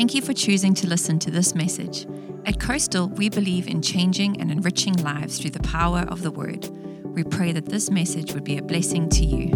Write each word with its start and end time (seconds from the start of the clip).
Thank 0.00 0.14
you 0.14 0.22
for 0.22 0.32
choosing 0.32 0.72
to 0.76 0.86
listen 0.86 1.18
to 1.18 1.30
this 1.30 1.54
message. 1.54 2.06
At 2.46 2.58
Coastal, 2.58 3.10
we 3.10 3.28
believe 3.28 3.68
in 3.68 3.82
changing 3.82 4.40
and 4.40 4.50
enriching 4.50 4.94
lives 4.94 5.38
through 5.38 5.50
the 5.50 5.60
power 5.60 6.06
of 6.08 6.22
the 6.22 6.30
Word. 6.30 6.70
We 7.04 7.22
pray 7.22 7.52
that 7.52 7.66
this 7.66 7.90
message 7.90 8.32
would 8.32 8.42
be 8.42 8.56
a 8.56 8.62
blessing 8.62 9.10
to 9.10 9.22
you. 9.26 9.48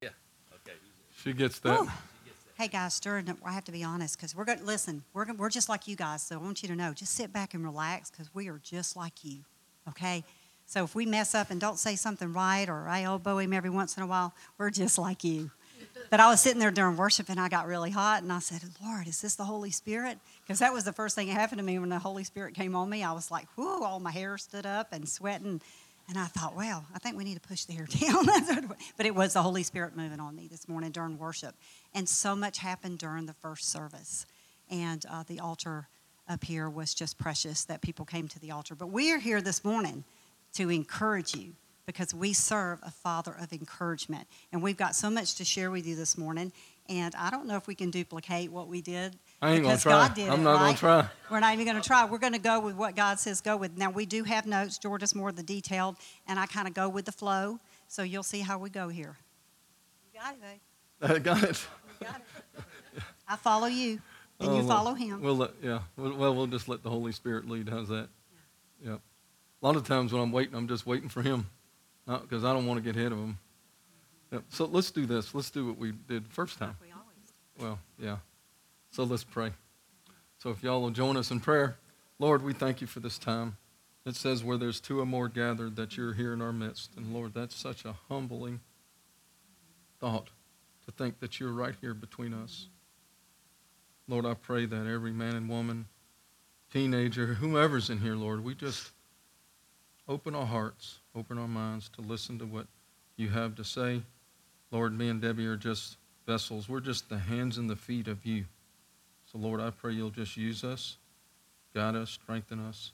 Yeah, 0.00 0.08
okay. 0.54 0.78
She 1.18 1.34
gets 1.34 1.58
that. 1.58 1.78
Whew. 1.78 1.90
Hey 2.54 2.68
guys, 2.68 2.94
stir. 2.94 3.22
I 3.44 3.52
have 3.52 3.64
to 3.64 3.72
be 3.72 3.84
honest 3.84 4.16
because 4.16 4.34
we're 4.34 4.46
going 4.46 4.60
to 4.60 4.64
listen. 4.64 5.04
We're 5.12 5.26
gonna, 5.26 5.36
we're 5.36 5.50
just 5.50 5.68
like 5.68 5.86
you 5.86 5.96
guys, 5.96 6.22
so 6.22 6.36
I 6.36 6.38
want 6.38 6.62
you 6.62 6.68
to 6.70 6.76
know. 6.76 6.94
Just 6.94 7.14
sit 7.14 7.30
back 7.30 7.52
and 7.52 7.62
relax 7.62 8.10
because 8.10 8.34
we 8.34 8.48
are 8.48 8.58
just 8.62 8.96
like 8.96 9.22
you. 9.22 9.40
Okay. 9.86 10.24
So 10.72 10.84
if 10.84 10.94
we 10.94 11.04
mess 11.04 11.34
up 11.34 11.50
and 11.50 11.60
don't 11.60 11.78
say 11.78 11.96
something 11.96 12.32
right, 12.32 12.66
or 12.66 12.88
I 12.88 13.02
elbow 13.02 13.36
him 13.36 13.52
every 13.52 13.68
once 13.68 13.98
in 13.98 14.02
a 14.02 14.06
while, 14.06 14.32
we're 14.56 14.70
just 14.70 14.96
like 14.96 15.22
you. 15.22 15.50
But 16.08 16.18
I 16.18 16.30
was 16.30 16.40
sitting 16.40 16.60
there 16.60 16.70
during 16.70 16.96
worship 16.96 17.28
and 17.28 17.38
I 17.38 17.50
got 17.50 17.66
really 17.66 17.90
hot 17.90 18.22
and 18.22 18.32
I 18.32 18.38
said, 18.38 18.62
Lord, 18.82 19.06
is 19.06 19.20
this 19.20 19.34
the 19.34 19.44
Holy 19.44 19.70
Spirit? 19.70 20.16
Because 20.40 20.60
that 20.60 20.72
was 20.72 20.84
the 20.84 20.92
first 20.94 21.14
thing 21.14 21.26
that 21.26 21.34
happened 21.34 21.58
to 21.58 21.62
me 21.62 21.78
when 21.78 21.90
the 21.90 21.98
Holy 21.98 22.24
Spirit 22.24 22.54
came 22.54 22.74
on 22.74 22.88
me. 22.88 23.02
I 23.02 23.12
was 23.12 23.30
like, 23.30 23.48
whoo, 23.54 23.84
all 23.84 24.00
my 24.00 24.12
hair 24.12 24.38
stood 24.38 24.64
up 24.64 24.94
and 24.94 25.06
sweating. 25.06 25.60
And 26.08 26.16
I 26.16 26.24
thought, 26.24 26.56
well, 26.56 26.86
I 26.94 26.98
think 26.98 27.18
we 27.18 27.24
need 27.24 27.34
to 27.34 27.46
push 27.46 27.66
the 27.66 27.74
hair 27.74 27.86
down. 28.00 28.74
but 28.96 29.04
it 29.04 29.14
was 29.14 29.34
the 29.34 29.42
Holy 29.42 29.64
Spirit 29.64 29.94
moving 29.94 30.20
on 30.20 30.34
me 30.34 30.48
this 30.48 30.70
morning 30.70 30.90
during 30.90 31.18
worship. 31.18 31.54
And 31.92 32.08
so 32.08 32.34
much 32.34 32.56
happened 32.56 32.96
during 32.96 33.26
the 33.26 33.34
first 33.34 33.68
service. 33.68 34.24
And 34.70 35.04
uh, 35.10 35.24
the 35.26 35.40
altar 35.40 35.88
up 36.30 36.42
here 36.42 36.70
was 36.70 36.94
just 36.94 37.18
precious 37.18 37.64
that 37.64 37.82
people 37.82 38.06
came 38.06 38.26
to 38.28 38.40
the 38.40 38.52
altar. 38.52 38.74
But 38.74 38.86
we 38.86 39.12
are 39.12 39.18
here 39.18 39.42
this 39.42 39.62
morning 39.66 40.04
to 40.54 40.70
encourage 40.70 41.34
you 41.34 41.52
because 41.86 42.14
we 42.14 42.32
serve 42.32 42.78
a 42.82 42.90
Father 42.90 43.34
of 43.40 43.52
encouragement. 43.52 44.26
And 44.52 44.62
we've 44.62 44.76
got 44.76 44.94
so 44.94 45.10
much 45.10 45.34
to 45.36 45.44
share 45.44 45.70
with 45.70 45.86
you 45.86 45.96
this 45.96 46.16
morning. 46.16 46.52
And 46.88 47.14
I 47.14 47.30
don't 47.30 47.46
know 47.46 47.56
if 47.56 47.66
we 47.66 47.74
can 47.74 47.90
duplicate 47.90 48.50
what 48.50 48.68
we 48.68 48.80
did. 48.80 49.16
I 49.40 49.52
ain't 49.52 49.62
gonna 49.62 49.74
because 49.74 49.82
try. 49.82 49.92
God 49.92 50.14
did 50.14 50.28
I'm 50.28 50.40
it, 50.40 50.44
not 50.44 50.58
gonna 50.58 50.76
try. 50.76 51.08
We're 51.30 51.40
not 51.40 51.54
even 51.54 51.64
going 51.64 51.80
to 51.80 51.86
try. 51.86 52.04
We're 52.04 52.18
going 52.18 52.32
to 52.32 52.38
go 52.38 52.60
with 52.60 52.74
what 52.76 52.96
God 52.96 53.18
says 53.18 53.40
go 53.40 53.56
with. 53.56 53.76
Now, 53.76 53.90
we 53.90 54.04
do 54.04 54.24
have 54.24 54.46
notes. 54.46 54.78
George 54.78 55.02
is 55.02 55.14
more 55.14 55.28
of 55.30 55.36
the 55.36 55.42
detailed, 55.42 55.96
and 56.26 56.38
I 56.38 56.46
kind 56.46 56.66
of 56.68 56.74
go 56.74 56.88
with 56.88 57.04
the 57.04 57.12
flow. 57.12 57.60
So 57.88 58.02
you'll 58.02 58.22
see 58.22 58.40
how 58.40 58.58
we 58.58 58.68
go 58.68 58.88
here. 58.88 59.16
You 60.12 60.20
got 60.20 60.34
it, 60.34 60.40
babe. 60.40 61.10
I 61.16 61.18
got 61.18 61.42
it. 61.44 61.66
You 62.00 62.06
got 62.06 62.16
it. 62.16 63.02
I 63.28 63.36
follow 63.36 63.66
you, 63.66 64.00
and 64.40 64.50
Oh, 64.50 64.56
you 64.56 64.64
well, 64.64 64.68
follow 64.68 64.94
him. 64.94 65.20
We'll 65.22 65.36
let, 65.36 65.50
yeah. 65.62 65.80
Well, 65.96 66.14
well, 66.16 66.34
we'll 66.34 66.46
just 66.48 66.68
let 66.68 66.82
the 66.82 66.90
Holy 66.90 67.12
Spirit 67.12 67.48
lead. 67.48 67.68
How's 67.68 67.88
that? 67.88 68.08
Yeah. 68.84 68.96
A 69.62 69.66
lot 69.66 69.76
of 69.76 69.86
times 69.86 70.12
when 70.12 70.20
I'm 70.20 70.32
waiting, 70.32 70.56
I'm 70.56 70.66
just 70.66 70.86
waiting 70.86 71.08
for 71.08 71.22
Him, 71.22 71.46
because 72.06 72.44
I 72.44 72.52
don't 72.52 72.66
want 72.66 72.82
to 72.82 72.82
get 72.82 72.98
ahead 72.98 73.12
of 73.12 73.18
Him. 73.18 73.38
Yep. 74.32 74.42
So 74.48 74.64
let's 74.64 74.90
do 74.90 75.06
this. 75.06 75.34
Let's 75.34 75.50
do 75.50 75.66
what 75.66 75.78
we 75.78 75.92
did 75.92 76.26
first 76.28 76.58
time. 76.58 76.76
Well, 77.60 77.78
yeah. 77.98 78.16
So 78.90 79.04
let's 79.04 79.24
pray. 79.24 79.52
So 80.38 80.50
if 80.50 80.62
y'all 80.62 80.82
will 80.82 80.90
join 80.90 81.16
us 81.16 81.30
in 81.30 81.38
prayer, 81.38 81.76
Lord, 82.18 82.42
we 82.42 82.52
thank 82.52 82.80
you 82.80 82.86
for 82.86 83.00
this 83.00 83.18
time. 83.18 83.56
It 84.04 84.16
says 84.16 84.42
where 84.42 84.56
there's 84.56 84.80
two 84.80 84.98
or 84.98 85.06
more 85.06 85.28
gathered 85.28 85.76
that 85.76 85.96
you're 85.96 86.14
here 86.14 86.32
in 86.32 86.42
our 86.42 86.52
midst. 86.52 86.90
And 86.96 87.14
Lord, 87.14 87.34
that's 87.34 87.54
such 87.54 87.84
a 87.84 87.94
humbling 88.08 88.60
thought 90.00 90.30
to 90.86 90.90
think 90.90 91.20
that 91.20 91.38
you're 91.38 91.52
right 91.52 91.74
here 91.80 91.94
between 91.94 92.34
us. 92.34 92.66
Lord, 94.08 94.26
I 94.26 94.34
pray 94.34 94.66
that 94.66 94.86
every 94.88 95.12
man 95.12 95.36
and 95.36 95.48
woman, 95.48 95.86
teenager, 96.72 97.34
whomever's 97.34 97.90
in 97.90 97.98
here, 97.98 98.16
Lord, 98.16 98.42
we 98.42 98.56
just 98.56 98.90
open 100.12 100.34
our 100.34 100.46
hearts, 100.46 100.98
open 101.14 101.38
our 101.38 101.48
minds 101.48 101.88
to 101.88 102.02
listen 102.02 102.38
to 102.38 102.44
what 102.44 102.66
you 103.16 103.30
have 103.30 103.54
to 103.56 103.64
say. 103.64 104.02
Lord, 104.70 104.96
me 104.96 105.08
and 105.08 105.22
Debbie 105.22 105.46
are 105.46 105.56
just 105.56 105.96
vessels. 106.26 106.68
We're 106.68 106.80
just 106.80 107.08
the 107.08 107.18
hands 107.18 107.56
and 107.56 107.68
the 107.68 107.76
feet 107.76 108.08
of 108.08 108.26
you. 108.26 108.44
So, 109.30 109.38
Lord, 109.38 109.60
I 109.60 109.70
pray 109.70 109.92
you'll 109.92 110.10
just 110.10 110.36
use 110.36 110.64
us, 110.64 110.98
guide 111.74 111.96
us, 111.96 112.10
strengthen 112.10 112.60
us, 112.60 112.92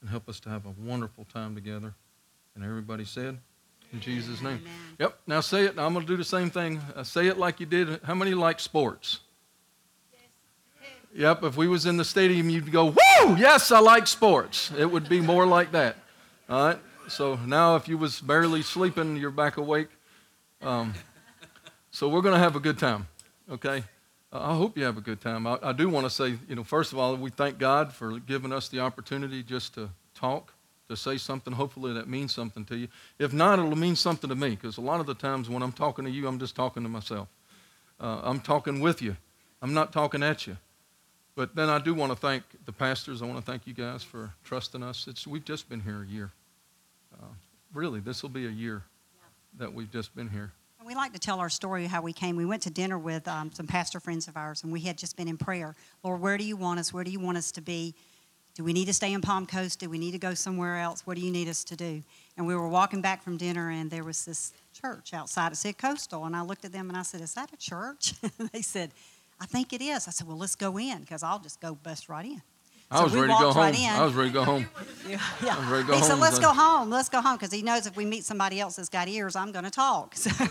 and 0.00 0.08
help 0.08 0.28
us 0.28 0.38
to 0.40 0.48
have 0.48 0.64
a 0.64 0.74
wonderful 0.80 1.24
time 1.24 1.56
together. 1.56 1.92
And 2.54 2.64
everybody 2.64 3.04
said, 3.04 3.38
in 3.92 4.00
Jesus' 4.00 4.40
name. 4.40 4.60
Amen. 4.62 4.96
Yep. 5.00 5.18
Now 5.26 5.40
say 5.40 5.64
it. 5.64 5.76
I'm 5.76 5.92
going 5.92 6.06
to 6.06 6.12
do 6.12 6.16
the 6.16 6.22
same 6.22 6.50
thing. 6.50 6.80
Uh, 6.94 7.02
say 7.02 7.26
it 7.26 7.36
like 7.36 7.58
you 7.58 7.66
did. 7.66 8.00
How 8.04 8.14
many 8.14 8.34
like 8.34 8.60
sports? 8.60 9.18
Yep. 11.12 11.42
If 11.42 11.56
we 11.56 11.66
was 11.66 11.86
in 11.86 11.96
the 11.96 12.04
stadium, 12.04 12.48
you'd 12.48 12.70
go, 12.70 12.86
"Woo! 12.86 13.36
Yes, 13.36 13.72
I 13.72 13.80
like 13.80 14.06
sports." 14.06 14.70
It 14.78 14.88
would 14.88 15.08
be 15.08 15.20
more 15.20 15.44
like 15.44 15.72
that. 15.72 15.96
All 16.50 16.66
right. 16.66 16.78
So 17.06 17.36
now, 17.46 17.76
if 17.76 17.86
you 17.86 17.96
was 17.96 18.20
barely 18.20 18.62
sleeping, 18.62 19.14
you're 19.14 19.30
back 19.30 19.56
awake. 19.56 19.86
Um, 20.60 20.94
so 21.92 22.08
we're 22.08 22.22
going 22.22 22.34
to 22.34 22.40
have 22.40 22.56
a 22.56 22.60
good 22.60 22.76
time. 22.76 23.06
Okay. 23.48 23.84
I 24.32 24.56
hope 24.56 24.76
you 24.76 24.82
have 24.82 24.98
a 24.98 25.00
good 25.00 25.20
time. 25.20 25.46
I, 25.46 25.60
I 25.62 25.72
do 25.72 25.88
want 25.88 26.06
to 26.06 26.10
say, 26.10 26.34
you 26.48 26.56
know, 26.56 26.64
first 26.64 26.92
of 26.92 26.98
all, 26.98 27.14
we 27.14 27.30
thank 27.30 27.58
God 27.58 27.92
for 27.92 28.18
giving 28.18 28.52
us 28.52 28.68
the 28.68 28.80
opportunity 28.80 29.44
just 29.44 29.74
to 29.74 29.90
talk, 30.12 30.52
to 30.88 30.96
say 30.96 31.18
something, 31.18 31.52
hopefully 31.52 31.92
that 31.92 32.08
means 32.08 32.34
something 32.34 32.64
to 32.64 32.76
you. 32.76 32.88
If 33.20 33.32
not, 33.32 33.60
it'll 33.60 33.76
mean 33.76 33.94
something 33.94 34.28
to 34.28 34.34
me, 34.34 34.50
because 34.50 34.76
a 34.76 34.80
lot 34.80 34.98
of 34.98 35.06
the 35.06 35.14
times 35.14 35.48
when 35.48 35.62
I'm 35.62 35.70
talking 35.70 36.04
to 36.04 36.10
you, 36.10 36.26
I'm 36.26 36.40
just 36.40 36.56
talking 36.56 36.82
to 36.82 36.88
myself. 36.88 37.28
Uh, 38.00 38.22
I'm 38.24 38.40
talking 38.40 38.80
with 38.80 39.00
you, 39.00 39.16
I'm 39.62 39.72
not 39.72 39.92
talking 39.92 40.24
at 40.24 40.48
you. 40.48 40.56
But 41.36 41.54
then 41.54 41.68
I 41.68 41.78
do 41.78 41.94
want 41.94 42.10
to 42.10 42.16
thank 42.16 42.42
the 42.66 42.72
pastors. 42.72 43.22
I 43.22 43.24
want 43.24 43.38
to 43.38 43.44
thank 43.44 43.68
you 43.68 43.72
guys 43.72 44.02
for 44.02 44.34
trusting 44.42 44.82
us. 44.82 45.06
It's, 45.06 45.28
we've 45.28 45.44
just 45.44 45.68
been 45.68 45.80
here 45.80 46.02
a 46.02 46.06
year. 46.06 46.32
Really, 47.72 48.00
this 48.00 48.22
will 48.22 48.30
be 48.30 48.46
a 48.46 48.50
year 48.50 48.82
that 49.58 49.72
we've 49.72 49.90
just 49.90 50.14
been 50.14 50.28
here. 50.28 50.52
And 50.78 50.86
we 50.86 50.94
like 50.94 51.12
to 51.12 51.18
tell 51.18 51.40
our 51.40 51.50
story 51.50 51.86
how 51.86 52.02
we 52.02 52.12
came. 52.12 52.36
We 52.36 52.46
went 52.46 52.62
to 52.62 52.70
dinner 52.70 52.98
with 52.98 53.28
um, 53.28 53.52
some 53.52 53.66
pastor 53.66 54.00
friends 54.00 54.28
of 54.28 54.36
ours, 54.36 54.64
and 54.64 54.72
we 54.72 54.80
had 54.80 54.96
just 54.96 55.16
been 55.16 55.28
in 55.28 55.36
prayer. 55.36 55.76
Lord, 56.02 56.20
where 56.20 56.38
do 56.38 56.44
you 56.44 56.56
want 56.56 56.80
us? 56.80 56.92
Where 56.92 57.04
do 57.04 57.10
you 57.10 57.20
want 57.20 57.36
us 57.38 57.52
to 57.52 57.60
be? 57.60 57.94
Do 58.54 58.64
we 58.64 58.72
need 58.72 58.86
to 58.86 58.92
stay 58.92 59.12
in 59.12 59.20
Palm 59.20 59.46
Coast? 59.46 59.78
Do 59.78 59.88
we 59.88 59.98
need 59.98 60.10
to 60.12 60.18
go 60.18 60.34
somewhere 60.34 60.78
else? 60.78 61.06
What 61.06 61.16
do 61.16 61.22
you 61.22 61.30
need 61.30 61.48
us 61.48 61.62
to 61.64 61.76
do? 61.76 62.02
And 62.36 62.46
we 62.46 62.56
were 62.56 62.68
walking 62.68 63.00
back 63.00 63.22
from 63.22 63.36
dinner, 63.36 63.70
and 63.70 63.90
there 63.90 64.02
was 64.02 64.24
this 64.24 64.52
church 64.72 65.14
outside. 65.14 65.52
It 65.52 65.56
said 65.56 65.78
Coastal, 65.78 66.24
and 66.24 66.34
I 66.34 66.42
looked 66.42 66.64
at 66.64 66.72
them 66.72 66.88
and 66.88 66.98
I 66.98 67.02
said, 67.02 67.20
"Is 67.20 67.34
that 67.34 67.52
a 67.52 67.56
church?" 67.56 68.14
they 68.52 68.62
said, 68.62 68.90
"I 69.40 69.46
think 69.46 69.72
it 69.72 69.80
is." 69.80 70.08
I 70.08 70.10
said, 70.10 70.26
"Well, 70.26 70.38
let's 70.38 70.56
go 70.56 70.78
in, 70.78 71.00
because 71.00 71.22
I'll 71.22 71.38
just 71.38 71.60
go 71.60 71.74
bust 71.74 72.08
right 72.08 72.24
in." 72.24 72.42
I 72.92 73.04
was 73.04 73.14
ready 73.14 73.28
to 73.28 73.38
go 73.38 73.46
walked 73.46 73.56
home. 73.58 73.74
in. 73.74 73.90
I 73.90 74.04
was 74.04 74.14
ready 74.14 74.30
to 74.30 74.34
go 74.34 74.44
home. 74.44 74.66
Yeah, 75.08 75.20
yeah. 75.44 75.56
I'm 75.56 75.70
ready 75.70 75.84
to 75.84 75.90
go 75.90 75.96
he 75.96 76.02
said, 76.02 76.18
"Let's 76.18 76.38
go 76.40 76.52
home. 76.52 76.90
Let's 76.90 77.08
go 77.08 77.20
home," 77.20 77.36
because 77.36 77.52
he 77.52 77.62
knows 77.62 77.86
if 77.86 77.96
we 77.96 78.04
meet 78.04 78.24
somebody 78.24 78.58
else 78.60 78.76
that's 78.76 78.88
got 78.88 79.06
ears, 79.08 79.36
I'm 79.36 79.52
going 79.52 79.64
to 79.64 79.70
talk. 79.70 80.14
So 80.16 80.30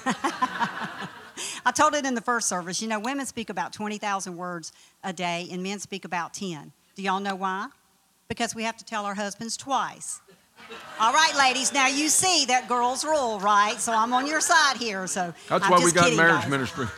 I 1.65 1.71
told 1.73 1.95
it 1.95 2.05
in 2.05 2.15
the 2.15 2.21
first 2.21 2.47
service. 2.47 2.81
You 2.81 2.87
know, 2.87 2.99
women 2.99 3.25
speak 3.25 3.49
about 3.49 3.73
twenty 3.73 3.97
thousand 3.97 4.37
words 4.37 4.71
a 5.03 5.11
day, 5.13 5.47
and 5.51 5.61
men 5.63 5.79
speak 5.79 6.05
about 6.05 6.33
ten. 6.33 6.71
Do 6.95 7.01
y'all 7.03 7.19
know 7.19 7.35
why? 7.35 7.67
Because 8.29 8.55
we 8.55 8.63
have 8.63 8.77
to 8.77 8.85
tell 8.85 9.05
our 9.05 9.15
husbands 9.15 9.57
twice. 9.57 10.21
All 10.99 11.13
right, 11.13 11.33
ladies. 11.37 11.73
Now 11.73 11.87
you 11.87 12.09
see 12.09 12.45
that 12.45 12.67
girls 12.69 13.03
rule, 13.03 13.39
right? 13.39 13.79
So 13.79 13.91
I'm 13.93 14.13
on 14.13 14.27
your 14.27 14.41
side 14.41 14.77
here. 14.77 15.07
So 15.07 15.33
That's 15.47 15.63
I'm 15.63 15.71
why 15.71 15.77
we 15.77 15.83
just 15.83 15.95
got 15.95 16.03
kidding, 16.05 16.17
marriage 16.17 16.41
guys. 16.41 16.49
ministry. 16.49 16.87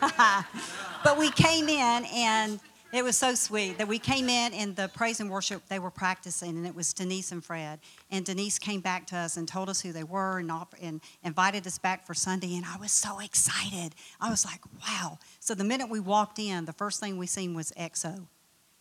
But 1.04 1.18
we 1.18 1.30
came 1.32 1.68
in 1.68 2.04
and 2.14 2.60
it 2.92 3.02
was 3.02 3.16
so 3.16 3.34
sweet 3.34 3.78
that 3.78 3.88
we 3.88 3.98
came 3.98 4.28
in 4.28 4.52
and 4.52 4.76
the 4.76 4.88
praise 4.88 5.20
and 5.20 5.30
worship 5.30 5.62
they 5.68 5.78
were 5.78 5.90
practicing 5.90 6.50
and 6.50 6.66
it 6.66 6.74
was 6.74 6.92
Denise 6.92 7.32
and 7.32 7.42
Fred. 7.42 7.78
And 8.10 8.24
Denise 8.24 8.58
came 8.58 8.80
back 8.80 9.06
to 9.08 9.16
us 9.16 9.38
and 9.38 9.48
told 9.48 9.70
us 9.70 9.80
who 9.80 9.92
they 9.92 10.04
were 10.04 10.38
and, 10.38 10.52
off- 10.52 10.74
and 10.80 11.00
invited 11.24 11.66
us 11.66 11.78
back 11.78 12.06
for 12.06 12.12
Sunday. 12.12 12.54
And 12.54 12.66
I 12.66 12.76
was 12.76 12.92
so 12.92 13.18
excited. 13.20 13.94
I 14.20 14.28
was 14.28 14.44
like, 14.44 14.60
wow. 14.86 15.18
So 15.40 15.54
the 15.54 15.64
minute 15.64 15.88
we 15.88 16.00
walked 16.00 16.38
in, 16.38 16.66
the 16.66 16.72
first 16.74 17.00
thing 17.00 17.16
we 17.16 17.26
seen 17.26 17.54
was 17.54 17.72
XO. 17.78 18.26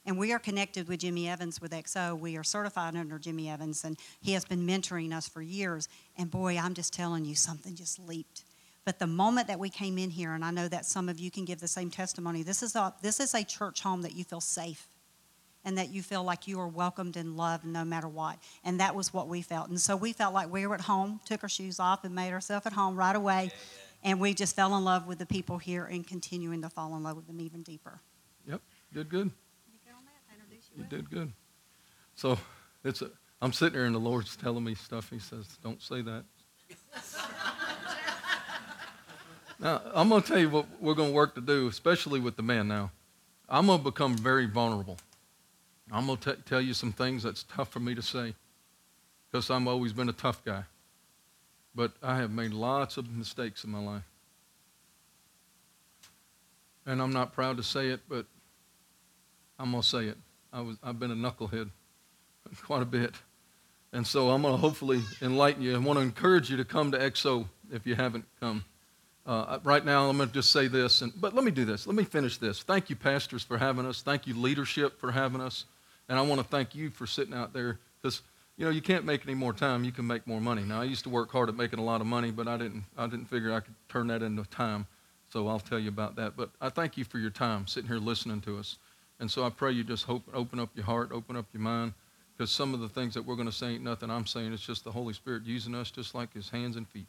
And 0.06 0.18
we 0.18 0.34
are 0.34 0.40
connected 0.40 0.88
with 0.88 1.00
Jimmy 1.02 1.30
Evans 1.30 1.62
with 1.62 1.72
XO. 1.72 2.20
We 2.20 2.36
are 2.36 2.44
certified 2.44 2.96
under 2.96 3.20
Jimmy 3.20 3.50
Evans, 3.50 3.84
and 3.84 4.00
he 4.20 4.34
has 4.34 4.44
been 4.44 4.66
mentoring 4.66 5.14
us 5.14 5.30
for 5.30 5.44
years. 5.44 5.88
And 6.18 6.32
boy, 6.32 6.58
I'm 6.58 6.74
just 6.74 6.92
telling 6.92 7.24
you, 7.24 7.36
something 7.36 7.75
just 7.75 8.00
leaped. 8.00 8.44
But 8.83 9.00
the 9.00 9.07
moment 9.07 9.48
that 9.48 9.60
we 9.60 9.69
came 9.69 9.98
in 9.98 10.10
here, 10.10 10.33
and 10.33 10.44
I 10.44 10.51
know 10.51 10.68
that 10.68 10.86
some 10.86 11.07
of 11.07 11.19
you 11.19 11.30
can 11.30 11.45
give 11.45 11.60
the 11.60 11.68
same 11.68 11.92
testimony, 11.92 12.42
this 12.42 12.63
is 12.63 12.75
a, 12.75 12.94
this 13.01 13.19
is 13.19 13.33
a 13.36 13.44
church 13.44 13.81
home 13.81 14.01
that 14.01 14.16
you 14.16 14.24
feel 14.24 14.42
safe 14.42 14.88
and 15.63 15.78
that 15.78 15.89
you 15.89 16.01
feel 16.01 16.24
like 16.24 16.48
you 16.48 16.60
are 16.60 16.68
welcomed 16.68 17.16
and 17.16 17.38
loved 17.38 17.66
no 17.66 17.86
matter 17.86 18.07
what. 18.07 18.39
And 18.63 18.80
that 18.80 18.95
was 18.95 19.13
what 19.13 19.28
we 19.28 19.44
felt. 19.44 19.69
And 19.69 19.80
so 19.80 19.95
we 19.95 20.13
felt 20.13 20.33
like 20.33 20.51
we 20.51 20.66
were 20.66 20.74
at 20.74 20.81
home, 20.81 21.19
took 21.25 21.44
our 21.44 21.50
shoes 21.50 21.80
off, 21.80 22.04
and 22.04 22.16
made 22.16 22.31
ourselves 22.31 22.66
at 22.66 22.74
home 22.74 22.95
right 22.95 23.16
away. 23.16 23.51
And 24.04 24.19
we 24.19 24.33
just 24.33 24.56
fell 24.56 24.75
in 24.75 24.83
love 24.83 25.06
with 25.06 25.19
the 25.19 25.28
people 25.28 25.60
here 25.60 25.86
and 25.86 26.06
continuing 26.06 26.63
to 26.63 26.69
fall 26.69 26.95
in 26.95 27.04
love 27.04 27.16
with 27.16 27.28
them 27.28 27.39
even 27.39 27.62
deeper. 27.62 28.01
Yep, 28.48 28.62
did 28.94 29.10
good. 29.10 29.30
You 29.68 29.78
that? 29.86 30.33
Introduce 30.33 30.69
You 30.75 30.83
did 30.86 31.12
good. 31.12 31.31
So 32.16 32.39
it's 32.83 33.04
a, 33.04 33.12
I'm 33.42 33.54
sitting 33.54 33.74
there 33.74 33.86
and 33.86 33.94
the 33.94 34.00
Lord's 34.00 34.36
telling 34.36 34.63
me 34.63 34.74
stuff. 34.74 35.12
He 35.12 35.19
says, 35.19 35.45
"Don't 35.63 35.81
say 35.81 36.01
that." 36.01 36.24
now 39.62 39.81
I'm 39.94 40.10
going 40.10 40.22
to 40.22 40.28
tell 40.28 40.40
you 40.40 40.50
what 40.50 40.66
we're 40.81 40.96
going 40.96 41.10
to 41.10 41.16
work 41.16 41.36
to 41.36 41.42
do, 41.42 41.68
especially 41.68 42.19
with 42.19 42.36
the 42.36 42.44
men. 42.44 42.68
Now, 42.68 42.92
I'm 43.48 43.68
going 43.68 43.80
to 43.80 43.84
become 43.84 44.18
very 44.18 44.48
vulnerable. 44.48 44.98
I'm 45.92 46.08
going 46.08 46.18
to 46.19 46.34
tell 46.38 46.62
you 46.62 46.74
some 46.74 46.92
things 46.92 47.24
that's 47.24 47.44
tough 47.44 47.69
for 47.69 47.80
me 47.80 47.96
to 47.96 48.02
say, 48.02 48.34
because 49.30 49.50
I've 49.50 49.68
always 49.68 49.94
been 49.94 50.10
a 50.10 50.13
tough 50.13 50.44
guy. 50.44 50.63
But 51.75 51.94
I 52.02 52.18
have 52.18 52.31
made 52.31 52.52
lots 52.52 52.98
of 52.98 53.10
mistakes 53.10 53.63
in 53.63 53.72
my 53.72 53.80
life. 53.80 54.04
and 56.86 57.02
I'm 57.02 57.14
not 57.14 57.34
proud 57.34 57.57
to 57.57 57.64
say 57.64 57.90
it, 57.90 58.02
but 58.10 58.25
I'm 59.60 59.72
going 59.72 59.84
to 59.84 59.88
say 59.88 60.06
it. 60.06 60.18
I 60.52 60.62
was, 60.62 60.78
I've 60.84 61.00
been 61.00 61.12
a 61.12 61.16
knucklehead 61.16 61.69
quite 62.64 62.81
a 62.81 62.86
bit. 62.86 63.16
And 63.94 64.07
so 64.07 64.30
I'm 64.30 64.42
going 64.42 64.54
to 64.54 64.57
hopefully 64.57 65.02
enlighten 65.22 65.62
you. 65.62 65.75
I 65.75 65.78
want 65.78 66.00
to 66.00 66.04
encourage 66.04 66.50
you 66.50 66.57
to 66.57 66.66
come 66.66 66.92
to 66.92 66.98
XO 66.98 67.48
if 67.72 67.86
you 67.86 67.96
haven't 67.96 68.25
come. 68.40 68.66
Uh, 69.25 69.59
right 69.63 69.85
now, 69.85 70.09
I'm 70.09 70.18
going 70.18 70.29
to 70.29 70.33
just 70.33 70.51
say 70.51 70.68
this, 70.68 71.01
and, 71.01 71.13
but 71.19 71.35
let 71.35 71.44
me 71.44 71.51
do 71.51 71.63
this. 71.63 71.85
Let 71.85 71.95
me 71.95 72.03
finish 72.03 72.38
this. 72.38 72.63
Thank 72.63 72.89
you, 72.89 72.95
pastors, 72.95 73.44
for 73.44 73.57
having 73.57 73.85
us. 73.85 74.01
Thank 74.01 74.25
you, 74.25 74.35
leadership, 74.35 75.00
for 75.00 75.12
having 75.12 75.41
us. 75.41 75.65
And 76.09 76.18
I 76.18 76.23
want 76.23 76.41
to 76.41 76.47
thank 76.47 76.73
you 76.73 76.89
for 76.89 77.06
sitting 77.06 77.33
out 77.33 77.53
there 77.53 77.79
because 78.01 78.21
you 78.57 78.65
know 78.65 78.71
you 78.71 78.81
can't 78.81 79.06
make 79.06 79.23
any 79.25 79.35
more 79.35 79.53
time. 79.53 79.83
You 79.83 79.91
can 79.91 80.07
make 80.07 80.25
more 80.25 80.41
money. 80.41 80.63
Now, 80.63 80.81
I 80.81 80.85
used 80.85 81.03
to 81.03 81.09
work 81.09 81.31
hard 81.31 81.50
at 81.50 81.56
making 81.56 81.79
a 81.79 81.83
lot 81.83 82.01
of 82.01 82.07
money, 82.07 82.31
but 82.31 82.47
I 82.47 82.57
didn't. 82.57 82.83
I 82.97 83.07
didn't 83.07 83.25
figure 83.25 83.53
I 83.53 83.59
could 83.59 83.75
turn 83.89 84.07
that 84.07 84.23
into 84.23 84.44
time. 84.50 84.88
So 85.31 85.47
I'll 85.47 85.59
tell 85.59 85.79
you 85.79 85.89
about 85.89 86.15
that. 86.18 86.35
But 86.35 86.50
I 86.59 86.69
thank 86.69 86.97
you 86.97 87.06
for 87.06 87.18
your 87.18 87.29
time 87.29 87.65
sitting 87.68 87.88
here 87.88 88.00
listening 88.00 88.41
to 88.41 88.57
us. 88.57 88.77
And 89.19 89.31
so 89.31 89.45
I 89.45 89.50
pray 89.50 89.71
you 89.71 89.83
just 89.83 90.06
hope, 90.06 90.23
open 90.33 90.59
up 90.59 90.69
your 90.75 90.85
heart, 90.85 91.12
open 91.13 91.35
up 91.38 91.45
your 91.53 91.62
mind, 91.62 91.94
because 92.35 92.51
some 92.51 92.73
of 92.73 92.79
the 92.79 92.89
things 92.89 93.13
that 93.13 93.23
we're 93.23 93.35
going 93.35 93.47
to 93.47 93.53
say 93.53 93.68
ain't 93.68 93.83
nothing 93.83 94.09
I'm 94.09 94.25
saying. 94.25 94.51
It's 94.51 94.65
just 94.65 94.83
the 94.83 94.91
Holy 94.91 95.13
Spirit 95.13 95.44
using 95.45 95.75
us 95.75 95.91
just 95.91 96.15
like 96.15 96.33
His 96.33 96.50
hands 96.50 96.75
and 96.75 96.88
feet. 96.89 97.06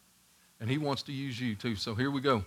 And 0.63 0.71
He 0.71 0.77
wants 0.77 1.03
to 1.03 1.11
use 1.11 1.41
you 1.41 1.55
too. 1.55 1.75
So 1.75 1.93
here 1.93 2.09
we 2.09 2.21
go. 2.21 2.45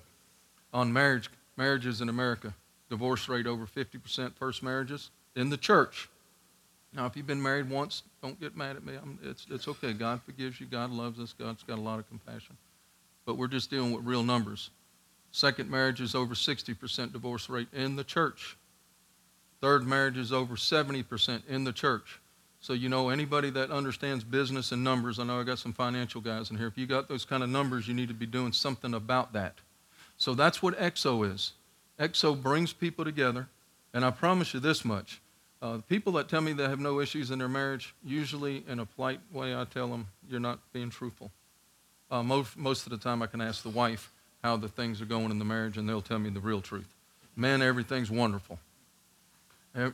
On 0.73 0.91
marriage, 0.91 1.29
marriages 1.59 2.01
in 2.01 2.09
America, 2.09 2.55
divorce 2.89 3.29
rate 3.29 3.47
over 3.47 3.67
50% 3.67 4.33
first 4.37 4.63
marriages 4.63 5.11
in 5.35 5.51
the 5.51 5.59
church. 5.59 6.09
Now, 6.95 7.05
if 7.05 7.15
you've 7.15 7.27
been 7.27 7.43
married 7.43 7.69
once, 7.69 8.05
don't 8.23 8.41
get 8.41 8.57
mad 8.57 8.77
at 8.77 8.87
me. 8.87 8.95
I'm, 8.95 9.19
it's, 9.23 9.47
it's 9.51 9.69
okay. 9.69 9.93
God 9.93 10.23
forgives 10.23 10.59
you. 10.59 10.67
God 10.67 10.93
loves 10.93 11.21
us. 11.21 11.35
God's 11.39 11.63
got 11.63 11.77
a 11.77 11.83
lot 11.83 11.99
of 11.99 12.09
compassion. 12.09 12.57
But 13.27 13.37
we're 13.37 13.49
just 13.49 13.69
dealing 13.69 13.93
with 13.93 14.07
real 14.07 14.23
numbers. 14.23 14.71
Second 15.31 15.71
marriage 15.71 16.01
is 16.01 16.15
over 16.15 16.33
60% 16.33 17.13
divorce 17.13 17.51
rate 17.51 17.69
in 17.75 17.97
the 17.97 18.05
church. 18.05 18.57
Third 19.61 19.87
marriage 19.87 20.17
is 20.17 20.33
over 20.33 20.57
70% 20.57 21.43
in 21.49 21.65
the 21.65 21.73
church. 21.73 22.19
So, 22.67 22.73
you 22.73 22.89
know, 22.89 23.11
anybody 23.11 23.51
that 23.51 23.71
understands 23.71 24.25
business 24.25 24.73
and 24.73 24.83
numbers, 24.83 25.21
I 25.21 25.23
know 25.23 25.39
I 25.39 25.45
got 25.45 25.61
some 25.61 25.73
financial 25.73 26.21
guys 26.21 26.51
in 26.51 26.57
here. 26.57 26.67
If 26.67 26.77
you 26.77 26.85
got 26.85 27.07
those 27.07 27.25
kind 27.25 27.45
of 27.45 27.49
numbers, 27.49 27.87
you 27.87 27.95
need 27.95 28.09
to 28.09 28.15
be 28.15 28.27
doing 28.27 28.51
something 28.51 28.93
about 28.93 29.35
that. 29.35 29.55
So 30.17 30.35
that's 30.35 30.61
what 30.65 30.77
XO 30.77 31.33
is. 31.33 31.53
XO 32.01 32.43
brings 32.43 32.73
people 32.73 33.05
together, 33.05 33.47
and 33.95 34.05
I 34.05 34.11
promise 34.11 34.53
you 34.53 34.59
this 34.59 34.85
much. 34.85 35.21
Uh, 35.63 35.79
people 35.89 36.15
that 36.15 36.29
tell 36.29 36.41
me 36.41 36.55
they 36.55 36.65
have 36.65 36.81
no 36.81 36.99
issues 36.99 37.31
in 37.31 37.39
their 37.39 37.49
marriage, 37.49 37.95
usually 38.05 38.65
in 38.67 38.81
a 38.81 38.85
polite 38.85 39.21
way, 39.33 39.55
I 39.55 39.63
tell 39.63 39.87
them, 39.87 40.09
you're 40.29 40.41
not 40.41 40.59
being 40.73 40.91
truthful. 40.91 41.31
Uh, 42.11 42.25
most, 42.25 42.57
most 42.57 42.85
of 42.85 42.91
the 42.91 42.99
time, 42.99 43.23
I 43.23 43.29
can 43.29 43.41
ask 43.41 43.63
the 43.63 43.71
wife 43.71 44.11
how 44.43 44.57
the 44.57 44.67
things 44.67 45.01
are 45.01 45.07
going 45.07 45.31
in 45.31 45.39
the 45.39 45.45
marriage, 45.45 45.79
and 45.79 45.89
they'll 45.89 46.03
tell 46.03 46.19
me 46.19 46.31
the 46.31 46.41
real 46.41 46.61
truth. 46.61 46.93
Man, 47.37 47.63
everything's 47.63 48.11
wonderful. 48.11 48.59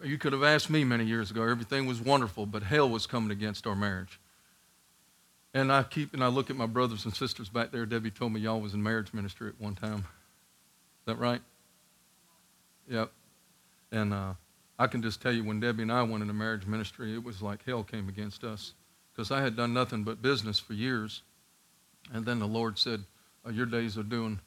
You 0.05 0.17
could 0.17 0.33
have 0.33 0.45
asked 0.45 0.71
me 0.71 0.85
many 0.85 1.05
years 1.05 1.31
ago. 1.31 1.43
Everything 1.43 1.87
was 1.87 2.01
wonderful, 2.01 2.47
but 2.47 2.63
hell 2.63 2.89
was 2.89 3.07
coming 3.07 3.33
against 3.33 3.67
our 3.67 3.75
marriage. 3.75 4.21
And 5.55 5.73
I 5.73 5.83
keep 5.83 6.15
and 6.15 6.23
I 6.23 6.29
look 6.29 6.51
at 6.51 6.57
my 6.57 6.67
brothers 6.67 7.05
and 7.05 7.15
sisters 7.15 7.49
back 7.49 7.73
there. 7.73 7.85
Debbie 7.85 8.11
told 8.11 8.33
me 8.33 8.41
y'all 8.41 8.61
was 8.61 8.75
in 8.75 8.83
marriage 8.83 9.13
ministry 9.13 9.49
at 9.49 9.61
one 9.61 9.75
time. 9.75 9.99
Is 9.99 11.07
that 11.07 11.19
right? 11.19 11.41
Yep. 12.89 13.11
And 13.91 14.15
uh, 14.15 14.35
I 14.79 14.87
can 14.87 15.03
just 15.03 15.21
tell 15.21 15.33
you 15.33 15.45
when 15.45 15.61
Debbie 15.61 15.83
and 15.83 15.93
I 15.93 16.03
went 16.03 16.23
into 16.23 16.33
marriage 16.33 16.67
ministry, 16.67 17.15
it 17.15 17.23
was 17.23 17.43
like 17.43 17.65
hell 17.65 17.83
came 17.83 18.09
against 18.09 18.45
us 18.45 18.75
because 19.13 19.31
I 19.31 19.43
had 19.43 19.57
done 19.57 19.75
nothing 19.75 20.05
but 20.05 20.23
business 20.23 20.59
for 20.59 20.75
years. 20.75 21.23
And 22.13 22.25
then 22.25 22.39
the 22.39 22.47
Lord 22.47 22.79
said, 22.79 23.05
uh, 23.47 23.51
Your 23.51 23.67
days 23.67 23.97
of 23.97 24.09
doing 24.09 24.41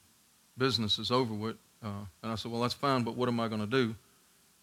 business 0.57 0.97
is 0.97 1.11
over 1.11 1.33
with. 1.33 1.57
Uh, 1.83 2.05
and 2.23 2.31
I 2.31 2.35
said, 2.35 2.51
Well, 2.51 2.61
that's 2.61 2.73
fine, 2.73 3.03
but 3.03 3.15
what 3.15 3.29
am 3.29 3.39
I 3.39 3.47
going 3.47 3.61
to 3.61 3.67
do? 3.67 3.95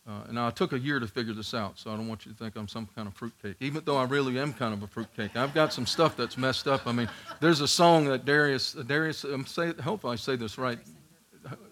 Uh, 0.06 0.24
and 0.28 0.38
I 0.38 0.50
took 0.50 0.72
a 0.72 0.78
year 0.78 0.98
to 0.98 1.06
figure 1.06 1.32
this 1.32 1.54
out, 1.54 1.78
so 1.78 1.92
I 1.92 1.96
don't 1.96 2.08
want 2.08 2.26
you 2.26 2.32
to 2.32 2.38
think 2.38 2.56
I'm 2.56 2.66
some 2.66 2.88
kind 2.96 3.06
of 3.06 3.14
fruitcake, 3.14 3.56
even 3.60 3.82
though 3.84 3.96
I 3.96 4.04
really 4.04 4.36
am 4.40 4.52
kind 4.52 4.74
of 4.74 4.82
a 4.82 4.88
fruitcake. 4.88 5.36
I've 5.36 5.54
got 5.54 5.72
some 5.72 5.86
stuff 5.86 6.16
that's 6.16 6.36
messed 6.36 6.66
up. 6.66 6.88
I 6.88 6.92
mean, 6.92 7.08
there's 7.38 7.60
a 7.60 7.68
song 7.68 8.06
that 8.06 8.24
Darius, 8.24 8.72
Darius, 8.72 9.22
I'm 9.22 9.46
say, 9.46 9.72
hopefully 9.74 10.14
I 10.14 10.16
say 10.16 10.34
this 10.34 10.58
right, 10.58 10.78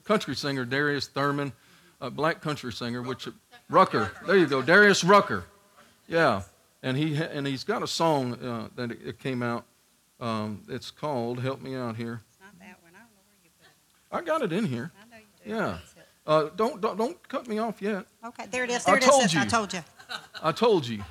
country 0.05 0.37
singer 0.37 0.65
Darius 0.65 1.09
Thurman, 1.09 1.53
a 2.01 2.09
black 2.09 2.41
country 2.41 2.73
singer, 2.73 3.03
which 3.03 3.29
Rucker. 3.69 4.11
There 4.27 4.37
you 4.37 4.47
go, 4.47 4.63
Darius 4.63 5.05
Rucker. 5.05 5.45
Yeah, 6.09 6.43
and 6.83 6.97
he 6.97 7.17
and 7.17 7.47
he's 7.47 7.65
got 7.65 7.83
a 7.83 7.87
song 7.87 8.35
uh, 8.35 8.69
that 8.77 8.91
it, 8.91 9.19
came 9.19 9.43
out. 9.43 9.65
Um, 10.21 10.63
it's 10.69 10.91
called 10.91 11.41
"Help 11.41 11.63
Me 11.63 11.77
Out 11.77 11.97
Here." 11.97 12.21
It's 12.31 12.41
not 12.41 12.59
that 12.59 12.83
one. 12.83 12.93
I 12.95 12.99
don't 12.99 13.11
know 13.15 13.23
where 13.27 13.39
you 13.45 13.51
put 13.59 13.67
it. 13.67 14.17
I 14.17 14.21
got 14.23 14.43
it 14.43 14.53
in 14.53 14.65
here. 14.65 14.93
I 15.01 15.09
know 15.09 15.21
you 15.21 15.45
do. 15.45 15.51
Yeah. 15.51 15.79
Uh, 16.27 16.49
don't, 16.57 16.81
don't 16.81 16.97
don't 16.99 17.29
cut 17.29 17.49
me 17.49 17.59
off 17.59 17.81
yet. 17.83 18.05
Okay, 18.25 18.47
there 18.51 18.65
it 18.65 18.71
is. 18.71 18.87
I 18.87 18.91
There 18.91 18.99
it 18.99 19.03
is. 19.05 19.09
told 19.09 19.23
sis. 19.23 19.37
I 19.37 19.45
you. 19.45 19.51
told 19.51 19.73
you. 19.73 19.81
I 20.43 20.53
told 20.53 20.87
you. 20.87 21.03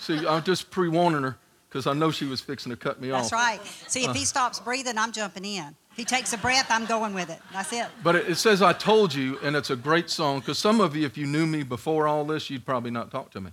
See, 0.00 0.26
I'm 0.26 0.42
just 0.42 0.70
pre-warning 0.70 1.22
her 1.22 1.36
because 1.68 1.86
I 1.86 1.92
know 1.94 2.10
she 2.10 2.26
was 2.26 2.40
fixing 2.40 2.70
to 2.70 2.76
cut 2.76 3.00
me 3.00 3.08
That's 3.08 3.32
off. 3.32 3.38
That's 3.60 3.60
right. 3.60 3.90
See, 3.90 4.04
if 4.04 4.14
he 4.14 4.24
stops 4.24 4.60
breathing, 4.60 4.98
I'm 4.98 5.12
jumping 5.12 5.44
in. 5.44 5.74
If 5.92 5.96
he 5.96 6.04
takes 6.04 6.32
a 6.32 6.38
breath, 6.38 6.66
I'm 6.70 6.84
going 6.86 7.14
with 7.14 7.30
it. 7.30 7.38
That's 7.52 7.72
it. 7.72 7.86
But 8.02 8.16
it, 8.16 8.28
it 8.28 8.34
says 8.36 8.60
I 8.62 8.72
told 8.72 9.14
you, 9.14 9.38
and 9.42 9.56
it's 9.56 9.70
a 9.70 9.76
great 9.76 10.10
song 10.10 10.40
because 10.40 10.58
some 10.58 10.80
of 10.80 10.94
you, 10.94 11.06
if 11.06 11.16
you 11.16 11.26
knew 11.26 11.46
me 11.46 11.62
before 11.62 12.06
all 12.06 12.24
this, 12.24 12.50
you'd 12.50 12.66
probably 12.66 12.90
not 12.90 13.10
talk 13.10 13.30
to 13.32 13.40
me. 13.40 13.52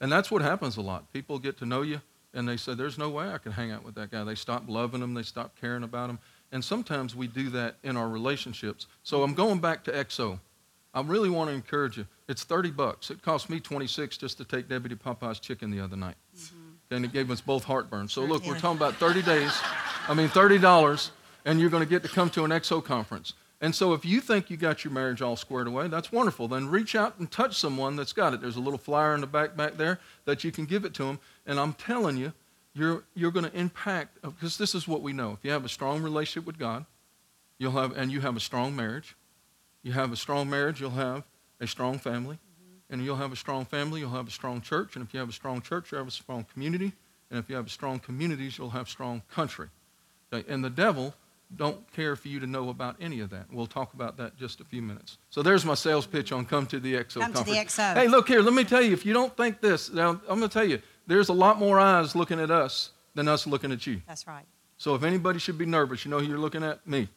And 0.00 0.12
that's 0.12 0.30
what 0.30 0.42
happens 0.42 0.76
a 0.76 0.82
lot. 0.82 1.10
People 1.12 1.38
get 1.38 1.56
to 1.58 1.64
know 1.66 1.82
you, 1.82 2.02
and 2.34 2.46
they 2.46 2.56
say, 2.58 2.74
"There's 2.74 2.98
no 2.98 3.08
way 3.08 3.28
I 3.30 3.38
can 3.38 3.52
hang 3.52 3.70
out 3.70 3.84
with 3.84 3.94
that 3.94 4.10
guy." 4.10 4.22
They 4.24 4.34
stop 4.34 4.64
loving 4.68 5.00
him. 5.00 5.14
They 5.14 5.22
stop 5.22 5.58
caring 5.58 5.82
about 5.84 6.10
him. 6.10 6.18
And 6.52 6.64
sometimes 6.64 7.14
we 7.14 7.26
do 7.26 7.50
that 7.50 7.76
in 7.82 7.96
our 7.96 8.08
relationships. 8.08 8.86
So 9.02 9.22
I'm 9.22 9.34
going 9.34 9.58
back 9.58 9.84
to 9.84 9.92
XO. 9.92 10.38
I 10.94 11.02
really 11.02 11.28
want 11.28 11.50
to 11.50 11.54
encourage 11.54 11.98
you. 11.98 12.06
It's 12.28 12.44
30 12.44 12.70
bucks. 12.70 13.10
It 13.10 13.20
cost 13.22 13.50
me 13.50 13.60
26 13.60 14.16
just 14.16 14.38
to 14.38 14.44
take 14.44 14.68
Debbie 14.68 14.88
to 14.88 14.96
Popeye's 14.96 15.40
chicken 15.40 15.70
the 15.70 15.80
other 15.80 15.96
night. 15.96 16.16
Mm-hmm. 16.36 16.94
And 16.94 17.04
it 17.04 17.12
gave 17.12 17.30
us 17.30 17.40
both 17.40 17.64
heartburn. 17.64 18.08
So 18.08 18.24
look, 18.24 18.46
we're 18.46 18.58
talking 18.58 18.78
about 18.78 18.94
30 18.94 19.22
days. 19.22 19.52
I 20.08 20.14
mean, 20.14 20.28
$30, 20.28 21.10
and 21.44 21.60
you're 21.60 21.68
going 21.70 21.82
to 21.82 21.88
get 21.88 22.02
to 22.04 22.08
come 22.08 22.30
to 22.30 22.44
an 22.44 22.50
XO 22.52 22.82
conference. 22.82 23.34
And 23.60 23.74
so 23.74 23.92
if 23.92 24.04
you 24.04 24.20
think 24.20 24.50
you 24.50 24.56
got 24.56 24.84
your 24.84 24.92
marriage 24.92 25.22
all 25.22 25.34
squared 25.34 25.66
away, 25.66 25.88
that's 25.88 26.12
wonderful. 26.12 26.46
Then 26.46 26.68
reach 26.68 26.94
out 26.94 27.18
and 27.18 27.30
touch 27.30 27.58
someone 27.58 27.96
that's 27.96 28.12
got 28.12 28.34
it. 28.34 28.40
There's 28.40 28.56
a 28.56 28.60
little 28.60 28.78
flyer 28.78 29.14
in 29.14 29.20
the 29.20 29.26
back 29.26 29.56
back 29.56 29.76
there 29.76 29.98
that 30.26 30.44
you 30.44 30.52
can 30.52 30.66
give 30.66 30.84
it 30.84 30.94
to 30.94 31.04
them. 31.04 31.18
And 31.46 31.58
I'm 31.58 31.72
telling 31.72 32.16
you, 32.18 32.32
you're, 32.76 33.04
you're 33.14 33.30
going 33.30 33.46
to 33.46 33.58
impact, 33.58 34.18
oh, 34.22 34.30
because 34.30 34.58
this 34.58 34.74
is 34.74 34.86
what 34.86 35.00
we 35.00 35.14
know. 35.14 35.32
If 35.32 35.38
you 35.42 35.50
have 35.50 35.64
a 35.64 35.68
strong 35.68 36.02
relationship 36.02 36.46
with 36.46 36.58
God, 36.58 36.84
you'll 37.58 37.72
have, 37.72 37.96
and 37.96 38.12
you 38.12 38.20
have 38.20 38.36
a 38.36 38.40
strong 38.40 38.76
marriage, 38.76 39.16
you 39.82 39.92
have 39.92 40.12
a 40.12 40.16
strong 40.16 40.50
marriage, 40.50 40.78
you'll 40.78 40.90
have 40.90 41.24
a 41.58 41.66
strong 41.66 41.98
family. 41.98 42.36
Mm-hmm. 42.36 42.92
And 42.92 43.04
you'll 43.04 43.16
have 43.16 43.32
a 43.32 43.36
strong 43.36 43.64
family, 43.64 44.00
you'll 44.00 44.10
have 44.10 44.28
a 44.28 44.30
strong 44.30 44.60
church. 44.60 44.94
And 44.94 45.04
if 45.04 45.14
you 45.14 45.20
have 45.20 45.30
a 45.30 45.32
strong 45.32 45.62
church, 45.62 45.90
you'll 45.90 46.00
have 46.00 46.08
a 46.08 46.10
strong 46.10 46.44
community. 46.52 46.92
And 47.30 47.38
if 47.38 47.48
you 47.48 47.56
have 47.56 47.70
strong 47.70 47.98
communities, 47.98 48.58
you'll 48.58 48.70
have 48.70 48.90
strong 48.90 49.22
country. 49.30 49.68
Okay? 50.30 50.46
And 50.52 50.62
the 50.62 50.70
devil 50.70 51.14
don't 51.56 51.90
care 51.92 52.14
for 52.14 52.28
you 52.28 52.40
to 52.40 52.46
know 52.46 52.68
about 52.68 52.96
any 53.00 53.20
of 53.20 53.30
that. 53.30 53.46
We'll 53.50 53.66
talk 53.66 53.94
about 53.94 54.18
that 54.18 54.32
in 54.32 54.38
just 54.38 54.60
a 54.60 54.64
few 54.64 54.82
minutes. 54.82 55.16
So 55.30 55.42
there's 55.42 55.64
my 55.64 55.74
sales 55.74 56.06
pitch 56.06 56.30
on 56.30 56.44
Come 56.44 56.66
to 56.66 56.78
the 56.78 56.94
XO 56.94 57.20
Come 57.20 57.32
to 57.32 57.38
the 57.38 57.44
conference. 57.44 57.76
XO. 57.76 57.94
Hey, 57.94 58.08
look 58.08 58.28
here, 58.28 58.42
let 58.42 58.52
me 58.52 58.64
tell 58.64 58.82
you, 58.82 58.92
if 58.92 59.06
you 59.06 59.14
don't 59.14 59.34
think 59.36 59.60
this, 59.60 59.90
now 59.92 60.20
I'm 60.28 60.38
going 60.38 60.42
to 60.42 60.48
tell 60.48 60.64
you, 60.64 60.82
there's 61.06 61.28
a 61.28 61.32
lot 61.32 61.58
more 61.58 61.78
eyes 61.78 62.14
looking 62.14 62.40
at 62.40 62.50
us 62.50 62.90
than 63.14 63.28
us 63.28 63.46
looking 63.46 63.72
at 63.72 63.86
you. 63.86 64.00
That's 64.06 64.26
right. 64.26 64.44
So 64.78 64.94
if 64.94 65.02
anybody 65.02 65.38
should 65.38 65.58
be 65.58 65.66
nervous, 65.66 66.04
you 66.04 66.10
know 66.10 66.18
who 66.18 66.26
you're 66.26 66.38
looking 66.38 66.62
at? 66.62 66.86
Me. 66.86 67.08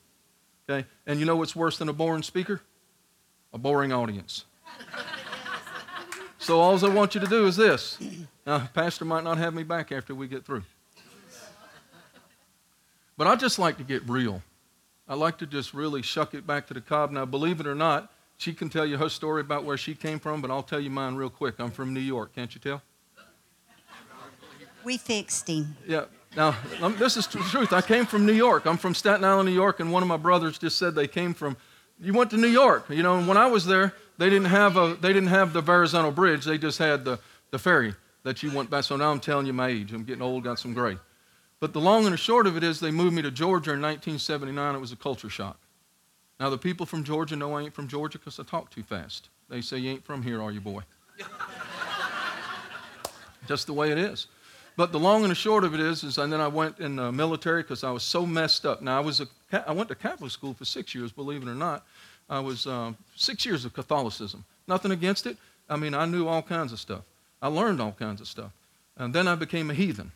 Okay? 0.70 0.88
And 1.06 1.20
you 1.20 1.26
know 1.26 1.36
what's 1.36 1.56
worse 1.56 1.78
than 1.78 1.90
a 1.90 1.94
boring 1.94 2.24
speaker? 2.24 2.62
A 3.54 3.58
boring 3.58 3.92
audience. 3.92 4.46
so 6.38 6.60
all 6.60 6.84
I 6.86 6.90
want 6.90 7.16
you 7.16 7.22
to 7.22 7.28
do 7.28 7.48
is 7.48 7.56
this. 7.56 7.98
Now, 8.46 8.70
Pastor 8.74 9.06
might 9.06 9.24
not 9.24 9.38
have 9.38 9.54
me 9.54 9.64
back 9.64 9.92
after 9.92 10.16
we 10.16 10.28
get 10.28 10.46
through. 10.46 10.64
But 13.18 13.28
I 13.28 13.36
just 13.36 13.60
like 13.60 13.78
to 13.78 13.84
get 13.84 14.08
real. 14.08 14.42
I 15.08 15.16
like 15.16 15.40
to 15.40 15.46
just 15.46 15.74
really 15.74 16.02
shuck 16.02 16.34
it 16.34 16.48
back 16.48 16.68
to 16.68 16.74
the 16.74 16.82
cob. 16.82 17.12
Now, 17.12 17.26
believe 17.26 17.60
it 17.60 17.68
or 17.68 17.76
not, 17.76 18.12
she 18.38 18.54
can 18.54 18.70
tell 18.70 18.86
you 18.86 18.98
her 18.98 19.10
story 19.10 19.42
about 19.42 19.66
where 19.66 19.76
she 19.76 19.94
came 19.94 20.20
from, 20.20 20.42
but 20.42 20.50
I'll 20.50 20.64
tell 20.64 20.80
you 20.80 20.90
mine 20.90 21.16
real 21.16 21.30
quick. 21.30 21.56
I'm 21.60 21.72
from 21.72 21.94
New 21.94 22.00
York, 22.00 22.34
can't 22.34 22.54
you 22.56 22.62
tell? 22.62 22.82
We 24.84 24.98
fixed 24.98 25.48
him. 25.48 25.76
Yeah. 25.88 26.06
Now, 26.36 26.56
um, 26.82 26.96
this 26.98 27.18
is 27.18 27.28
the 27.28 27.40
truth. 27.40 27.74
I 27.74 27.82
came 27.82 28.06
from 28.06 28.26
New 28.26 28.34
York. 28.34 28.66
I'm 28.66 28.78
from 28.78 28.94
Staten 28.94 29.24
Island, 29.24 29.50
New 29.50 29.56
York, 29.56 29.80
and 29.80 29.92
one 29.92 30.04
of 30.04 30.10
my 30.10 30.18
brothers 30.18 30.60
just 30.60 30.78
said 30.78 30.96
they 30.96 31.08
came 31.08 31.34
from. 31.34 31.58
You 32.00 32.14
went 32.14 32.30
to 32.32 32.38
New 32.38 32.48
York, 32.48 32.86
you 32.90 33.04
know. 33.04 33.18
And 33.18 33.28
when 33.28 33.36
I 33.36 33.48
was 33.48 33.66
there, 33.66 33.94
they 34.18 34.30
didn't 34.30 34.48
have 34.48 34.78
a. 34.78 34.96
They 35.00 35.12
didn't 35.12 35.30
have 35.30 35.54
the 35.54 35.62
Verrazano 35.62 36.12
Bridge. 36.12 36.46
They 36.46 36.58
just 36.58 36.78
had 36.78 37.04
the 37.04 37.20
the 37.52 37.60
ferry 37.60 37.96
that 38.24 38.44
you 38.44 38.52
went 38.52 38.70
by. 38.70 38.82
So 38.82 38.96
now 38.96 39.12
I'm 39.12 39.20
telling 39.20 39.48
you 39.48 39.54
my 39.54 39.70
age. 39.70 39.92
I'm 39.92 40.04
getting 40.04 40.22
old, 40.22 40.44
got 40.44 40.60
some 40.60 40.74
gray. 40.74 40.98
But 41.60 41.74
the 41.74 41.82
long 41.82 42.06
and 42.06 42.14
the 42.14 42.18
short 42.18 42.48
of 42.48 42.56
it 42.56 42.64
is, 42.64 42.80
they 42.80 42.92
moved 42.92 43.16
me 43.16 43.22
to 43.22 43.32
Georgia 43.32 43.72
in 43.72 43.82
1979. 43.82 44.76
It 44.76 44.80
was 44.80 44.92
a 44.92 44.96
culture 44.96 45.30
shock. 45.30 45.60
Now 46.40 46.50
the 46.50 46.58
people 46.58 46.86
from 46.86 47.04
Georgia 47.04 47.36
know 47.36 47.56
I 47.56 47.64
ain't 47.64 47.74
from 47.74 47.88
Georgia 47.88 48.18
because 48.18 48.40
I 48.40 48.44
talk 48.44 48.70
too 48.70 48.84
fast. 48.84 49.30
They 49.50 49.62
say 49.62 49.78
you 49.78 49.92
ain't 49.92 50.06
from 50.06 50.22
here, 50.22 50.42
are 50.42 50.52
you, 50.52 50.62
boy? 50.62 50.84
Just 53.48 53.68
the 53.68 53.74
way 53.74 53.92
it 53.92 53.98
is. 53.98 54.28
But 54.76 54.92
the 54.92 55.00
long 55.00 55.24
and 55.24 55.32
the 55.32 55.36
short 55.36 55.64
of 55.64 55.74
it 55.74 55.80
is, 55.80 56.04
is 56.04 56.18
and 56.18 56.32
then 56.32 56.40
I 56.40 56.48
went 56.48 56.80
in 56.80 56.96
the 56.96 57.12
military 57.12 57.62
because 57.62 57.84
I 57.84 57.92
was 57.92 58.04
so 58.04 58.26
messed 58.26 58.66
up. 58.66 58.82
Now 58.82 58.98
I 58.98 59.02
was 59.02 59.20
a, 59.22 59.28
I 59.68 59.74
went 59.74 59.90
to 59.90 59.96
Catholic 59.96 60.32
school 60.32 60.54
for 60.54 60.66
six 60.66 60.96
years, 60.96 61.12
believe 61.12 61.42
it 61.42 61.50
or 61.50 61.56
not. 61.56 61.86
I 62.30 62.40
was 62.40 62.68
uh, 62.68 62.94
six 63.16 63.46
years 63.46 63.66
of 63.66 63.74
Catholicism. 63.74 64.46
Nothing 64.68 64.92
against 64.92 65.26
it. 65.26 65.38
I 65.70 65.76
mean, 65.76 65.94
I 65.94 66.06
knew 66.06 66.28
all 66.28 66.42
kinds 66.42 66.72
of 66.72 66.80
stuff. 66.80 67.02
I 67.42 67.48
learned 67.48 67.82
all 67.82 67.92
kinds 67.92 68.22
of 68.22 68.28
stuff. 68.28 68.52
And 68.98 69.14
then 69.14 69.28
I 69.28 69.36
became 69.36 69.70
a 69.70 69.74
heathen. 69.74 70.12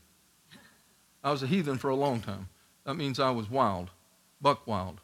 I 1.23 1.31
was 1.31 1.41
a 1.41 1.47
heathen 1.47 1.77
for 1.77 1.89
a 1.89 1.95
long 1.95 2.19
time. 2.19 2.49
That 2.85 2.95
means 2.95 3.19
I 3.19 3.31
was 3.31 3.49
wild, 3.49 3.89
buck 4.41 4.67
wild. 4.67 4.99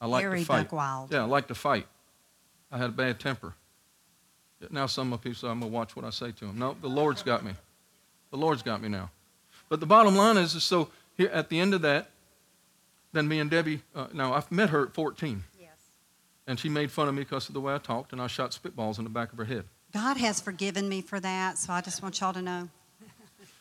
I 0.00 0.06
like 0.06 0.24
to 0.28 0.44
fight. 0.44 0.64
buck 0.64 0.72
wild. 0.72 1.12
Yeah, 1.12 1.22
I 1.22 1.26
like 1.26 1.46
to 1.48 1.54
fight. 1.54 1.86
I 2.70 2.78
had 2.78 2.90
a 2.90 2.92
bad 2.92 3.20
temper. 3.20 3.54
Now 4.70 4.86
some 4.86 5.12
of 5.12 5.20
people 5.20 5.36
say 5.36 5.48
I'm 5.48 5.60
gonna 5.60 5.70
watch 5.70 5.94
what 5.94 6.04
I 6.04 6.10
say 6.10 6.32
to 6.32 6.46
them. 6.46 6.58
No, 6.58 6.76
the 6.80 6.88
Lord's 6.88 7.22
got 7.22 7.44
me. 7.44 7.52
The 8.32 8.38
Lord's 8.38 8.62
got 8.62 8.82
me 8.82 8.88
now. 8.88 9.10
But 9.68 9.78
the 9.78 9.86
bottom 9.86 10.16
line 10.16 10.36
is, 10.36 10.54
is 10.56 10.64
so 10.64 10.88
here 11.16 11.28
at 11.28 11.48
the 11.50 11.60
end 11.60 11.74
of 11.74 11.82
that, 11.82 12.10
then 13.12 13.28
me 13.28 13.38
and 13.38 13.48
Debbie. 13.50 13.82
Uh, 13.94 14.06
now 14.12 14.32
I've 14.34 14.50
met 14.50 14.70
her 14.70 14.86
at 14.86 14.94
14, 14.94 15.44
Yes. 15.60 15.68
and 16.46 16.58
she 16.58 16.68
made 16.68 16.90
fun 16.90 17.08
of 17.08 17.14
me 17.14 17.22
because 17.22 17.48
of 17.48 17.54
the 17.54 17.60
way 17.60 17.74
I 17.74 17.78
talked, 17.78 18.12
and 18.12 18.20
I 18.20 18.26
shot 18.26 18.50
spitballs 18.50 18.98
in 18.98 19.04
the 19.04 19.10
back 19.10 19.32
of 19.32 19.38
her 19.38 19.44
head. 19.44 19.66
God 19.92 20.16
has 20.16 20.40
forgiven 20.40 20.88
me 20.88 21.02
for 21.02 21.20
that, 21.20 21.58
so 21.58 21.72
I 21.72 21.82
just 21.82 22.02
want 22.02 22.20
y'all 22.20 22.32
to 22.32 22.42
know. 22.42 22.68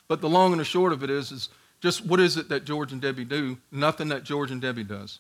But 0.08 0.22
the 0.22 0.30
long 0.30 0.51
and 0.54 0.60
the 0.62 0.66
short 0.66 0.94
of 0.94 1.04
it 1.04 1.10
is, 1.10 1.32
is 1.32 1.50
just 1.82 2.06
what 2.06 2.20
is 2.22 2.38
it 2.38 2.50
that 2.50 2.63
George 2.66 2.92
and 2.94 3.01
Debbie 3.01 3.25
do? 3.25 3.58
Nothing 3.72 4.08
that 4.10 4.24
George 4.24 4.51
and 4.51 4.62
Debbie 4.62 4.84
does 4.86 5.20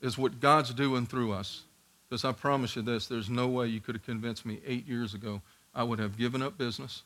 is 0.00 0.16
what 0.16 0.38
God's 0.40 0.72
doing 0.72 1.06
through 1.06 1.32
us. 1.32 1.62
Because 2.08 2.24
I 2.24 2.32
promise 2.32 2.76
you 2.76 2.82
this, 2.82 3.06
there's 3.08 3.30
no 3.30 3.48
way 3.48 3.66
you 3.66 3.80
could 3.80 3.94
have 3.96 4.04
convinced 4.04 4.44
me 4.46 4.60
eight 4.66 4.86
years 4.86 5.14
ago 5.14 5.40
I 5.74 5.82
would 5.82 5.98
have 5.98 6.16
given 6.16 6.42
up 6.42 6.56
business. 6.58 7.02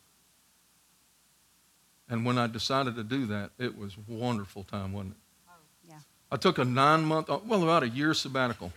And 2.10 2.24
when 2.24 2.38
I 2.38 2.46
decided 2.46 2.96
to 2.96 3.04
do 3.04 3.26
that, 3.26 3.50
it 3.58 3.76
was 3.76 3.94
a 3.94 4.12
wonderful 4.12 4.64
time, 4.64 4.92
wasn't 4.92 5.12
it? 5.12 5.18
Oh, 5.48 5.52
yeah. 5.88 5.98
I 6.30 6.36
took 6.36 6.58
a 6.58 6.64
nine 6.64 7.04
month, 7.04 7.28
uh, 7.28 7.38
well, 7.44 7.62
about 7.62 7.82
a 7.82 7.88
year 7.88 8.14
sabbatical. 8.14 8.72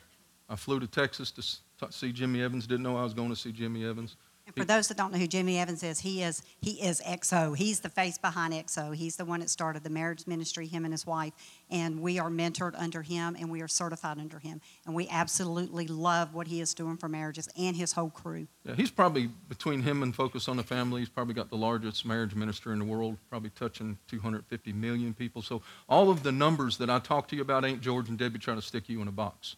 I 0.50 0.56
flew 0.58 0.80
to 0.82 0.88
Texas 0.88 1.32
to 1.32 1.92
see 1.92 2.12
Jimmy 2.12 2.42
Evans. 2.42 2.68
Didn't 2.68 2.84
know 2.84 2.98
I 2.98 3.04
was 3.04 3.14
going 3.14 3.30
to 3.30 3.36
see 3.36 3.54
Jimmy 3.54 3.86
Evans. 3.86 4.18
And 4.46 4.56
for 4.56 4.66
those 4.66 4.88
that 4.88 4.98
don't 4.98 5.12
know 5.12 5.20
who 5.20 5.28
Jimmy 5.28 5.60
Evans 5.60 5.84
is, 5.84 6.00
he 6.00 6.24
is 6.24 6.42
he 6.60 6.72
is 6.82 7.02
XO. 7.02 7.56
He's 7.56 7.80
the 7.80 7.90
face 7.90 8.18
behind 8.18 8.54
XO. 8.54 8.96
He's 8.96 9.16
the 9.16 9.26
one 9.26 9.40
that 9.40 9.50
started 9.50 9.84
the 9.84 9.90
marriage 9.90 10.28
ministry, 10.28 10.68
him 10.68 10.84
and 10.84 10.94
his 10.94 11.06
wife, 11.06 11.34
and 11.70 12.02
we 12.02 12.20
are 12.20 12.30
mentored 12.30 12.74
under 12.78 13.02
him 13.02 13.36
and 13.40 13.50
we 13.50 13.62
are 13.62 13.68
certified 13.68 14.18
under 14.20 14.40
him. 14.40 14.62
And 14.86 14.96
we 14.96 15.08
absolutely 15.10 15.88
love 15.88 16.34
what 16.34 16.48
he 16.48 16.60
is 16.60 16.74
doing 16.74 16.98
for 16.98 17.08
marriages 17.08 17.48
and 17.58 17.76
his 17.76 17.94
whole 17.94 18.10
crew. 18.10 18.48
Yeah, 18.66 18.76
he's 18.76 18.92
probably 18.92 19.30
between 19.48 19.82
him 19.82 20.04
and 20.04 20.16
Focus 20.16 20.48
on 20.48 20.58
the 20.58 20.64
Family. 20.64 21.02
He's 21.02 21.10
probably 21.10 21.34
got 21.34 21.50
the 21.50 21.58
largest 21.58 22.06
marriage 22.06 22.36
minister 22.36 22.74
in 22.74 22.80
the 22.80 22.86
world, 22.86 23.18
probably 23.30 23.52
touching 23.52 23.98
250 24.08 24.74
million 24.74 25.14
people. 25.14 25.42
So 25.42 25.62
all 25.88 26.10
of 26.10 26.24
the 26.24 26.32
numbers 26.32 26.78
that 26.78 26.90
I 26.90 27.00
talk 27.00 27.28
to 27.30 27.36
you 27.36 27.42
about 27.42 27.64
ain't 27.66 27.82
George 27.82 28.10
and 28.10 28.18
Debbie 28.18 28.40
trying 28.40 28.58
to 28.58 28.66
stick 28.66 28.90
you 28.90 29.02
in 29.02 29.08
a 29.08 29.12
box. 29.12 29.56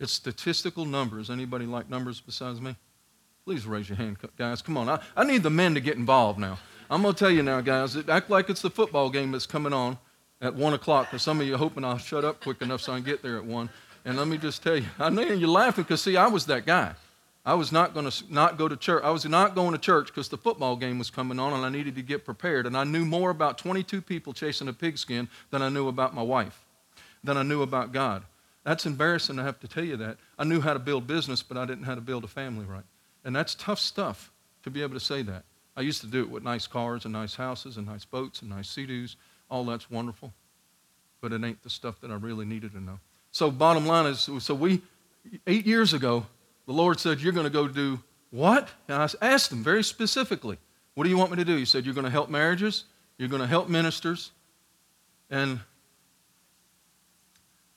It's 0.00 0.12
statistical 0.12 0.84
numbers. 0.84 1.30
Anybody 1.30 1.66
like 1.66 1.88
numbers 1.88 2.20
besides 2.20 2.60
me? 2.60 2.76
Please 3.44 3.66
raise 3.66 3.88
your 3.88 3.96
hand, 3.96 4.18
guys. 4.38 4.62
Come 4.62 4.76
on. 4.76 4.88
I, 4.88 5.00
I 5.16 5.24
need 5.24 5.42
the 5.42 5.50
men 5.50 5.74
to 5.74 5.80
get 5.80 5.96
involved 5.96 6.38
now. 6.38 6.58
I'm 6.88 7.02
going 7.02 7.14
to 7.14 7.18
tell 7.18 7.30
you 7.30 7.42
now, 7.42 7.60
guys. 7.60 7.96
Act 8.08 8.30
like 8.30 8.48
it's 8.50 8.62
the 8.62 8.70
football 8.70 9.10
game 9.10 9.32
that's 9.32 9.46
coming 9.46 9.72
on 9.72 9.98
at 10.40 10.54
1 10.54 10.74
o'clock 10.74 11.06
because 11.06 11.22
some 11.22 11.40
of 11.40 11.46
you 11.46 11.54
are 11.54 11.58
hoping 11.58 11.84
I'll 11.84 11.98
shut 11.98 12.24
up 12.24 12.40
quick 12.40 12.62
enough 12.62 12.82
so 12.82 12.92
I 12.92 12.96
can 12.96 13.04
get 13.04 13.22
there 13.22 13.38
at 13.38 13.44
1. 13.44 13.70
And 14.04 14.16
let 14.16 14.28
me 14.28 14.36
just 14.36 14.62
tell 14.62 14.76
you, 14.76 14.86
I 14.98 15.10
know 15.10 15.22
you're 15.22 15.48
laughing 15.48 15.84
because, 15.84 16.02
see, 16.02 16.16
I 16.16 16.26
was 16.26 16.46
that 16.46 16.66
guy. 16.66 16.94
I 17.44 17.54
was 17.54 17.72
not 17.72 17.94
going 17.94 18.08
to 18.08 18.24
not 18.32 18.58
go 18.58 18.68
to 18.68 18.76
church. 18.76 19.02
I 19.02 19.10
was 19.10 19.24
not 19.24 19.56
going 19.56 19.72
to 19.72 19.78
church 19.78 20.08
because 20.08 20.28
the 20.28 20.36
football 20.36 20.76
game 20.76 20.98
was 20.98 21.10
coming 21.10 21.40
on 21.40 21.52
and 21.52 21.64
I 21.64 21.68
needed 21.68 21.96
to 21.96 22.02
get 22.02 22.24
prepared. 22.24 22.66
And 22.66 22.76
I 22.76 22.84
knew 22.84 23.04
more 23.04 23.30
about 23.30 23.58
22 23.58 24.00
people 24.00 24.32
chasing 24.32 24.68
a 24.68 24.72
pigskin 24.72 25.28
than 25.50 25.62
I 25.62 25.68
knew 25.68 25.88
about 25.88 26.14
my 26.14 26.22
wife, 26.22 26.64
than 27.24 27.36
I 27.36 27.42
knew 27.42 27.62
about 27.62 27.92
God. 27.92 28.22
That's 28.62 28.86
embarrassing 28.86 29.36
to 29.36 29.42
have 29.42 29.58
to 29.60 29.68
tell 29.68 29.82
you 29.82 29.96
that. 29.96 30.18
I 30.38 30.44
knew 30.44 30.60
how 30.60 30.72
to 30.72 30.78
build 30.78 31.08
business, 31.08 31.42
but 31.42 31.56
I 31.56 31.64
didn't 31.64 31.80
know 31.80 31.88
how 31.88 31.94
to 31.96 32.00
build 32.00 32.22
a 32.22 32.28
family 32.28 32.64
right. 32.64 32.84
And 33.24 33.34
that's 33.34 33.54
tough 33.54 33.78
stuff 33.78 34.30
to 34.64 34.70
be 34.70 34.82
able 34.82 34.94
to 34.94 35.00
say 35.00 35.22
that. 35.22 35.44
I 35.76 35.80
used 35.80 36.00
to 36.02 36.06
do 36.06 36.20
it 36.20 36.30
with 36.30 36.42
nice 36.42 36.66
cars 36.66 37.04
and 37.04 37.12
nice 37.12 37.34
houses 37.34 37.76
and 37.76 37.86
nice 37.86 38.04
boats 38.04 38.42
and 38.42 38.50
nice 38.50 38.68
sea-doos. 38.68 39.16
All 39.50 39.64
that's 39.64 39.90
wonderful. 39.90 40.32
But 41.20 41.32
it 41.32 41.42
ain't 41.44 41.62
the 41.62 41.70
stuff 41.70 42.00
that 42.00 42.10
I 42.10 42.14
really 42.14 42.44
needed 42.44 42.72
to 42.72 42.80
know. 42.80 42.98
So 43.30 43.50
bottom 43.50 43.86
line 43.86 44.06
is, 44.06 44.28
so 44.40 44.54
we, 44.54 44.82
eight 45.46 45.66
years 45.66 45.94
ago, 45.94 46.26
the 46.66 46.72
Lord 46.72 47.00
said, 47.00 47.20
you're 47.20 47.32
going 47.32 47.46
to 47.46 47.50
go 47.50 47.68
do 47.68 48.02
what? 48.30 48.68
And 48.88 49.02
I 49.02 49.08
asked 49.24 49.52
him 49.52 49.62
very 49.62 49.82
specifically, 49.82 50.58
what 50.94 51.04
do 51.04 51.10
you 51.10 51.16
want 51.16 51.30
me 51.30 51.36
to 51.38 51.44
do? 51.44 51.56
He 51.56 51.64
said, 51.64 51.84
you're 51.84 51.94
going 51.94 52.04
to 52.04 52.10
help 52.10 52.28
marriages, 52.28 52.84
you're 53.18 53.28
going 53.28 53.40
to 53.40 53.48
help 53.48 53.68
ministers, 53.68 54.30
and, 55.30 55.60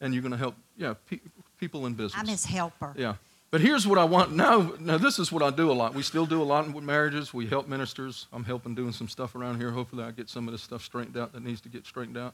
and 0.02 0.14
you're 0.14 0.22
going 0.22 0.34
to 0.34 0.38
help, 0.38 0.56
yeah, 0.78 0.96
pe- 1.10 1.20
people 1.58 1.86
in 1.86 1.94
business. 1.94 2.16
I'm 2.18 2.28
his 2.28 2.46
helper. 2.46 2.94
Yeah. 2.98 3.16
But 3.56 3.62
here's 3.62 3.88
what 3.88 3.98
I 3.98 4.04
want 4.04 4.34
now. 4.34 4.74
Now, 4.82 4.98
this 4.98 5.18
is 5.18 5.32
what 5.32 5.42
I 5.42 5.50
do 5.50 5.72
a 5.72 5.78
lot. 5.80 5.94
We 5.94 6.04
still 6.04 6.26
do 6.26 6.42
a 6.42 6.44
lot 6.44 6.70
with 6.74 6.84
marriages. 6.84 7.34
We 7.34 7.48
help 7.48 7.70
ministers. 7.70 8.28
I'm 8.34 8.44
helping 8.44 8.76
doing 8.76 8.92
some 8.92 9.08
stuff 9.08 9.34
around 9.34 9.62
here. 9.62 9.72
Hopefully, 9.72 10.04
I 10.04 10.12
get 10.12 10.28
some 10.30 10.46
of 10.50 10.52
this 10.52 10.62
stuff 10.62 10.84
straightened 10.84 11.16
out 11.16 11.32
that 11.32 11.42
needs 11.42 11.62
to 11.62 11.70
get 11.70 11.86
straightened 11.86 12.18
out. 12.18 12.34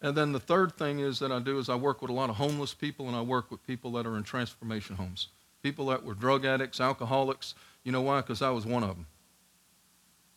And 0.00 0.16
then 0.16 0.32
the 0.32 0.40
third 0.40 0.72
thing 0.72 1.00
is 1.00 1.18
that 1.18 1.30
I 1.30 1.38
do 1.38 1.58
is 1.58 1.68
I 1.68 1.74
work 1.74 2.00
with 2.00 2.10
a 2.10 2.14
lot 2.14 2.30
of 2.30 2.36
homeless 2.36 2.72
people 2.72 3.08
and 3.08 3.14
I 3.14 3.20
work 3.20 3.50
with 3.50 3.62
people 3.66 3.92
that 3.92 4.06
are 4.06 4.16
in 4.16 4.22
transformation 4.22 4.96
homes. 4.96 5.28
People 5.62 5.84
that 5.88 6.02
were 6.02 6.14
drug 6.14 6.46
addicts, 6.46 6.80
alcoholics. 6.80 7.54
You 7.82 7.92
know 7.92 8.00
why? 8.00 8.22
Because 8.22 8.40
I 8.40 8.48
was 8.48 8.64
one 8.64 8.84
of 8.84 8.96
them. 8.96 9.06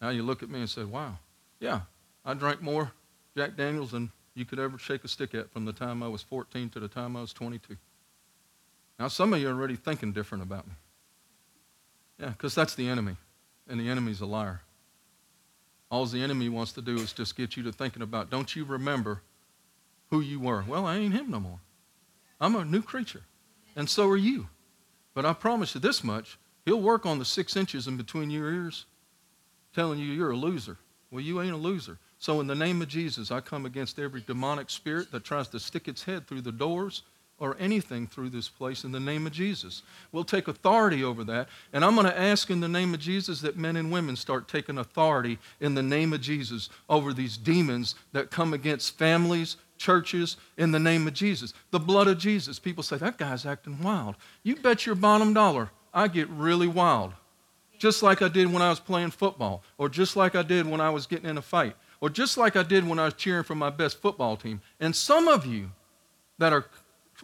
Now 0.02 0.10
you 0.10 0.24
look 0.24 0.44
at 0.44 0.50
me 0.50 0.60
and 0.60 0.70
say, 0.70 0.84
wow, 0.84 1.20
yeah, 1.62 1.84
I 2.26 2.34
drank 2.34 2.62
more 2.62 2.92
Jack 3.38 3.56
Daniels 3.56 3.92
than 3.92 4.12
you 4.36 4.44
could 4.44 4.60
ever 4.60 4.78
shake 4.78 5.06
a 5.06 5.08
stick 5.08 5.34
at 5.34 5.54
from 5.54 5.64
the 5.64 5.72
time 5.72 6.04
I 6.04 6.10
was 6.10 6.22
14 6.22 6.68
to 6.72 6.82
the 6.82 6.90
time 6.90 7.16
I 7.16 7.22
was 7.22 7.32
22. 7.32 7.78
Now, 9.00 9.08
some 9.08 9.34
of 9.34 9.40
you 9.40 9.48
are 9.48 9.54
already 9.54 9.76
thinking 9.76 10.12
different 10.12 10.44
about 10.44 10.68
me. 10.68 10.74
Yeah, 12.20 12.30
because 12.30 12.56
that's 12.56 12.76
the 12.76 12.88
enemy, 12.88 13.16
and 13.68 13.80
the 13.80 13.90
enemy's 13.90 14.22
a 14.22 14.26
liar. 14.26 14.62
All 15.90 16.06
the 16.06 16.22
enemy 16.22 16.50
wants 16.50 16.74
to 16.74 16.82
do 16.82 16.96
is 16.96 17.14
just 17.14 17.38
get 17.38 17.56
you 17.56 17.64
to 17.64 17.72
thinking 17.72 18.02
about, 18.02 18.30
don't 18.30 18.56
you 18.56 18.66
remember 18.66 19.22
who 20.10 20.20
you 20.20 20.40
were? 20.40 20.64
Well, 20.68 20.86
I 20.86 20.98
ain't 20.98 21.14
him 21.14 21.30
no 21.30 21.40
more. 21.40 21.60
I'm 22.42 22.56
a 22.56 22.66
new 22.66 22.82
creature, 22.82 23.24
and 23.76 23.90
so 23.90 24.10
are 24.10 24.18
you. 24.18 24.48
But 25.14 25.26
I 25.26 25.34
promise 25.34 25.76
you 25.76 25.82
this 25.82 26.04
much 26.04 26.38
he'll 26.66 26.82
work 26.82 27.06
on 27.06 27.20
the 27.20 27.26
six 27.26 27.56
inches 27.56 27.88
in 27.88 27.98
between 27.98 28.30
your 28.30 28.52
ears, 28.52 28.86
telling 29.74 30.00
you 30.00 30.08
you're 30.08 30.32
a 30.32 30.36
loser. 30.36 30.78
Well, 31.12 31.22
you 31.22 31.42
ain't 31.42 31.54
a 31.54 31.58
loser. 31.58 31.98
So, 32.20 32.42
in 32.42 32.48
the 32.48 32.56
name 32.56 32.82
of 32.82 32.88
Jesus, 32.88 33.32
I 33.32 33.40
come 33.40 33.66
against 33.66 34.00
every 34.00 34.22
demonic 34.22 34.70
spirit 34.70 35.12
that 35.12 35.24
tries 35.24 35.48
to 35.50 35.60
stick 35.60 35.88
its 35.88 36.04
head 36.04 36.28
through 36.28 36.42
the 36.42 36.52
doors 36.52 37.04
or 37.40 37.56
anything 37.60 38.08
through 38.08 38.30
this 38.30 38.50
place 38.50 38.84
in 38.84 38.92
the 38.92 39.00
name 39.00 39.28
of 39.28 39.34
Jesus. 39.34 39.84
We'll 40.12 40.24
take 40.24 40.48
authority 40.48 41.04
over 41.04 41.24
that. 41.26 41.50
And 41.72 41.86
I'm 41.86 41.94
going 41.94 42.08
to 42.08 42.20
ask 42.20 42.50
in 42.50 42.62
the 42.62 42.68
name 42.68 42.94
of 42.94 43.00
Jesus 43.00 43.42
that 43.42 43.58
men 43.58 43.76
and 43.76 43.92
women 43.92 44.16
start 44.16 44.48
taking 44.48 44.78
authority 44.78 45.38
in 45.60 45.76
the 45.76 45.84
name 45.84 46.14
of 46.14 46.22
Jesus 46.22 46.70
over 46.90 47.14
these 47.14 47.38
demons 47.38 47.96
that 48.12 48.32
come 48.32 48.54
against 48.54 48.98
families, 48.98 49.58
churches, 49.78 50.38
in 50.58 50.72
the 50.72 50.80
name 50.80 51.08
of 51.08 51.14
Jesus. 51.14 51.54
The 51.70 51.80
blood 51.80 52.08
of 52.08 52.18
Jesus. 52.18 52.58
People 52.58 52.84
say, 52.84 52.98
that 52.98 53.18
guy's 53.18 53.46
acting 53.46 53.82
wild. 53.84 54.16
You 54.42 54.56
bet 54.56 54.86
your 54.86 54.96
bottom 54.96 55.34
dollar, 55.34 55.70
I 55.94 56.08
get 56.08 56.30
really 56.30 56.68
wild. 56.68 57.14
Just 57.78 58.02
like 58.02 58.24
I 58.24 58.28
did 58.28 58.52
when 58.52 58.64
I 58.64 58.70
was 58.70 58.80
playing 58.80 59.12
football, 59.12 59.62
or 59.78 59.88
just 59.88 60.16
like 60.16 60.36
I 60.36 60.42
did 60.42 60.66
when 60.66 60.82
I 60.82 60.90
was 60.90 61.06
getting 61.06 61.30
in 61.30 61.38
a 61.38 61.44
fight, 61.44 61.76
or 62.02 62.10
just 62.10 62.36
like 62.36 62.56
I 62.56 62.64
did 62.64 62.88
when 62.88 62.98
I 62.98 63.06
was 63.06 63.14
cheering 63.14 63.44
for 63.44 63.54
my 63.54 63.70
best 63.70 64.02
football 64.02 64.36
team. 64.36 64.62
And 64.80 64.96
some 64.96 65.28
of 65.28 65.46
you 65.46 65.70
that 66.40 66.54
are 66.54 66.66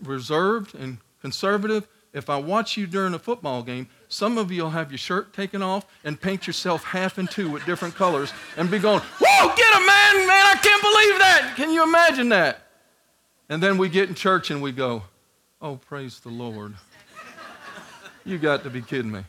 reserved 0.01 0.75
and 0.75 0.97
conservative, 1.21 1.87
if 2.13 2.29
I 2.29 2.37
watch 2.37 2.77
you 2.77 2.85
during 2.85 3.13
a 3.13 3.19
football 3.19 3.63
game, 3.63 3.87
some 4.07 4.37
of 4.37 4.51
you 4.51 4.63
will 4.63 4.69
have 4.69 4.91
your 4.91 4.99
shirt 4.99 5.33
taken 5.33 5.63
off 5.63 5.85
and 6.03 6.19
paint 6.19 6.45
yourself 6.45 6.83
half 6.83 7.17
in 7.17 7.27
two 7.27 7.49
with 7.49 7.65
different 7.65 7.95
colors 7.95 8.31
and 8.55 8.69
be 8.69 8.77
going, 8.79 8.99
Whoa, 8.99 9.55
get 9.55 9.73
him, 9.73 9.85
man, 9.85 10.27
man, 10.27 10.45
I 10.45 10.59
can't 10.61 10.81
believe 10.81 11.19
that. 11.19 11.53
Can 11.55 11.71
you 11.71 11.83
imagine 11.83 12.29
that? 12.29 12.67
And 13.49 13.61
then 13.61 13.77
we 13.77 13.89
get 13.89 14.09
in 14.09 14.15
church 14.15 14.51
and 14.51 14.61
we 14.61 14.71
go, 14.71 15.03
Oh, 15.61 15.77
praise 15.77 16.19
the 16.19 16.29
Lord. 16.29 16.75
You 18.25 18.37
got 18.37 18.63
to 18.63 18.69
be 18.69 18.81
kidding 18.81 19.11
me. 19.11 19.23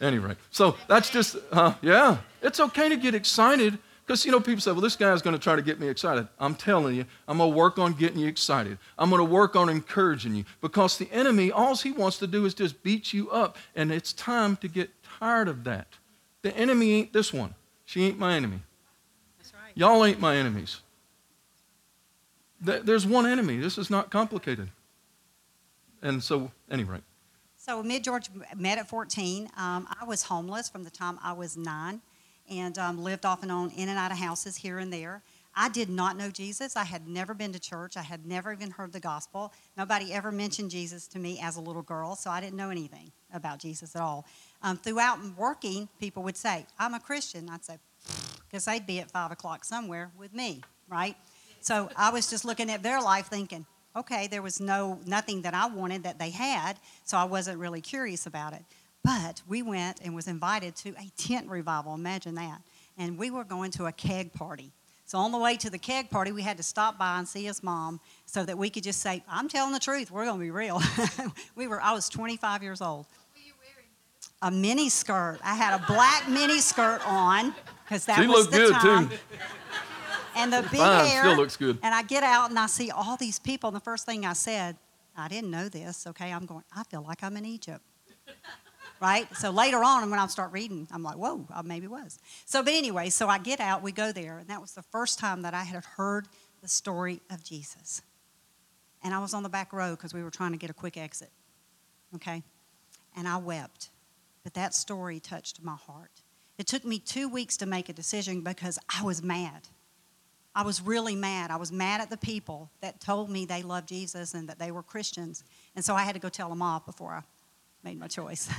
Anyway, 0.00 0.36
so 0.50 0.76
that's 0.88 1.10
just, 1.10 1.36
uh, 1.52 1.72
yeah, 1.80 2.18
it's 2.42 2.60
okay 2.60 2.88
to 2.90 2.96
get 2.96 3.14
excited 3.14 3.78
because, 4.06 4.24
you 4.24 4.30
know, 4.30 4.38
people 4.38 4.60
say, 4.60 4.70
well, 4.70 4.80
this 4.80 4.94
guy's 4.94 5.20
going 5.20 5.34
to 5.34 5.42
try 5.42 5.56
to 5.56 5.62
get 5.62 5.80
me 5.80 5.88
excited. 5.88 6.28
I'm 6.38 6.54
telling 6.54 6.94
you, 6.94 7.06
I'm 7.26 7.38
going 7.38 7.50
to 7.50 7.56
work 7.56 7.76
on 7.76 7.92
getting 7.94 8.20
you 8.20 8.28
excited. 8.28 8.78
I'm 8.96 9.10
going 9.10 9.18
to 9.18 9.24
work 9.24 9.56
on 9.56 9.68
encouraging 9.68 10.36
you 10.36 10.44
because 10.60 10.96
the 10.96 11.10
enemy, 11.10 11.50
all 11.50 11.74
he 11.76 11.90
wants 11.90 12.18
to 12.18 12.28
do 12.28 12.44
is 12.44 12.54
just 12.54 12.84
beat 12.84 13.12
you 13.12 13.28
up. 13.30 13.56
And 13.74 13.90
it's 13.90 14.12
time 14.12 14.56
to 14.58 14.68
get 14.68 14.90
tired 15.02 15.48
of 15.48 15.64
that. 15.64 15.88
The 16.42 16.56
enemy 16.56 16.92
ain't 16.92 17.12
this 17.12 17.32
one. 17.32 17.56
She 17.84 18.04
ain't 18.04 18.16
my 18.16 18.34
enemy. 18.34 18.60
That's 19.38 19.52
right. 19.52 19.72
Y'all 19.74 20.04
ain't 20.04 20.20
my 20.20 20.36
enemies. 20.36 20.82
There's 22.60 23.06
one 23.06 23.26
enemy. 23.26 23.56
This 23.56 23.76
is 23.76 23.90
not 23.90 24.10
complicated. 24.10 24.70
And 26.00 26.22
so, 26.22 26.52
anyway. 26.70 26.98
So 27.56 27.80
and 27.80 28.04
George 28.04 28.30
met 28.56 28.78
at 28.78 28.88
14. 28.88 29.50
Um, 29.56 29.88
I 30.00 30.04
was 30.04 30.22
homeless 30.22 30.68
from 30.68 30.84
the 30.84 30.90
time 30.90 31.18
I 31.24 31.32
was 31.32 31.56
nine 31.56 32.02
and 32.50 32.76
um, 32.78 33.02
lived 33.02 33.26
off 33.26 33.42
and 33.42 33.52
on 33.52 33.70
in 33.70 33.88
and 33.88 33.98
out 33.98 34.10
of 34.10 34.18
houses 34.18 34.56
here 34.56 34.78
and 34.78 34.92
there. 34.92 35.22
I 35.58 35.70
did 35.70 35.88
not 35.88 36.18
know 36.18 36.30
Jesus. 36.30 36.76
I 36.76 36.84
had 36.84 37.08
never 37.08 37.32
been 37.32 37.52
to 37.52 37.58
church. 37.58 37.96
I 37.96 38.02
had 38.02 38.26
never 38.26 38.52
even 38.52 38.70
heard 38.70 38.92
the 38.92 39.00
gospel. 39.00 39.54
Nobody 39.76 40.12
ever 40.12 40.30
mentioned 40.30 40.70
Jesus 40.70 41.08
to 41.08 41.18
me 41.18 41.40
as 41.42 41.56
a 41.56 41.62
little 41.62 41.82
girl, 41.82 42.14
so 42.14 42.30
I 42.30 42.42
didn't 42.42 42.56
know 42.56 42.68
anything 42.68 43.10
about 43.32 43.58
Jesus 43.58 43.96
at 43.96 44.02
all. 44.02 44.26
Um, 44.62 44.76
throughout 44.76 45.18
working, 45.36 45.88
people 45.98 46.22
would 46.24 46.36
say, 46.36 46.66
I'm 46.78 46.92
a 46.92 47.00
Christian. 47.00 47.48
I'd 47.48 47.64
say, 47.64 47.78
because 48.46 48.66
they'd 48.66 48.86
be 48.86 49.00
at 49.00 49.10
5 49.10 49.30
o'clock 49.32 49.64
somewhere 49.64 50.10
with 50.18 50.34
me, 50.34 50.60
right? 50.88 51.16
So 51.60 51.88
I 51.96 52.10
was 52.10 52.28
just 52.28 52.44
looking 52.44 52.70
at 52.70 52.82
their 52.82 53.00
life 53.00 53.28
thinking, 53.28 53.64
okay, 53.96 54.26
there 54.26 54.42
was 54.42 54.60
no 54.60 55.00
nothing 55.06 55.42
that 55.42 55.54
I 55.54 55.66
wanted 55.68 56.02
that 56.02 56.18
they 56.18 56.30
had, 56.30 56.78
so 57.04 57.16
I 57.16 57.24
wasn't 57.24 57.58
really 57.58 57.80
curious 57.80 58.26
about 58.26 58.52
it. 58.52 58.62
But 59.06 59.40
we 59.46 59.62
went 59.62 60.00
and 60.02 60.16
was 60.16 60.26
invited 60.26 60.74
to 60.76 60.88
a 60.98 61.08
tent 61.16 61.48
revival. 61.48 61.94
Imagine 61.94 62.34
that. 62.34 62.60
And 62.98 63.16
we 63.16 63.30
were 63.30 63.44
going 63.44 63.70
to 63.72 63.86
a 63.86 63.92
keg 63.92 64.32
party. 64.32 64.72
So 65.04 65.18
on 65.18 65.30
the 65.30 65.38
way 65.38 65.56
to 65.58 65.70
the 65.70 65.78
keg 65.78 66.10
party, 66.10 66.32
we 66.32 66.42
had 66.42 66.56
to 66.56 66.64
stop 66.64 66.98
by 66.98 67.18
and 67.18 67.28
see 67.28 67.44
his 67.44 67.62
mom 67.62 68.00
so 68.24 68.44
that 68.44 68.58
we 68.58 68.68
could 68.68 68.82
just 68.82 69.00
say, 69.00 69.22
"I'm 69.28 69.48
telling 69.48 69.72
the 69.72 69.78
truth. 69.78 70.10
We're 70.10 70.24
going 70.24 70.38
to 70.38 70.44
be 70.44 70.50
real." 70.50 70.82
we 71.54 71.68
were. 71.68 71.80
I 71.80 71.92
was 71.92 72.08
25 72.08 72.64
years 72.64 72.82
old. 72.82 73.06
A 74.42 74.50
mini 74.50 74.88
skirt. 74.88 75.38
I 75.44 75.54
had 75.54 75.80
a 75.80 75.86
black 75.86 76.28
mini 76.28 76.58
skirt 76.58 77.00
on 77.06 77.54
because 77.84 78.06
that 78.06 78.20
she 78.20 78.26
was 78.26 78.38
looked 78.46 78.50
the 78.50 78.58
good 78.58 78.72
time. 78.72 79.08
too. 79.08 79.16
And 80.34 80.52
the 80.52 80.62
big 80.62 80.80
Fine, 80.80 81.06
hair. 81.06 81.22
still 81.22 81.36
looks 81.36 81.56
good. 81.56 81.78
And 81.82 81.94
I 81.94 82.02
get 82.02 82.24
out 82.24 82.50
and 82.50 82.58
I 82.58 82.66
see 82.66 82.90
all 82.90 83.16
these 83.16 83.38
people. 83.38 83.68
And 83.68 83.76
the 83.76 83.80
first 83.80 84.04
thing 84.04 84.26
I 84.26 84.32
said, 84.32 84.76
I 85.16 85.28
didn't 85.28 85.52
know 85.52 85.68
this. 85.68 86.08
Okay, 86.08 86.32
I'm 86.32 86.44
going. 86.44 86.64
I 86.74 86.82
feel 86.82 87.02
like 87.02 87.22
I'm 87.22 87.36
in 87.36 87.46
Egypt 87.46 87.82
right? 89.00 89.26
So 89.36 89.50
later 89.50 89.82
on, 89.84 90.10
when 90.10 90.18
I 90.18 90.26
start 90.26 90.52
reading, 90.52 90.88
I'm 90.92 91.02
like, 91.02 91.16
whoa, 91.16 91.46
I 91.54 91.62
maybe 91.62 91.86
was. 91.86 92.18
So, 92.44 92.62
but 92.62 92.74
anyway, 92.74 93.10
so 93.10 93.28
I 93.28 93.38
get 93.38 93.60
out, 93.60 93.82
we 93.82 93.92
go 93.92 94.12
there, 94.12 94.38
and 94.38 94.48
that 94.48 94.60
was 94.60 94.72
the 94.72 94.82
first 94.82 95.18
time 95.18 95.42
that 95.42 95.54
I 95.54 95.64
had 95.64 95.84
heard 95.84 96.28
the 96.62 96.68
story 96.68 97.20
of 97.30 97.44
Jesus. 97.44 98.02
And 99.02 99.14
I 99.14 99.18
was 99.18 99.34
on 99.34 99.42
the 99.42 99.48
back 99.48 99.72
row 99.72 99.90
because 99.90 100.14
we 100.14 100.22
were 100.22 100.30
trying 100.30 100.52
to 100.52 100.58
get 100.58 100.70
a 100.70 100.74
quick 100.74 100.96
exit, 100.96 101.30
okay? 102.14 102.42
And 103.16 103.28
I 103.28 103.36
wept. 103.36 103.90
But 104.42 104.54
that 104.54 104.74
story 104.74 105.20
touched 105.20 105.62
my 105.62 105.74
heart. 105.74 106.22
It 106.58 106.66
took 106.66 106.84
me 106.84 106.98
two 106.98 107.28
weeks 107.28 107.56
to 107.58 107.66
make 107.66 107.88
a 107.88 107.92
decision 107.92 108.40
because 108.40 108.78
I 108.88 109.04
was 109.04 109.22
mad. 109.22 109.68
I 110.54 110.62
was 110.62 110.80
really 110.80 111.14
mad. 111.14 111.50
I 111.50 111.56
was 111.56 111.70
mad 111.70 112.00
at 112.00 112.08
the 112.08 112.16
people 112.16 112.70
that 112.80 112.98
told 112.98 113.28
me 113.28 113.44
they 113.44 113.62
loved 113.62 113.88
Jesus 113.88 114.32
and 114.32 114.48
that 114.48 114.58
they 114.58 114.70
were 114.70 114.82
Christians. 114.82 115.44
And 115.74 115.84
so 115.84 115.94
I 115.94 116.02
had 116.02 116.14
to 116.14 116.18
go 116.18 116.30
tell 116.30 116.48
them 116.48 116.62
off 116.62 116.86
before 116.86 117.12
I 117.12 117.22
made 117.86 118.00
my 118.00 118.08
choice. 118.08 118.50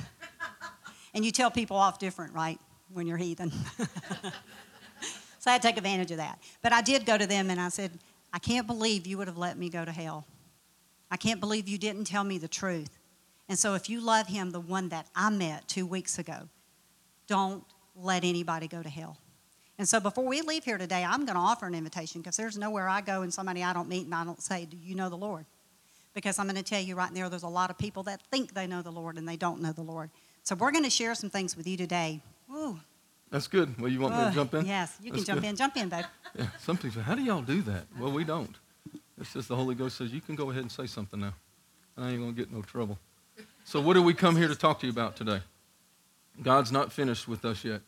and 1.13 1.25
you 1.25 1.31
tell 1.31 1.51
people 1.51 1.75
off 1.75 1.99
different, 1.99 2.33
right, 2.33 2.57
when 2.93 3.05
you're 3.05 3.17
heathen. 3.17 3.51
so 3.77 4.31
I 5.47 5.51
had 5.51 5.61
to 5.61 5.67
take 5.67 5.77
advantage 5.77 6.11
of 6.11 6.17
that. 6.17 6.39
But 6.61 6.71
I 6.71 6.81
did 6.81 7.05
go 7.05 7.17
to 7.17 7.27
them 7.27 7.49
and 7.49 7.59
I 7.59 7.67
said, 7.67 7.91
I 8.31 8.39
can't 8.39 8.65
believe 8.65 9.05
you 9.05 9.17
would 9.17 9.27
have 9.27 9.37
let 9.37 9.57
me 9.57 9.69
go 9.69 9.83
to 9.83 9.91
hell. 9.91 10.25
I 11.11 11.17
can't 11.17 11.41
believe 11.41 11.67
you 11.67 11.77
didn't 11.77 12.05
tell 12.05 12.23
me 12.23 12.37
the 12.37 12.47
truth. 12.47 12.97
And 13.49 13.59
so 13.59 13.73
if 13.73 13.89
you 13.89 13.99
love 13.99 14.27
him, 14.27 14.51
the 14.51 14.61
one 14.61 14.89
that 14.89 15.07
I 15.13 15.29
met 15.29 15.67
two 15.67 15.85
weeks 15.85 16.19
ago, 16.19 16.47
don't 17.27 17.65
let 17.95 18.23
anybody 18.23 18.69
go 18.69 18.81
to 18.81 18.89
hell. 18.89 19.17
And 19.77 19.87
so 19.87 19.99
before 19.99 20.25
we 20.25 20.41
leave 20.41 20.63
here 20.63 20.77
today, 20.77 21.03
I'm 21.03 21.25
going 21.25 21.35
to 21.35 21.41
offer 21.41 21.65
an 21.65 21.75
invitation 21.75 22.21
because 22.21 22.37
there's 22.37 22.57
nowhere 22.57 22.87
I 22.87 23.01
go 23.01 23.23
and 23.23 23.33
somebody 23.33 23.61
I 23.61 23.73
don't 23.73 23.89
meet 23.89 24.05
and 24.05 24.15
I 24.15 24.23
don't 24.23 24.41
say, 24.41 24.65
Do 24.65 24.77
you 24.77 24.95
know 24.95 25.09
the 25.09 25.17
Lord? 25.17 25.45
Because 26.17 26.39
I'm 26.39 26.47
going 26.47 26.55
to 26.55 26.63
tell 26.63 26.81
you 26.81 26.95
right 26.95 27.13
now, 27.13 27.29
there's 27.29 27.43
a 27.43 27.47
lot 27.47 27.69
of 27.69 27.77
people 27.77 28.01
that 28.03 28.23
think 28.31 28.55
they 28.55 28.65
know 28.65 28.81
the 28.81 28.89
Lord 28.89 29.19
and 29.19 29.29
they 29.29 29.35
don't 29.37 29.61
know 29.61 29.71
the 29.71 29.83
Lord. 29.83 30.09
So 30.41 30.55
we're 30.55 30.71
going 30.71 30.83
to 30.83 30.89
share 30.89 31.13
some 31.13 31.29
things 31.29 31.55
with 31.55 31.67
you 31.67 31.77
today. 31.77 32.21
Ooh. 32.51 32.79
That's 33.29 33.45
good. 33.45 33.79
Well, 33.79 33.91
you 33.91 33.99
want 33.99 34.15
me 34.17 34.23
to 34.23 34.31
jump 34.31 34.55
in? 34.55 34.65
Yes, 34.65 34.97
you 34.99 35.11
That's 35.11 35.25
can 35.25 35.35
jump 35.35 35.41
good. 35.41 35.49
in. 35.49 35.55
Jump 35.55 35.77
in, 35.77 35.89
babe. 35.89 36.05
Yeah. 36.35 36.47
Some 36.59 36.75
people 36.75 36.99
say, 36.99 37.05
how 37.05 37.13
do 37.13 37.21
y'all 37.21 37.43
do 37.43 37.61
that? 37.61 37.83
Well, 37.99 38.11
we 38.11 38.23
don't. 38.23 38.55
It's 39.21 39.31
just 39.31 39.47
the 39.47 39.55
Holy 39.55 39.75
Ghost 39.75 39.99
says, 39.99 40.11
you 40.11 40.19
can 40.19 40.35
go 40.35 40.49
ahead 40.49 40.63
and 40.63 40.71
say 40.71 40.87
something 40.87 41.19
now. 41.19 41.35
And 41.95 42.05
I 42.05 42.09
ain't 42.09 42.19
going 42.19 42.33
to 42.33 42.35
get 42.35 42.49
in 42.49 42.55
no 42.55 42.63
trouble. 42.63 42.97
So 43.63 43.79
what 43.79 43.93
do 43.93 44.01
we 44.01 44.15
come 44.15 44.35
here 44.35 44.47
to 44.47 44.55
talk 44.55 44.79
to 44.79 44.87
you 44.87 44.91
about 44.91 45.15
today? 45.15 45.41
God's 46.41 46.71
not 46.71 46.91
finished 46.91 47.27
with 47.27 47.45
us 47.45 47.63
yet. 47.63 47.81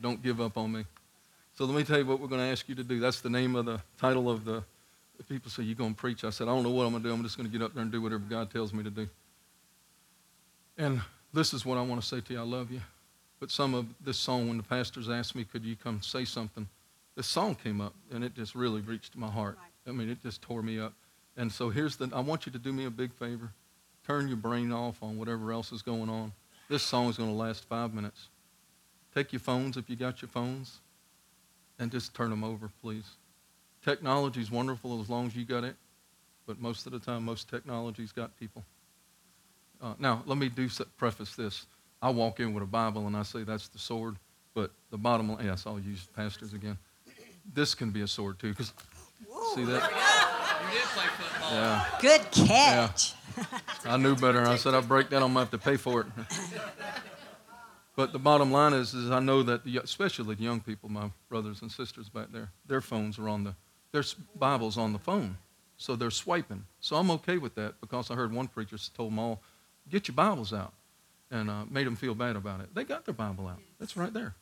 Don't 0.00 0.22
give 0.22 0.40
up 0.40 0.56
on 0.56 0.70
me. 0.70 0.84
So 1.56 1.64
let 1.64 1.76
me 1.76 1.82
tell 1.82 1.98
you 1.98 2.06
what 2.06 2.20
we're 2.20 2.28
going 2.28 2.40
to 2.40 2.46
ask 2.46 2.68
you 2.68 2.76
to 2.76 2.84
do. 2.84 3.00
That's 3.00 3.20
the 3.20 3.30
name 3.30 3.56
of 3.56 3.64
the 3.64 3.80
title 3.98 4.30
of 4.30 4.44
the. 4.44 4.62
People 5.28 5.50
say, 5.50 5.62
You're 5.62 5.74
going 5.74 5.94
to 5.94 6.00
preach. 6.00 6.24
I 6.24 6.30
said, 6.30 6.48
I 6.48 6.50
don't 6.50 6.62
know 6.62 6.70
what 6.70 6.84
I'm 6.84 6.90
going 6.90 7.02
to 7.02 7.08
do. 7.08 7.14
I'm 7.14 7.22
just 7.22 7.36
going 7.36 7.50
to 7.50 7.52
get 7.56 7.64
up 7.64 7.74
there 7.74 7.82
and 7.82 7.92
do 7.92 8.02
whatever 8.02 8.24
God 8.28 8.50
tells 8.50 8.72
me 8.72 8.82
to 8.82 8.90
do. 8.90 9.08
And 10.76 11.00
this 11.32 11.54
is 11.54 11.64
what 11.64 11.78
I 11.78 11.82
want 11.82 12.00
to 12.00 12.06
say 12.06 12.20
to 12.20 12.32
you 12.32 12.40
I 12.40 12.42
love 12.42 12.70
you. 12.70 12.80
But 13.40 13.50
some 13.50 13.74
of 13.74 13.86
this 14.00 14.16
song, 14.16 14.48
when 14.48 14.56
the 14.56 14.62
pastors 14.62 15.08
asked 15.08 15.34
me, 15.34 15.44
Could 15.44 15.64
you 15.64 15.76
come 15.76 16.02
say 16.02 16.24
something? 16.24 16.68
This 17.16 17.26
song 17.26 17.54
came 17.54 17.80
up, 17.80 17.94
and 18.12 18.24
it 18.24 18.34
just 18.34 18.54
really 18.54 18.80
reached 18.80 19.16
my 19.16 19.28
heart. 19.28 19.58
I 19.86 19.92
mean, 19.92 20.10
it 20.10 20.22
just 20.22 20.42
tore 20.42 20.62
me 20.62 20.80
up. 20.80 20.92
And 21.36 21.50
so 21.50 21.70
here's 21.70 21.96
the 21.96 22.10
I 22.12 22.20
want 22.20 22.46
you 22.46 22.52
to 22.52 22.58
do 22.58 22.72
me 22.72 22.86
a 22.86 22.90
big 22.90 23.12
favor. 23.12 23.50
Turn 24.06 24.28
your 24.28 24.36
brain 24.36 24.72
off 24.72 25.02
on 25.02 25.18
whatever 25.18 25.52
else 25.52 25.72
is 25.72 25.82
going 25.82 26.08
on. 26.08 26.32
This 26.68 26.82
song 26.82 27.08
is 27.08 27.16
going 27.16 27.30
to 27.30 27.36
last 27.36 27.64
five 27.64 27.94
minutes. 27.94 28.28
Take 29.14 29.32
your 29.32 29.40
phones 29.40 29.76
if 29.76 29.88
you 29.88 29.96
got 29.96 30.22
your 30.22 30.28
phones 30.28 30.80
and 31.78 31.90
just 31.90 32.14
turn 32.14 32.30
them 32.30 32.44
over, 32.44 32.70
please. 32.82 33.04
Technology 33.84 34.40
is 34.40 34.50
wonderful 34.50 35.00
as 35.00 35.10
long 35.10 35.26
as 35.26 35.36
you 35.36 35.44
got 35.44 35.62
it, 35.62 35.76
but 36.46 36.58
most 36.58 36.86
of 36.86 36.92
the 36.92 36.98
time, 36.98 37.24
most 37.24 37.50
technology's 37.50 38.12
got 38.12 38.34
people. 38.38 38.64
Uh, 39.82 39.92
now, 39.98 40.22
let 40.26 40.38
me 40.38 40.48
do 40.48 40.68
preface 40.96 41.34
this. 41.34 41.66
I 42.00 42.08
walk 42.10 42.40
in 42.40 42.54
with 42.54 42.62
a 42.62 42.66
Bible 42.66 43.06
and 43.06 43.16
I 43.16 43.22
say 43.22 43.42
that's 43.42 43.68
the 43.68 43.78
sword, 43.78 44.16
but 44.54 44.70
the 44.90 44.96
bottom 44.96 45.28
line, 45.30 45.44
yes, 45.44 45.66
I'll 45.66 45.78
use 45.78 46.06
pastors 46.16 46.54
again. 46.54 46.78
This 47.52 47.74
can 47.74 47.90
be 47.90 48.00
a 48.00 48.08
sword 48.08 48.38
too, 48.38 48.50
because 48.50 48.72
see 49.54 49.64
that? 49.64 49.82
You 49.82 50.78
did 50.78 50.88
play 50.88 51.04
football. 51.18 51.50
Yeah, 51.52 51.86
Good 52.00 52.30
catch. 52.30 53.14
I 53.84 53.98
knew 53.98 54.16
better. 54.16 54.46
I 54.46 54.56
said 54.56 54.72
I'd 54.72 54.88
break 54.88 55.10
that. 55.10 55.16
I'm 55.16 55.28
gonna 55.34 55.40
have 55.40 55.50
to 55.50 55.58
pay 55.58 55.76
for 55.76 56.00
it. 56.00 56.06
But 57.96 58.12
the 58.12 58.18
bottom 58.18 58.50
line 58.50 58.72
is, 58.72 58.92
is 58.92 59.10
I 59.10 59.20
know 59.20 59.42
that 59.44 59.64
the, 59.64 59.76
especially 59.78 60.34
the 60.34 60.42
young 60.42 60.60
people, 60.60 60.88
my 60.88 61.10
brothers 61.28 61.62
and 61.62 61.70
sisters 61.70 62.08
back 62.08 62.32
there, 62.32 62.50
their 62.66 62.80
phones 62.80 63.18
are 63.18 63.28
on 63.28 63.44
the, 63.44 63.54
their 63.94 64.02
s- 64.02 64.16
Bibles 64.34 64.76
on 64.76 64.92
the 64.92 64.98
phone, 64.98 65.38
so 65.76 65.94
they're 65.94 66.10
swiping. 66.10 66.64
So 66.80 66.96
I'm 66.96 67.10
okay 67.12 67.38
with 67.38 67.54
that 67.54 67.80
because 67.80 68.10
I 68.10 68.14
heard 68.16 68.32
one 68.32 68.48
preacher 68.48 68.76
told 68.92 69.12
them 69.12 69.20
all, 69.20 69.40
get 69.88 70.08
your 70.08 70.16
Bibles 70.16 70.52
out, 70.52 70.72
and 71.30 71.48
uh, 71.48 71.64
made 71.70 71.86
them 71.86 71.94
feel 71.94 72.14
bad 72.14 72.34
about 72.34 72.60
it. 72.60 72.74
They 72.74 72.82
got 72.82 73.04
their 73.04 73.14
Bible 73.14 73.46
out. 73.46 73.60
It's 73.80 73.96
right 73.96 74.12
there. 74.12 74.34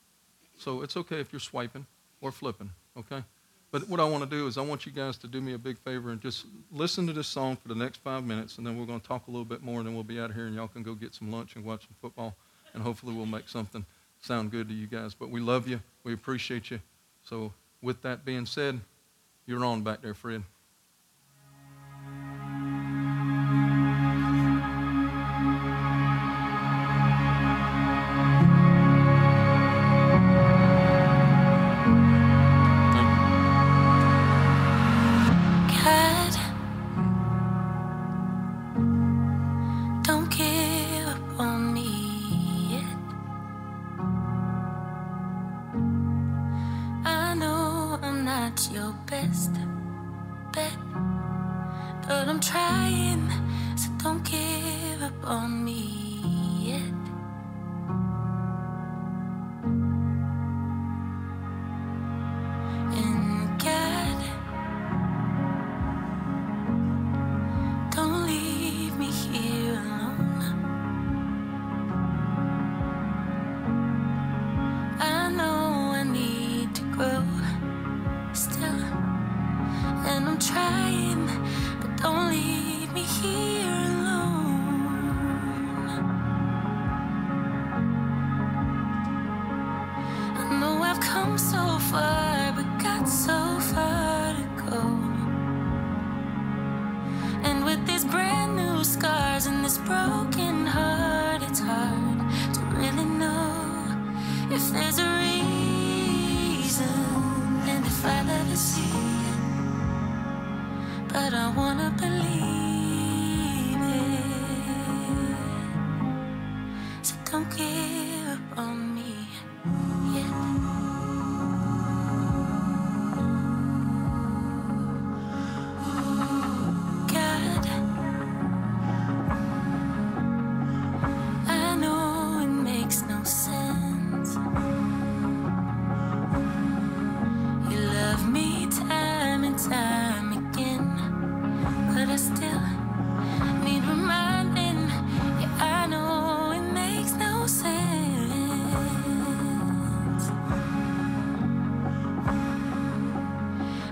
So 0.59 0.81
it's 0.81 0.97
okay 0.97 1.21
if 1.21 1.33
you're 1.33 1.41
swiping 1.41 1.85
or 2.23 2.33
flipping. 2.33 2.71
Okay. 2.99 3.23
But 3.71 3.89
what 3.89 4.01
I 4.01 4.05
want 4.05 4.25
to 4.25 4.31
do 4.31 4.47
is 4.47 4.57
I 4.57 4.63
want 4.63 4.87
you 4.87 4.93
guys 4.93 5.19
to 5.19 5.27
do 5.27 5.41
me 5.43 5.53
a 5.53 5.59
big 5.59 5.79
favor 5.79 6.11
and 6.13 6.21
just 6.21 6.47
listen 6.71 7.07
to 7.09 7.13
this 7.13 7.27
song 7.27 7.57
for 7.57 7.69
the 7.69 7.75
next 7.75 7.99
five 7.99 8.25
minutes, 8.25 8.57
and 8.57 8.67
then 8.67 8.79
we're 8.79 8.87
going 8.87 9.01
to 9.01 9.07
talk 9.07 9.29
a 9.29 9.31
little 9.31 9.45
bit 9.45 9.63
more, 9.63 9.79
and 9.81 9.87
then 9.87 9.95
we'll 9.95 10.03
be 10.05 10.19
out 10.19 10.31
of 10.31 10.37
here, 10.37 10.47
and 10.47 10.55
y'all 10.57 10.69
can 10.69 10.83
go 10.83 10.95
get 10.95 11.15
some 11.15 11.31
lunch 11.31 11.57
and 11.57 11.65
watch 11.65 11.83
some 11.83 11.97
football 12.01 12.35
and 12.75 12.83
hopefully 12.83 13.15
we'll 13.15 13.27
make 13.27 13.51
something 13.51 13.85
sound 14.23 14.51
good 14.51 14.67
to 14.69 14.75
you 14.75 14.87
guys. 14.87 15.13
But 15.13 15.29
we 15.29 15.41
love 15.41 15.69
you. 15.69 15.79
We 16.05 16.15
appreciate 16.15 16.71
you. 16.71 16.81
So 17.23 17.53
with 17.83 18.01
that 18.01 18.25
being 18.25 18.47
said, 18.47 18.81
you're 19.47 19.65
on 19.65 19.83
back 19.83 20.03
there, 20.03 20.15
Fred. 20.15 20.43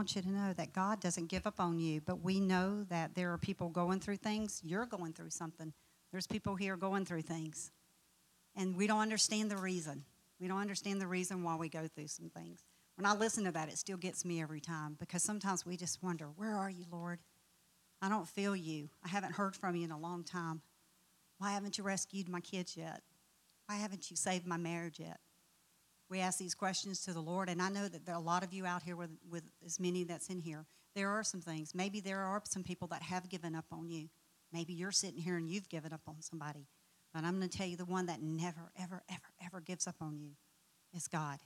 want 0.00 0.16
you 0.16 0.22
to 0.22 0.32
know 0.32 0.54
that 0.54 0.72
God 0.72 0.98
doesn't 0.98 1.26
give 1.26 1.46
up 1.46 1.60
on 1.60 1.78
you, 1.78 2.00
but 2.00 2.24
we 2.24 2.40
know 2.40 2.84
that 2.84 3.14
there 3.14 3.30
are 3.34 3.36
people 3.36 3.68
going 3.68 4.00
through 4.00 4.16
things. 4.16 4.62
You're 4.64 4.86
going 4.86 5.12
through 5.12 5.28
something. 5.28 5.74
There's 6.10 6.26
people 6.26 6.56
here 6.56 6.74
going 6.78 7.04
through 7.04 7.20
things. 7.20 7.70
And 8.56 8.78
we 8.78 8.86
don't 8.86 9.00
understand 9.00 9.50
the 9.50 9.58
reason. 9.58 10.04
We 10.40 10.48
don't 10.48 10.56
understand 10.56 11.02
the 11.02 11.06
reason 11.06 11.42
why 11.42 11.56
we 11.56 11.68
go 11.68 11.86
through 11.86 12.06
some 12.06 12.30
things. 12.30 12.64
When 12.96 13.04
I 13.04 13.12
listen 13.12 13.44
to 13.44 13.50
that, 13.50 13.68
it 13.68 13.76
still 13.76 13.98
gets 13.98 14.24
me 14.24 14.40
every 14.40 14.62
time 14.62 14.96
because 14.98 15.22
sometimes 15.22 15.66
we 15.66 15.76
just 15.76 16.02
wonder, 16.02 16.30
Where 16.34 16.56
are 16.56 16.70
you, 16.70 16.86
Lord? 16.90 17.18
I 18.00 18.08
don't 18.08 18.26
feel 18.26 18.56
you. 18.56 18.88
I 19.04 19.08
haven't 19.08 19.34
heard 19.34 19.54
from 19.54 19.76
you 19.76 19.84
in 19.84 19.90
a 19.90 20.00
long 20.00 20.24
time. 20.24 20.62
Why 21.36 21.52
haven't 21.52 21.76
you 21.76 21.84
rescued 21.84 22.26
my 22.26 22.40
kids 22.40 22.74
yet? 22.74 23.02
Why 23.66 23.76
haven't 23.76 24.10
you 24.10 24.16
saved 24.16 24.46
my 24.46 24.56
marriage 24.56 24.98
yet? 24.98 25.20
We 26.10 26.18
ask 26.18 26.38
these 26.38 26.56
questions 26.56 27.04
to 27.04 27.12
the 27.12 27.20
Lord, 27.20 27.48
and 27.48 27.62
I 27.62 27.68
know 27.68 27.86
that 27.86 28.04
there 28.04 28.16
are 28.16 28.20
a 28.20 28.24
lot 28.24 28.42
of 28.42 28.52
you 28.52 28.66
out 28.66 28.82
here 28.82 28.96
with, 28.96 29.10
with 29.30 29.44
as 29.64 29.78
many 29.78 30.02
that's 30.02 30.28
in 30.28 30.40
here. 30.40 30.66
There 30.96 31.08
are 31.08 31.22
some 31.22 31.40
things. 31.40 31.72
Maybe 31.72 32.00
there 32.00 32.20
are 32.20 32.42
some 32.44 32.64
people 32.64 32.88
that 32.88 33.00
have 33.02 33.28
given 33.28 33.54
up 33.54 33.66
on 33.70 33.88
you. 33.88 34.08
Maybe 34.52 34.72
you're 34.72 34.90
sitting 34.90 35.20
here 35.20 35.36
and 35.36 35.48
you've 35.48 35.68
given 35.68 35.92
up 35.92 36.00
on 36.08 36.20
somebody. 36.20 36.66
But 37.14 37.22
I'm 37.22 37.38
going 37.38 37.48
to 37.48 37.56
tell 37.56 37.66
you 37.66 37.76
the 37.76 37.84
one 37.84 38.06
that 38.06 38.20
never, 38.20 38.72
ever, 38.76 39.04
ever, 39.08 39.22
ever 39.44 39.60
gives 39.60 39.86
up 39.86 39.94
on 40.00 40.18
you 40.18 40.32
is 40.92 41.06
God. 41.06 41.38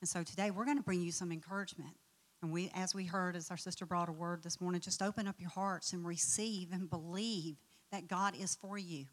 And 0.00 0.08
so 0.08 0.22
today 0.22 0.52
we're 0.52 0.64
going 0.64 0.76
to 0.76 0.82
bring 0.84 1.02
you 1.02 1.10
some 1.10 1.32
encouragement. 1.32 1.96
And 2.42 2.52
we, 2.52 2.70
as 2.72 2.94
we 2.94 3.04
heard, 3.04 3.34
as 3.34 3.50
our 3.50 3.56
sister 3.56 3.84
brought 3.84 4.08
a 4.08 4.12
word 4.12 4.44
this 4.44 4.60
morning, 4.60 4.80
just 4.80 5.02
open 5.02 5.26
up 5.26 5.36
your 5.40 5.50
hearts 5.50 5.92
and 5.92 6.06
receive 6.06 6.70
and 6.70 6.88
believe 6.88 7.56
that 7.90 8.06
God 8.06 8.34
is 8.38 8.54
for 8.54 8.78
you. 8.78 9.06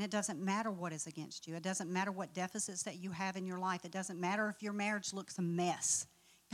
And 0.00 0.04
it 0.06 0.10
doesn't 0.10 0.40
matter 0.40 0.70
what 0.70 0.94
is 0.94 1.06
against 1.06 1.46
you. 1.46 1.54
It 1.56 1.62
doesn't 1.62 1.92
matter 1.92 2.10
what 2.10 2.32
deficits 2.32 2.82
that 2.84 2.96
you 3.00 3.10
have 3.10 3.36
in 3.36 3.44
your 3.44 3.58
life. 3.58 3.84
It 3.84 3.92
doesn't 3.92 4.18
matter 4.18 4.48
if 4.48 4.62
your 4.62 4.72
marriage 4.72 5.12
looks 5.12 5.36
a 5.36 5.42
mess. 5.42 6.06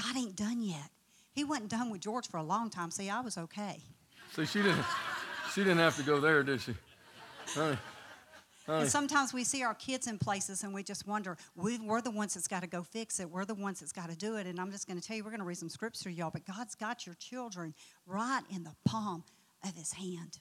God 0.02 0.16
ain't 0.16 0.34
done 0.34 0.62
yet. 0.62 0.90
He 1.32 1.44
wasn't 1.44 1.68
done 1.68 1.90
with 1.90 2.00
George 2.00 2.26
for 2.26 2.38
a 2.38 2.42
long 2.42 2.70
time. 2.70 2.90
See, 2.90 3.08
I 3.08 3.20
was 3.20 3.38
okay. 3.38 3.84
See, 4.34 4.46
she 4.46 4.62
didn't, 4.62 4.84
she 5.54 5.60
didn't 5.60 5.78
have 5.78 5.96
to 5.96 6.02
go 6.02 6.18
there, 6.18 6.42
did 6.42 6.60
she? 6.60 6.74
Honey, 7.54 7.78
honey. 8.66 8.80
And 8.80 8.90
sometimes 8.90 9.32
we 9.32 9.44
see 9.44 9.62
our 9.62 9.74
kids 9.74 10.08
in 10.08 10.18
places 10.18 10.64
and 10.64 10.74
we 10.74 10.82
just 10.82 11.06
wonder, 11.06 11.36
we, 11.54 11.78
we're 11.78 12.00
the 12.00 12.10
ones 12.10 12.34
that's 12.34 12.48
got 12.48 12.62
to 12.62 12.66
go 12.66 12.82
fix 12.82 13.20
it. 13.20 13.30
We're 13.30 13.44
the 13.44 13.54
ones 13.54 13.78
that's 13.78 13.92
got 13.92 14.10
to 14.10 14.16
do 14.16 14.38
it. 14.38 14.48
And 14.48 14.58
I'm 14.58 14.72
just 14.72 14.88
going 14.88 15.00
to 15.00 15.06
tell 15.06 15.16
you, 15.16 15.22
we're 15.22 15.30
going 15.30 15.38
to 15.38 15.46
read 15.46 15.58
some 15.58 15.68
scripture, 15.68 16.10
y'all, 16.10 16.32
but 16.32 16.44
God's 16.44 16.74
got 16.74 17.06
your 17.06 17.14
children 17.14 17.74
right 18.06 18.42
in 18.52 18.64
the 18.64 18.74
palm 18.84 19.22
of 19.62 19.76
his 19.76 19.92
hand. 19.92 20.40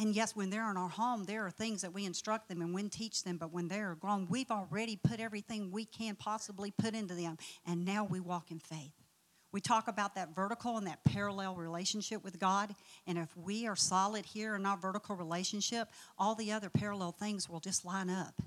And 0.00 0.16
yes, 0.16 0.34
when 0.34 0.48
they're 0.48 0.70
in 0.70 0.78
our 0.78 0.88
home, 0.88 1.24
there 1.24 1.44
are 1.44 1.50
things 1.50 1.82
that 1.82 1.92
we 1.92 2.06
instruct 2.06 2.48
them 2.48 2.62
and 2.62 2.74
we 2.74 2.88
teach 2.88 3.22
them, 3.22 3.36
but 3.36 3.52
when 3.52 3.68
they're 3.68 3.96
grown, 3.96 4.26
we've 4.30 4.50
already 4.50 4.96
put 4.96 5.20
everything 5.20 5.70
we 5.70 5.84
can 5.84 6.16
possibly 6.16 6.70
put 6.70 6.94
into 6.94 7.12
them, 7.12 7.36
and 7.66 7.84
now 7.84 8.04
we 8.04 8.18
walk 8.18 8.50
in 8.50 8.60
faith. 8.60 8.94
We 9.52 9.60
talk 9.60 9.88
about 9.88 10.14
that 10.14 10.34
vertical 10.34 10.78
and 10.78 10.86
that 10.86 11.04
parallel 11.04 11.54
relationship 11.54 12.24
with 12.24 12.38
God, 12.38 12.74
and 13.06 13.18
if 13.18 13.36
we 13.36 13.66
are 13.66 13.76
solid 13.76 14.24
here 14.24 14.56
in 14.56 14.64
our 14.64 14.78
vertical 14.78 15.16
relationship, 15.16 15.88
all 16.16 16.34
the 16.34 16.50
other 16.50 16.70
parallel 16.70 17.12
things 17.12 17.50
will 17.50 17.60
just 17.60 17.84
line 17.84 18.08
up. 18.08 18.40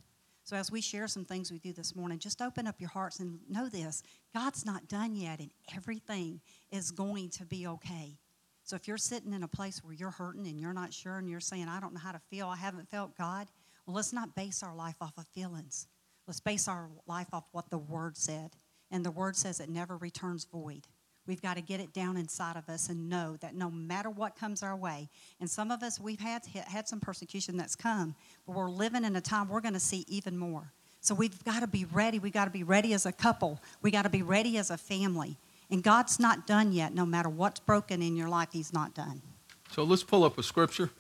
So, 0.46 0.56
as 0.56 0.72
we 0.72 0.82
share 0.82 1.08
some 1.08 1.24
things 1.24 1.52
with 1.52 1.68
you 1.68 1.74
this 1.74 1.96
morning, 1.96 2.18
just 2.18 2.42
open 2.42 2.66
up 2.66 2.82
your 2.82 2.90
hearts 2.90 3.20
and 3.20 3.40
know 3.48 3.70
this 3.70 4.02
God's 4.34 4.66
not 4.66 4.88
done 4.88 5.16
yet, 5.16 5.40
and 5.40 5.52
everything 5.76 6.42
is 6.72 6.90
going 6.90 7.30
to 7.30 7.46
be 7.46 7.68
okay. 7.68 8.18
So 8.64 8.76
if 8.76 8.88
you're 8.88 8.98
sitting 8.98 9.34
in 9.34 9.44
a 9.44 9.48
place 9.48 9.84
where 9.84 9.94
you're 9.94 10.12
hurting 10.12 10.48
and 10.48 10.60
you're 10.60 10.74
not 10.74 10.94
sure 10.94 11.18
and 11.18 11.30
you're 11.30 11.40
saying, 11.40 11.68
I 11.68 11.80
don't 11.80 11.94
know 11.94 12.00
how 12.00 12.14
to 12.14 12.22
feel, 12.30 12.48
I 12.48 12.56
haven't 12.56 12.90
felt 12.90 13.18
God, 13.18 13.48
well, 13.86 13.96
let's 13.96 14.14
not 14.14 14.36
base 14.36 14.64
our 14.64 14.74
life 14.74 14.96
off 15.02 15.18
of 15.18 15.28
feelings. 15.28 15.88
Let's 16.28 16.40
base 16.40 16.68
our 16.70 16.88
life 17.06 17.28
off 17.34 17.44
what 17.52 17.70
the 17.70 17.78
Word 17.78 18.16
said. 18.16 18.52
And 18.90 19.06
the 19.06 19.12
Word 19.12 19.36
says 19.36 19.60
it 19.60 19.70
never 19.70 19.98
returns 19.98 20.46
void. 20.46 20.88
We've 21.28 21.42
got 21.42 21.56
to 21.56 21.62
get 21.62 21.80
it 21.80 21.94
down 21.94 22.18
inside 22.18 22.58
of 22.58 22.68
us 22.70 22.90
and 22.90 23.10
know 23.10 23.38
that 23.42 23.56
no 23.56 23.72
matter 23.72 24.10
what 24.10 24.36
comes 24.36 24.62
our 24.62 24.76
way, 24.76 25.10
and 25.40 25.50
some 25.50 25.72
of 25.72 25.82
us, 25.82 26.00
we've 26.00 26.20
had, 26.20 26.46
had 26.46 26.88
some 26.88 27.00
persecution 27.00 27.56
that's 27.58 27.76
come, 27.76 28.16
but 28.46 28.56
we're 28.56 28.70
living 28.70 29.06
in 29.06 29.16
a 29.16 29.22
time 29.22 29.48
we're 29.48 29.62
going 29.62 29.74
to 29.74 29.80
see 29.80 30.06
even 30.08 30.38
more. 30.38 30.72
So 31.00 31.16
we've 31.16 31.44
got 31.44 31.62
to 31.62 31.68
be 31.68 31.86
ready. 31.86 32.20
We've 32.20 32.34
got 32.34 32.46
to 32.46 32.52
be 32.52 32.64
ready 32.64 32.94
as 32.94 33.06
a 33.06 33.12
couple. 33.12 33.60
We've 33.82 33.94
got 33.94 34.04
to 34.04 34.10
be 34.10 34.22
ready 34.22 34.58
as 34.58 34.70
a 34.70 34.78
family. 34.78 35.38
And 35.74 35.82
God's 35.82 36.20
not 36.20 36.46
done 36.46 36.72
yet. 36.72 36.94
No 36.94 37.04
matter 37.04 37.30
what's 37.30 37.60
broken 37.60 38.04
in 38.04 38.16
your 38.16 38.30
life, 38.30 38.50
He's 38.52 38.72
not 38.72 38.94
done. 38.94 39.24
So 39.72 39.84
let's 39.84 40.04
pull 40.04 40.24
up 40.24 40.38
a 40.38 40.44
scripture. 40.44 40.92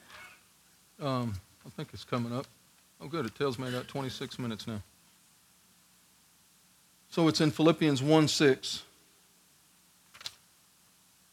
Um, 0.99 1.35
I 1.63 1.69
think 1.69 1.89
it's 1.93 2.03
coming 2.03 2.35
up. 2.35 2.47
Oh, 2.99 3.07
good. 3.07 3.27
It 3.27 3.35
tells 3.35 3.59
me 3.59 3.67
I 3.67 3.71
got 3.71 3.87
26 3.87 4.39
minutes 4.39 4.65
now. 4.65 4.81
So 7.11 7.27
it's 7.27 7.39
in 7.39 7.51
Philippians 7.51 8.01
1 8.01 8.27
6. 8.27 8.81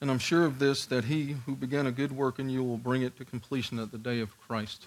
And 0.03 0.11
I'm 0.11 0.19
sure 0.19 0.45
of 0.45 0.59
this, 0.59 0.85
that 0.85 1.05
he 1.05 1.37
who 1.47 1.57
began 1.57 1.87
a 1.87 1.93
good 1.93 2.13
work 2.13 2.39
in 2.39 2.51
you 2.51 2.63
will 2.63 2.77
bring 2.77 3.01
it 3.01 3.17
to 3.17 3.25
completion 3.25 3.79
at 3.79 3.91
the 3.91 3.97
day 3.97 4.21
of 4.21 4.39
Christ. 4.39 4.87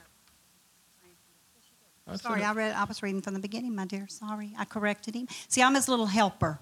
I 2.07 2.17
Sorry, 2.17 2.43
I 2.43 2.53
read. 2.53 2.75
I 2.75 2.83
was 2.83 3.01
reading 3.01 3.21
from 3.23 3.33
the 3.33 3.39
beginning, 3.39 3.73
my 3.73 3.85
dear. 3.85 4.05
Sorry, 4.07 4.53
I 4.59 4.65
corrected 4.65 5.15
him. 5.15 5.27
See, 5.47 5.63
I'm 5.63 5.73
his 5.73 5.89
little 5.89 6.05
helper. 6.05 6.59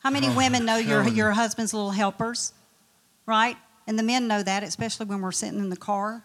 How 0.00 0.10
many 0.10 0.28
Oh, 0.28 0.36
women 0.36 0.64
know 0.64 0.76
your, 0.76 1.06
your 1.08 1.30
husband's 1.30 1.72
little 1.72 1.90
helpers? 1.90 2.52
Right? 3.26 3.56
And 3.86 3.98
the 3.98 4.02
men 4.02 4.28
know 4.28 4.42
that, 4.42 4.62
especially 4.62 5.06
when 5.06 5.20
we're 5.20 5.32
sitting 5.32 5.58
in 5.58 5.70
the 5.70 5.76
car. 5.76 6.24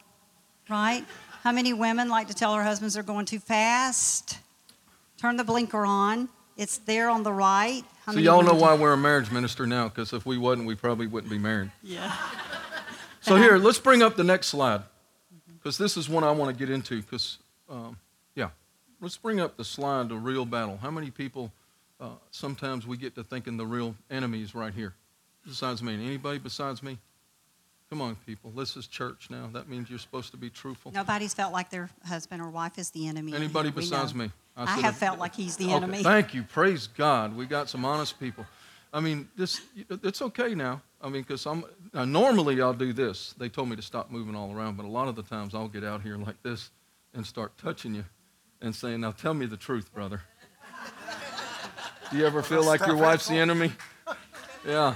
Right? 0.69 1.05
How 1.43 1.51
many 1.51 1.73
women 1.73 2.09
like 2.09 2.27
to 2.27 2.33
tell 2.33 2.53
their 2.53 2.63
husbands 2.63 2.95
they're 2.95 3.03
going 3.03 3.25
too 3.25 3.39
fast? 3.39 4.39
Turn 5.17 5.37
the 5.37 5.43
blinker 5.43 5.85
on. 5.85 6.29
It's 6.57 6.77
there 6.79 7.09
on 7.09 7.23
the 7.23 7.33
right. 7.33 7.83
How 8.05 8.13
So 8.13 8.19
y'all 8.19 8.41
know 8.41 8.53
why 8.53 8.75
we're 8.75 8.93
a 8.93 8.97
marriage 8.97 9.29
minister 9.29 9.67
now, 9.67 9.89
because 9.89 10.13
if 10.13 10.25
we 10.25 10.37
wasn't, 10.37 10.67
we 10.67 10.75
probably 10.75 11.05
wouldn't 11.05 11.29
be 11.29 11.37
married. 11.37 11.71
Yeah. 11.83 12.15
So 13.21 13.35
here, 13.35 13.57
let's 13.57 13.79
bring 13.79 14.01
up 14.01 14.15
the 14.15 14.23
next 14.23 14.47
slide, 14.47 14.83
because 15.57 15.77
this 15.77 15.97
is 15.97 16.07
one 16.07 16.23
I 16.23 16.31
want 16.31 16.55
to 16.55 16.57
get 16.57 16.73
into. 16.73 17.01
Because, 17.01 17.39
um, 17.69 17.97
yeah, 18.35 18.49
let's 19.01 19.17
bring 19.17 19.39
up 19.39 19.57
the 19.57 19.65
slide, 19.65 20.09
the 20.09 20.15
real 20.15 20.45
battle. 20.45 20.79
How 20.81 20.91
many 20.91 21.11
people? 21.11 21.51
Uh, 21.99 22.09
sometimes 22.31 22.85
we 22.85 22.97
get 22.97 23.15
to 23.15 23.23
thinking 23.23 23.57
the 23.57 23.65
real 23.65 23.95
enemy 24.09 24.41
is 24.41 24.53
right 24.53 24.73
here, 24.73 24.93
besides 25.45 25.81
me. 25.81 25.93
Anybody 25.93 26.39
besides 26.39 26.83
me? 26.83 26.97
Come 27.89 28.01
on, 28.01 28.15
people. 28.25 28.51
This 28.51 28.75
is 28.75 28.87
church 28.87 29.29
now. 29.29 29.47
That 29.53 29.69
means 29.69 29.89
you're 29.89 29.99
supposed 29.99 30.31
to 30.31 30.37
be 30.37 30.49
truthful. 30.49 30.91
Nobody's 30.91 31.33
felt 31.33 31.53
like 31.53 31.69
their 31.69 31.89
husband 32.05 32.41
or 32.41 32.49
wife 32.49 32.77
is 32.77 32.89
the 32.89 33.07
enemy. 33.07 33.33
Anybody. 33.33 33.69
Besides 33.71 34.13
me? 34.15 34.31
I, 34.57 34.75
said 34.75 34.85
have 34.85 34.97
felt 34.97 35.19
like 35.19 35.35
he's 35.35 35.55
the 35.57 35.65
Okay, 35.65 35.73
enemy. 35.73 36.03
Thank 36.03 36.33
you. 36.33 36.43
Praise 36.43 36.87
God. 36.87 37.35
We 37.35 37.45
got 37.45 37.69
some 37.69 37.85
honest 37.85 38.19
people. 38.19 38.45
I 38.91 39.01
mean, 39.01 39.29
this 39.35 39.61
it's 39.89 40.21
okay 40.21 40.55
now. 40.55 40.81
I 41.01 41.09
mean, 41.09 41.21
because 41.21 41.45
I'm 41.45 41.63
now, 41.93 42.05
normally 42.05 42.61
I'll 42.61 42.73
do 42.73 42.91
this. 42.91 43.35
They 43.37 43.49
told 43.49 43.69
me 43.69 43.75
to 43.75 43.81
stop 43.81 44.09
moving 44.09 44.35
all 44.35 44.53
around, 44.53 44.77
but 44.77 44.85
a 44.85 44.89
lot 44.89 45.07
of 45.07 45.15
the 45.15 45.23
times 45.23 45.53
I'll 45.53 45.67
get 45.67 45.83
out 45.83 46.01
here 46.01 46.17
like 46.17 46.41
this 46.41 46.71
and 47.13 47.25
start 47.25 47.57
touching 47.57 47.93
you 47.93 48.05
and 48.61 48.73
saying, 48.73 49.01
"Now 49.01 49.11
tell 49.11 49.33
me 49.33 49.45
the 49.45 49.57
truth, 49.57 49.93
brother." 49.93 50.21
Do 52.11 52.17
you 52.17 52.25
ever 52.25 52.41
feel 52.41 52.63
like 52.63 52.85
your 52.85 52.97
wife's 52.97 53.27
the 53.27 53.35
enemy? 53.35 53.71
Yeah, 54.67 54.95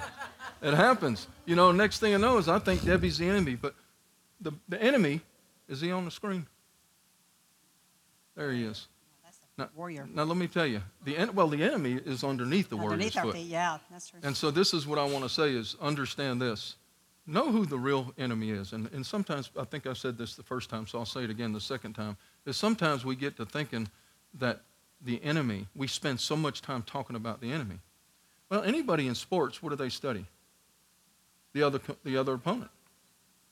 it 0.62 0.74
happens. 0.74 1.28
You 1.46 1.56
know, 1.56 1.72
next 1.72 2.00
thing 2.00 2.14
I 2.14 2.18
know 2.18 2.38
is 2.38 2.48
I 2.48 2.60
think 2.60 2.84
Debbie's 2.84 3.18
the 3.18 3.28
enemy, 3.28 3.56
but 3.56 3.76
the, 4.42 4.52
the 4.68 4.82
enemy 4.82 5.22
is 5.68 5.82
he 5.82 5.92
on 5.92 6.06
the 6.06 6.12
screen? 6.12 6.48
There 8.36 8.52
he 8.52 8.64
is. 8.64 8.88
Now, 9.58 9.70
Warrior. 9.76 10.08
now 10.14 10.24
let 10.24 10.38
me 10.38 10.48
tell 10.48 10.66
you, 10.66 10.82
the 11.04 11.18
en- 11.18 11.36
well, 11.36 11.50
the 11.50 11.62
enemy 11.62 12.00
is 12.06 12.24
underneath 12.24 12.70
the 12.70 12.78
warrior. 12.78 12.94
Underneath 12.94 13.16
warrior's 13.16 13.28
our 13.28 13.34
foot. 13.34 13.42
feet. 13.42 13.52
Yeah, 13.52 13.78
that's 13.92 14.08
true. 14.08 14.20
And 14.24 14.36
so 14.36 14.52
this 14.52 14.74
is 14.74 14.88
what 14.88 14.98
I 14.98 15.04
want 15.06 15.26
to 15.26 15.30
say 15.30 15.54
is 15.54 15.76
understand 15.82 16.42
this. 16.42 16.78
Know 17.28 17.52
who 17.52 17.66
the 17.66 17.78
real 17.78 18.14
enemy 18.18 18.52
is. 18.52 18.72
And, 18.72 18.90
and 18.94 19.06
sometimes, 19.06 19.52
I 19.60 19.66
think 19.66 19.86
I 19.86 19.94
said 19.94 20.18
this 20.18 20.36
the 20.36 20.44
first 20.44 20.70
time, 20.70 20.88
so 20.88 20.98
I'll 20.98 21.06
say 21.06 21.26
it 21.26 21.30
again 21.30 21.52
the 21.52 21.60
second 21.60 21.94
time, 21.94 22.16
is 22.46 22.56
sometimes 22.56 23.04
we 23.04 23.18
get 23.18 23.36
to 23.36 23.46
thinking 23.46 23.90
that 24.36 24.62
the 25.04 25.24
enemy, 25.24 25.68
we 25.76 25.88
spend 25.88 26.20
so 26.20 26.36
much 26.36 26.62
time 26.62 26.84
talking 26.84 27.16
about 27.16 27.42
the 27.42 27.52
enemy. 27.52 27.80
Well, 28.50 28.64
anybody 28.64 29.08
in 29.08 29.16
sports, 29.16 29.62
what 29.62 29.70
do 29.70 29.76
they 29.76 29.90
study? 29.90 30.26
The 31.54 31.64
other, 31.64 31.80
the 32.04 32.18
other 32.18 32.34
opponent. 32.34 32.72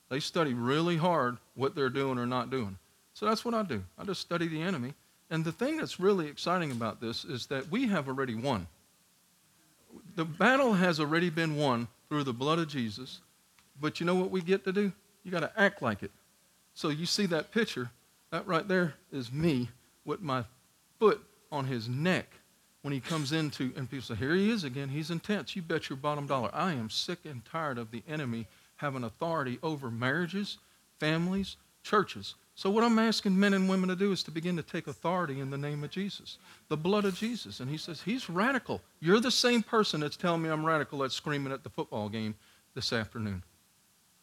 They 0.10 0.20
study 0.20 0.54
really 0.54 0.98
hard 0.98 1.38
what 1.56 1.76
they're 1.76 1.90
doing 1.90 2.18
or 2.18 2.26
not 2.26 2.50
doing. 2.50 2.78
So 3.14 3.26
that's 3.26 3.44
what 3.44 3.54
I 3.54 3.64
do. 3.64 3.84
I 3.98 4.04
just 4.04 4.22
study 4.22 4.48
the 4.48 4.62
enemy. 4.62 4.94
And 5.30 5.44
the 5.44 5.52
thing 5.52 5.78
that's 5.78 6.00
really 6.00 6.28
exciting 6.28 6.72
about 6.72 7.02
this 7.02 7.26
is 7.26 7.48
that 7.48 7.70
we 7.70 7.88
have 7.88 8.08
already 8.08 8.36
won. 8.36 8.68
The 10.16 10.26
battle 10.26 10.74
has 10.74 11.00
already 11.00 11.30
been 11.30 11.58
won 11.58 11.88
through 12.10 12.24
the 12.24 12.34
blood 12.34 12.60
of 12.60 12.68
Jesus. 12.68 13.20
But 13.80 14.00
you 14.00 14.06
know 14.06 14.16
what 14.16 14.32
we 14.32 14.42
get 14.42 14.64
to 14.66 14.72
do? 14.72 14.92
You 15.24 15.32
got 15.32 15.42
to 15.42 15.52
act 15.58 15.82
like 15.82 16.04
it. 16.04 16.12
So 16.74 16.90
you 16.90 17.06
see 17.06 17.26
that 17.28 17.52
picture? 17.52 17.90
That 18.32 18.48
right 18.48 18.68
there 18.68 18.94
is 19.12 19.32
me 19.32 19.70
with 20.06 20.22
my 20.22 20.44
foot 21.00 21.22
on 21.52 21.66
his 21.66 21.88
neck 21.88 22.28
when 22.82 22.94
he 22.94 23.00
comes 23.00 23.32
into, 23.32 23.74
and 23.76 23.90
people 23.90 24.06
say, 24.06 24.16
Here 24.16 24.34
he 24.34 24.50
is 24.50 24.64
again. 24.64 24.90
He's 24.90 25.12
intense. 25.12 25.56
You 25.56 25.62
bet 25.62 25.90
your 25.90 25.98
bottom 25.98 26.28
dollar. 26.28 26.50
I 26.54 26.74
am 26.74 26.90
sick 26.90 27.20
and 27.26 27.44
tired 27.44 27.78
of 27.78 27.92
the 27.92 28.04
enemy 28.08 28.48
having 28.78 29.04
authority 29.04 29.60
over 29.64 29.90
marriages, 29.92 30.58
families, 31.00 31.58
churches. 31.84 32.36
So, 32.56 32.72
what 32.72 32.84
I'm 32.84 32.98
asking 32.98 33.40
men 33.40 33.54
and 33.54 33.70
women 33.70 33.90
to 33.90 33.96
do 33.96 34.12
is 34.12 34.24
to 34.24 34.32
begin 34.32 34.56
to 34.58 34.64
take 34.64 34.88
authority 34.88 35.40
in 35.40 35.52
the 35.52 35.58
name 35.58 35.84
of 35.84 35.92
Jesus, 35.92 36.38
the 36.70 36.78
blood 36.78 37.06
of 37.06 37.16
Jesus. 37.16 37.60
And 37.60 37.70
he 37.70 37.78
says, 37.78 38.02
He's 38.02 38.30
radical. 38.30 38.82
You're 39.00 39.20
the 39.20 39.32
same 39.32 39.62
person 39.62 40.00
that's 40.00 40.18
telling 40.18 40.42
me 40.42 40.50
I'm 40.50 40.66
radical 40.66 41.00
that's 41.00 41.14
screaming 41.14 41.54
at 41.54 41.64
the 41.64 41.70
football 41.70 42.10
game 42.10 42.36
this 42.74 42.94
afternoon. 42.94 43.44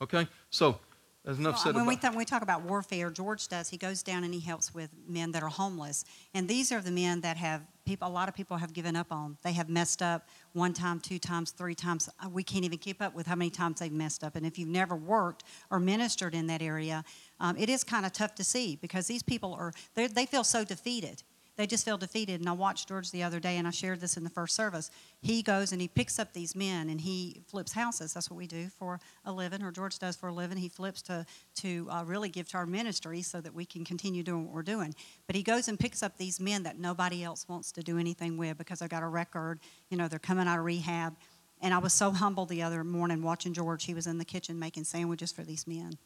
Okay? 0.00 0.26
So, 0.50 0.80
there's 1.24 1.38
enough 1.38 1.54
Well, 1.54 1.62
said 1.62 1.74
when 1.74 1.86
we, 1.86 1.96
th- 1.96 2.12
we 2.14 2.26
talk 2.26 2.42
about 2.42 2.62
warfare, 2.62 3.10
George 3.10 3.48
does. 3.48 3.70
He 3.70 3.78
goes 3.78 4.02
down 4.02 4.24
and 4.24 4.34
he 4.34 4.40
helps 4.40 4.74
with 4.74 4.90
men 5.08 5.32
that 5.32 5.42
are 5.42 5.48
homeless, 5.48 6.04
and 6.34 6.46
these 6.46 6.70
are 6.70 6.82
the 6.82 6.90
men 6.90 7.22
that 7.22 7.38
have 7.38 7.62
people. 7.86 8.06
A 8.06 8.10
lot 8.10 8.28
of 8.28 8.34
people 8.34 8.58
have 8.58 8.74
given 8.74 8.94
up 8.94 9.10
on. 9.10 9.38
They 9.42 9.52
have 9.54 9.70
messed 9.70 10.02
up 10.02 10.28
one 10.52 10.74
time, 10.74 11.00
two 11.00 11.18
times, 11.18 11.50
three 11.50 11.74
times. 11.74 12.10
Uh, 12.22 12.28
We 12.28 12.42
can't 12.42 12.64
even 12.64 12.78
keep 12.78 13.00
up 13.00 13.14
with 13.14 13.26
how 13.26 13.36
many 13.36 13.50
times 13.50 13.80
they've 13.80 13.90
messed 13.90 14.22
up. 14.22 14.36
And 14.36 14.44
if 14.44 14.58
you've 14.58 14.68
never 14.68 14.94
worked 14.94 15.44
or 15.70 15.80
ministered 15.80 16.34
in 16.34 16.46
that 16.48 16.60
area, 16.60 17.04
um, 17.40 17.56
it 17.56 17.70
is 17.70 17.84
kind 17.84 18.04
of 18.04 18.12
tough 18.12 18.34
to 18.34 18.44
see 18.44 18.76
because 18.76 19.06
these 19.06 19.22
people 19.22 19.54
are 19.54 19.72
they 19.94 20.06
they 20.06 20.26
feel 20.26 20.44
so 20.44 20.62
defeated. 20.62 21.22
They 21.56 21.66
just 21.66 21.84
feel 21.84 21.96
defeated. 21.96 22.40
And 22.40 22.48
I 22.48 22.52
watched 22.52 22.88
George 22.88 23.10
the 23.10 23.22
other 23.22 23.38
day, 23.38 23.58
and 23.58 23.66
I 23.66 23.70
shared 23.70 24.00
this 24.00 24.16
in 24.16 24.24
the 24.24 24.30
first 24.30 24.56
service. 24.56 24.90
He 25.22 25.40
goes 25.42 25.70
and 25.70 25.80
he 25.80 25.86
picks 25.86 26.18
up 26.18 26.32
these 26.32 26.56
men 26.56 26.90
and 26.90 27.00
he 27.00 27.42
flips 27.46 27.72
houses. 27.72 28.12
That's 28.12 28.28
what 28.28 28.36
we 28.36 28.46
do 28.46 28.68
for 28.68 28.98
a 29.24 29.32
living, 29.32 29.62
or 29.62 29.70
George 29.70 29.98
does 29.98 30.16
for 30.16 30.28
a 30.28 30.32
living. 30.32 30.58
He 30.58 30.68
flips 30.68 31.00
to 31.02 31.24
to 31.56 31.88
uh, 31.90 32.04
really 32.04 32.28
give 32.28 32.48
to 32.48 32.56
our 32.56 32.66
ministry 32.66 33.22
so 33.22 33.40
that 33.40 33.54
we 33.54 33.64
can 33.64 33.84
continue 33.84 34.22
doing 34.22 34.46
what 34.46 34.54
we're 34.54 34.62
doing. 34.62 34.94
But 35.26 35.36
he 35.36 35.42
goes 35.42 35.68
and 35.68 35.78
picks 35.78 36.02
up 36.02 36.18
these 36.18 36.40
men 36.40 36.64
that 36.64 36.78
nobody 36.78 37.22
else 37.22 37.46
wants 37.48 37.70
to 37.72 37.82
do 37.82 37.98
anything 37.98 38.36
with 38.36 38.58
because 38.58 38.80
they've 38.80 38.88
got 38.88 39.02
a 39.02 39.08
record. 39.08 39.60
You 39.90 39.96
know, 39.96 40.08
they're 40.08 40.18
coming 40.18 40.48
out 40.48 40.58
of 40.58 40.64
rehab. 40.64 41.14
And 41.62 41.72
I 41.72 41.78
was 41.78 41.92
so 41.92 42.10
humbled 42.10 42.48
the 42.48 42.62
other 42.62 42.84
morning 42.84 43.22
watching 43.22 43.54
George. 43.54 43.84
He 43.84 43.94
was 43.94 44.06
in 44.06 44.18
the 44.18 44.24
kitchen 44.24 44.58
making 44.58 44.84
sandwiches 44.84 45.32
for 45.32 45.42
these 45.42 45.66
men. 45.66 45.98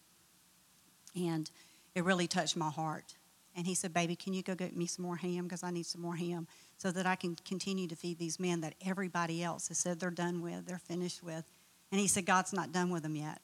And 1.17 1.51
it 1.95 2.05
really 2.05 2.29
touched 2.29 2.57
my 2.57 2.71
heart. 2.71 3.15
And 3.57 3.67
he 3.67 3.75
said, 3.75 3.93
Baby, 3.93 4.15
can 4.15 4.33
you 4.33 4.43
go 4.43 4.55
get 4.55 4.77
me 4.77 4.87
some 4.87 5.05
more 5.05 5.17
ham? 5.17 5.45
Because 5.45 5.63
I 5.63 5.71
need 5.71 5.87
some 5.87 6.01
more 6.01 6.17
ham 6.17 6.47
so 6.77 6.91
that 6.93 7.07
I 7.07 7.17
can 7.17 7.37
continue 7.45 7.89
to 7.89 7.97
feed 7.97 8.19
these 8.19 8.39
men 8.39 8.61
that 8.61 8.75
everybody 8.85 9.43
else 9.43 9.69
has 9.69 9.79
said 9.79 9.99
they're 9.99 10.11
done 10.11 10.43
with, 10.43 10.67
they're 10.67 10.79
finished 10.79 11.23
with. 11.23 11.45
And 11.91 12.01
he 12.01 12.07
said, 12.07 12.27
God's 12.27 12.53
not 12.53 12.73
done 12.73 12.91
with 12.91 13.03
them 13.03 13.17
yet. 13.17 13.41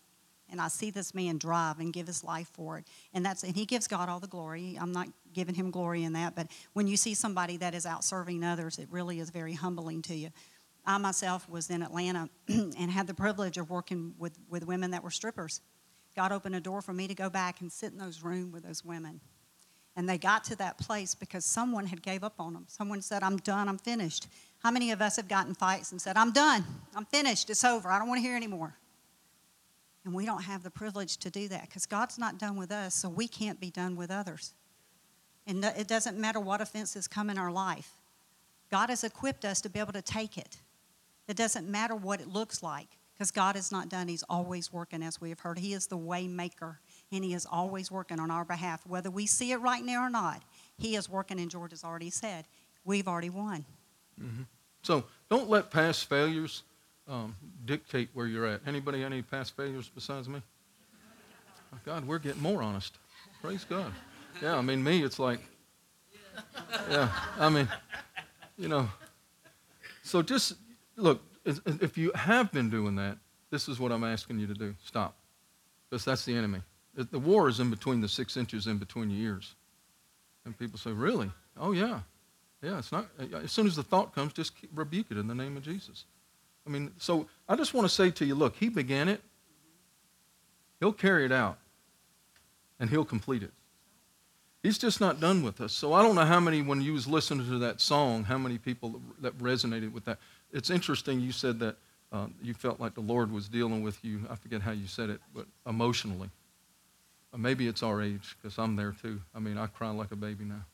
And 0.51 0.61
I 0.61 0.69
see 0.69 0.91
this 0.91 1.15
man 1.15 1.39
drive 1.39 1.81
and 1.81 1.93
give 1.93 2.07
his 2.07 2.23
life 2.23 2.49
for 2.53 2.79
it. 2.79 2.85
And 3.13 3.25
that's 3.25 3.43
and 3.43 3.57
he 3.57 3.65
gives 3.65 3.89
God 3.89 4.09
all 4.09 4.21
the 4.21 4.29
glory. 4.29 4.79
I'm 4.81 4.93
not 4.93 5.09
giving 5.33 5.55
him 5.55 5.71
glory 5.71 6.05
in 6.05 6.13
that, 6.13 6.37
but 6.37 6.49
when 6.75 6.87
you 6.87 6.97
see 6.97 7.15
somebody 7.15 7.57
that 7.57 7.75
is 7.75 7.87
out 7.87 8.05
serving 8.05 8.45
others, 8.45 8.79
it 8.79 8.89
really 8.91 9.21
is 9.21 9.31
very 9.31 9.55
humbling 9.55 10.03
to 10.03 10.15
you. 10.15 10.31
I 10.87 10.99
myself 10.99 11.49
was 11.49 11.71
in 11.71 11.83
Atlanta 11.83 12.29
and 12.49 12.91
had 12.91 13.07
the 13.07 13.15
privilege 13.15 13.57
of 13.57 13.71
working 13.71 14.15
with, 14.19 14.39
with 14.49 14.67
women 14.67 14.91
that 14.91 15.03
were 15.03 15.11
strippers. 15.11 15.61
God 16.15 16.31
opened 16.31 16.55
a 16.55 16.61
door 16.61 16.83
for 16.83 16.93
me 16.93 17.09
to 17.09 17.15
go 17.15 17.31
back 17.31 17.61
and 17.61 17.73
sit 17.73 17.93
in 17.93 17.99
those 17.99 18.23
rooms 18.23 18.53
with 18.53 18.65
those 18.65 18.85
women. 18.85 19.21
And 19.97 20.09
they 20.09 20.19
got 20.19 20.45
to 20.45 20.57
that 20.57 20.79
place 20.79 21.15
because 21.15 21.45
someone 21.45 21.87
had 21.87 22.03
gave 22.03 22.25
up 22.25 22.35
on 22.41 22.55
them. 22.55 22.65
Someone 22.69 23.01
said, 23.01 23.23
I'm 23.23 23.37
done, 23.37 23.69
I'm 23.69 23.79
finished. 23.79 24.27
How 24.59 24.71
many 24.71 24.91
of 24.91 25.01
us 25.01 25.17
have 25.17 25.29
gotten 25.29 25.55
fights 25.55 25.93
and 25.93 26.01
said, 26.01 26.17
I'm 26.17 26.33
done, 26.33 26.65
I'm 26.97 27.05
finished, 27.05 27.51
it's 27.51 27.65
over, 27.65 27.91
I 27.91 27.99
don't 27.99 28.09
want 28.09 28.19
to 28.19 28.23
hear 28.23 28.37
anymore? 28.37 28.75
And 30.05 30.15
we 30.15 30.27
don't 30.27 30.43
have 30.43 30.63
the 30.63 30.71
privilege 30.71 31.17
to 31.19 31.31
do 31.31 31.49
that 31.49 31.63
because 31.63 31.87
God's 31.87 32.19
not 32.19 32.39
done 32.39 32.57
with 32.57 32.73
us, 32.73 32.95
so 32.95 33.09
we 33.09 33.29
can't 33.29 33.61
be 33.61 33.71
done 33.71 33.97
with 33.97 34.11
others. 34.11 34.53
And 35.47 35.65
it 35.65 35.87
doesn't 35.87 36.19
matter 36.19 36.41
what 36.41 36.61
offenses 36.61 37.07
come 37.07 37.31
in 37.31 37.39
our 37.39 37.53
life. 37.53 37.91
God 38.71 38.91
has 38.91 39.05
equipped 39.05 39.45
us 39.45 39.61
to 39.63 39.69
be 39.69 39.79
able 39.79 39.93
to 39.93 40.03
take 40.03 40.37
it. 40.37 40.59
It 41.29 41.37
doesn't 41.37 41.69
matter 41.69 41.95
what 41.95 42.21
it 42.21 42.29
looks 42.29 42.63
like 42.63 42.89
because 43.15 43.31
God 43.31 43.57
is 43.57 43.71
not 43.71 43.89
done. 43.89 44.09
He's 44.09 44.25
always 44.29 44.73
working, 44.73 45.03
as 45.03 45.21
we 45.21 45.31
have 45.31 45.41
heard. 45.41 45.59
He 45.59 45.73
is 45.73 45.87
the 45.87 45.97
way 45.97 46.27
maker, 46.27 46.81
and 47.13 47.25
He 47.25 47.35
is 47.35 47.47
always 47.51 47.91
working 47.91 48.21
on 48.21 48.31
our 48.31 48.45
behalf. 48.45 48.87
Whether 48.87 49.11
we 49.11 49.27
see 49.27 49.53
it 49.53 49.59
right 49.59 49.85
now 49.85 50.05
or 50.05 50.11
not, 50.11 50.43
He 50.79 50.97
is 50.97 51.09
working, 51.09 51.39
and 51.39 51.51
George 51.51 51.71
has 51.71 51.85
already 51.85 52.11
said, 52.11 52.47
we've 52.85 53.09
already 53.09 53.31
won. 53.31 53.65
Mm-hmm. 54.21 54.43
So 54.83 55.05
don't 55.31 55.49
let 55.49 55.71
past 55.71 56.09
failures 56.09 56.63
um, 57.09 57.35
dictate 57.65 58.11
where 58.13 58.27
you're 58.27 58.47
at. 58.47 58.61
Anybody 58.67 59.03
any 59.03 59.23
past 59.23 59.57
failures 59.57 59.91
besides 59.95 60.29
me? 60.29 60.43
God, 61.85 62.07
we're 62.07 62.19
getting 62.19 62.43
more 62.43 62.63
honest. 62.63 62.99
Praise 63.43 63.65
God. 63.65 63.93
Yeah, 64.41 64.57
I 64.57 64.63
mean, 64.63 64.83
me, 64.83 65.03
it's 65.03 65.19
like, 65.19 65.41
yeah, 66.91 67.09
I 67.39 67.49
mean, 67.49 67.69
you 68.57 68.69
know. 68.69 68.89
So 70.03 70.23
just 70.23 70.55
look, 70.97 71.23
if 71.45 71.99
you 71.99 72.13
have 72.15 72.53
been 72.53 72.71
doing 72.71 72.97
that, 72.97 73.19
this 73.51 73.69
is 73.69 73.79
what 73.81 73.93
I'm 73.93 74.05
asking 74.05 74.39
you 74.39 74.47
to 74.47 74.55
do. 74.55 74.75
Stop. 74.85 75.17
Because 75.89 76.05
that's 76.05 76.25
the 76.25 76.35
enemy. 76.35 76.61
The 76.97 77.19
war 77.19 77.49
is 77.49 77.61
in 77.61 77.71
between 77.71 78.01
the 78.01 78.09
six 78.09 78.37
inches 78.37 78.67
in 78.67 78.79
between 78.79 79.11
your 79.11 79.33
ears. 79.33 79.55
And 80.45 80.57
people 80.59 80.79
say, 80.79 80.93
really? 80.93 81.31
Oh, 81.57 81.73
yeah. 81.73 82.01
Yeah, 82.63 82.79
it's 82.79 82.93
not. 82.93 83.07
As 83.43 83.53
soon 83.53 83.67
as 83.67 83.77
the 83.77 83.83
thought 83.83 84.15
comes, 84.15 84.33
just 84.33 84.53
rebuke 84.75 85.07
it 85.11 85.19
in 85.19 85.27
the 85.27 85.35
name 85.35 85.57
of 85.57 85.63
Jesus. 85.63 86.05
I 86.67 86.71
mean, 86.71 86.93
so 86.99 87.27
I 87.49 87.57
just 87.57 87.75
want 87.75 87.87
to 87.87 87.95
say 87.95 88.11
to 88.11 88.25
you 88.25 88.35
look, 88.35 88.57
he 88.57 88.69
began 88.69 89.09
it, 89.09 89.21
he'll 90.81 90.93
carry 90.93 91.25
it 91.27 91.33
out, 91.33 91.59
and 92.81 92.89
he'll 92.89 93.05
complete 93.05 93.43
it. 93.43 93.53
He's 94.63 94.79
just 94.79 94.99
not 94.99 95.21
done 95.21 95.43
with 95.43 95.61
us. 95.61 95.75
So 95.75 95.93
I 95.93 96.03
don't 96.03 96.15
know 96.15 96.25
how 96.25 96.41
many, 96.41 96.63
when 96.63 96.81
you 96.81 96.95
was 96.95 97.07
listening 97.07 97.47
to 97.49 97.59
that 97.59 97.83
song, 97.83 98.25
how 98.25 98.39
many 98.39 98.57
people 98.57 98.99
that 99.21 99.37
resonated 99.39 99.93
with 99.93 100.07
that. 100.07 100.19
It's 100.53 100.71
interesting 100.71 101.21
you 101.21 101.33
said 101.33 101.59
that 101.59 101.77
uh, 102.13 102.29
you 102.43 102.55
felt 102.55 102.81
like 102.81 102.95
the 102.95 103.03
Lord 103.03 103.31
was 103.31 103.47
dealing 103.47 103.83
with 103.83 104.03
you. 104.03 104.21
I 104.31 104.37
forget 104.37 104.63
how 104.63 104.71
you 104.71 104.87
said 104.87 105.11
it, 105.11 105.21
but 105.35 105.47
emotionally. 105.67 106.31
Maybe 107.37 107.67
it's 107.67 107.83
our 107.83 108.01
age, 108.01 108.37
because 108.41 108.59
I'm 108.59 108.77
there 108.77 108.93
too. 108.93 109.21
I 109.35 109.41
mean, 109.41 109.59
I 109.59 109.67
cry 109.67 109.91
like 109.91 110.13
a 110.13 110.17
baby 110.17 110.45
now. 110.45 110.65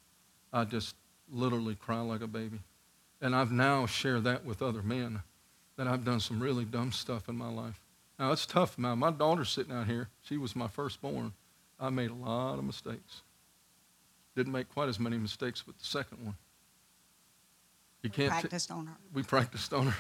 I 0.52 0.64
just 0.64 0.94
literally 1.32 1.74
cry 1.74 2.00
like 2.00 2.20
a 2.20 2.26
baby. 2.26 2.60
And 3.20 3.34
I've 3.34 3.52
now 3.52 3.86
shared 3.86 4.24
that 4.24 4.44
with 4.44 4.62
other 4.62 4.82
men 4.82 5.22
that 5.76 5.86
I've 5.86 6.04
done 6.04 6.20
some 6.20 6.40
really 6.40 6.64
dumb 6.64 6.92
stuff 6.92 7.28
in 7.28 7.36
my 7.36 7.48
life. 7.48 7.80
Now, 8.18 8.32
it's 8.32 8.44
tough 8.44 8.78
now. 8.78 8.94
My 8.94 9.10
daughter's 9.10 9.48
sitting 9.48 9.72
out 9.72 9.86
here. 9.86 10.08
She 10.22 10.36
was 10.36 10.54
my 10.54 10.68
firstborn. 10.68 11.32
I 11.78 11.88
made 11.88 12.10
a 12.10 12.14
lot 12.14 12.58
of 12.58 12.64
mistakes. 12.64 13.22
Didn't 14.36 14.52
make 14.52 14.68
quite 14.68 14.88
as 14.88 15.00
many 15.00 15.16
mistakes 15.16 15.66
with 15.66 15.78
the 15.78 15.84
second 15.84 16.24
one. 16.24 16.36
You 18.02 18.10
can't 18.10 18.32
we 18.32 18.40
practiced 18.40 18.68
t- 18.68 18.74
on 18.74 18.86
her. 18.86 18.96
We 19.12 19.22
practiced 19.22 19.72
on 19.72 19.86
her. 19.86 19.96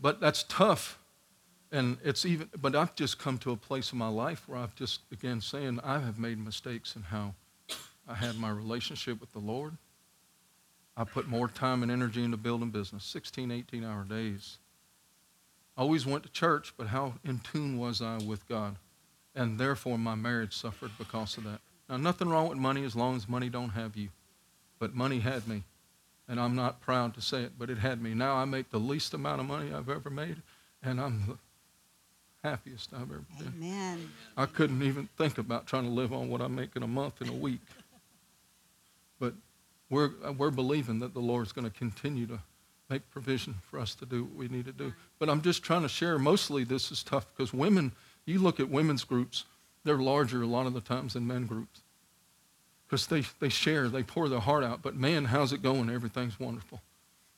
But 0.00 0.20
that's 0.20 0.44
tough. 0.44 0.98
And 1.72 1.96
it's 2.04 2.26
even, 2.26 2.50
but 2.60 2.76
I've 2.76 2.94
just 2.94 3.18
come 3.18 3.38
to 3.38 3.50
a 3.50 3.56
place 3.56 3.92
in 3.92 3.98
my 3.98 4.08
life 4.08 4.46
where 4.46 4.58
I've 4.58 4.74
just, 4.74 5.00
again, 5.10 5.40
saying 5.40 5.80
I 5.82 6.00
have 6.00 6.18
made 6.18 6.38
mistakes 6.38 6.94
in 6.94 7.02
how 7.02 7.34
I 8.06 8.14
had 8.14 8.36
my 8.36 8.50
relationship 8.50 9.18
with 9.20 9.32
the 9.32 9.38
Lord. 9.38 9.78
I 10.98 11.04
put 11.04 11.26
more 11.26 11.48
time 11.48 11.82
and 11.82 11.90
energy 11.90 12.22
into 12.22 12.36
building 12.36 12.68
business, 12.68 13.04
16, 13.04 13.50
18 13.50 13.84
hour 13.84 14.04
days. 14.04 14.58
Always 15.74 16.04
went 16.04 16.24
to 16.24 16.30
church, 16.30 16.74
but 16.76 16.88
how 16.88 17.14
in 17.24 17.38
tune 17.38 17.78
was 17.78 18.02
I 18.02 18.18
with 18.18 18.46
God? 18.46 18.76
And 19.34 19.58
therefore, 19.58 19.96
my 19.96 20.14
marriage 20.14 20.54
suffered 20.54 20.90
because 20.98 21.38
of 21.38 21.44
that. 21.44 21.60
Now, 21.88 21.96
nothing 21.96 22.28
wrong 22.28 22.50
with 22.50 22.58
money 22.58 22.84
as 22.84 22.94
long 22.94 23.16
as 23.16 23.26
money 23.26 23.48
don't 23.48 23.70
have 23.70 23.96
you. 23.96 24.10
But 24.78 24.94
money 24.94 25.20
had 25.20 25.48
me. 25.48 25.64
And 26.28 26.38
I'm 26.38 26.54
not 26.54 26.82
proud 26.82 27.14
to 27.14 27.22
say 27.22 27.42
it, 27.44 27.52
but 27.58 27.70
it 27.70 27.78
had 27.78 28.02
me. 28.02 28.12
Now 28.12 28.34
I 28.34 28.44
make 28.44 28.70
the 28.70 28.78
least 28.78 29.14
amount 29.14 29.40
of 29.40 29.46
money 29.46 29.72
I've 29.72 29.88
ever 29.88 30.10
made, 30.10 30.42
and 30.82 31.00
I'm 31.00 31.38
happiest 32.42 32.90
I've 32.92 33.02
ever 33.02 33.24
been. 33.38 33.54
Amen. 33.56 34.10
I 34.36 34.46
couldn't 34.46 34.82
even 34.82 35.08
think 35.16 35.38
about 35.38 35.66
trying 35.66 35.84
to 35.84 35.90
live 35.90 36.12
on 36.12 36.28
what 36.28 36.40
I 36.40 36.48
make 36.48 36.76
in 36.76 36.82
a 36.82 36.88
month 36.88 37.20
and 37.20 37.30
a 37.30 37.34
week. 37.34 37.60
But 39.20 39.34
we're, 39.90 40.10
uh, 40.26 40.32
we're 40.32 40.50
believing 40.50 40.98
that 41.00 41.14
the 41.14 41.20
Lord's 41.20 41.52
going 41.52 41.70
to 41.70 41.76
continue 41.76 42.26
to 42.26 42.40
make 42.90 43.08
provision 43.10 43.54
for 43.70 43.78
us 43.78 43.94
to 43.96 44.06
do 44.06 44.24
what 44.24 44.34
we 44.34 44.48
need 44.48 44.64
to 44.66 44.72
do. 44.72 44.92
But 45.18 45.30
I'm 45.30 45.40
just 45.42 45.62
trying 45.62 45.82
to 45.82 45.88
share. 45.88 46.18
Mostly 46.18 46.64
this 46.64 46.90
is 46.90 47.02
tough 47.02 47.26
because 47.34 47.54
women, 47.54 47.92
you 48.26 48.38
look 48.38 48.60
at 48.60 48.68
women's 48.68 49.04
groups, 49.04 49.44
they're 49.84 49.98
larger 49.98 50.42
a 50.42 50.46
lot 50.46 50.66
of 50.66 50.74
the 50.74 50.80
times 50.80 51.14
than 51.14 51.26
men 51.26 51.46
groups 51.46 51.80
because 52.92 53.06
they, 53.06 53.22
they 53.40 53.48
share, 53.48 53.88
they 53.88 54.02
pour 54.02 54.28
their 54.28 54.40
heart 54.40 54.62
out. 54.62 54.82
But 54.82 54.94
man, 54.94 55.24
how's 55.24 55.52
it 55.54 55.62
going? 55.62 55.88
Everything's 55.88 56.38
wonderful. 56.38 56.82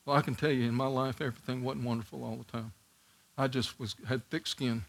Well, 0.05 0.17
I 0.17 0.21
can 0.21 0.35
tell 0.35 0.51
you 0.51 0.69
in 0.69 0.75
my 0.75 0.89
life, 0.89 1.21
everything 1.21 1.63
wasn't 1.63 1.85
wonderful 1.85 2.25
all 2.25 2.37
the 2.37 2.51
time. 2.51 2.73
I 3.39 3.47
just 3.47 3.79
was, 3.79 3.95
had 4.09 4.29
thick 4.31 4.49
skin. 4.49 4.85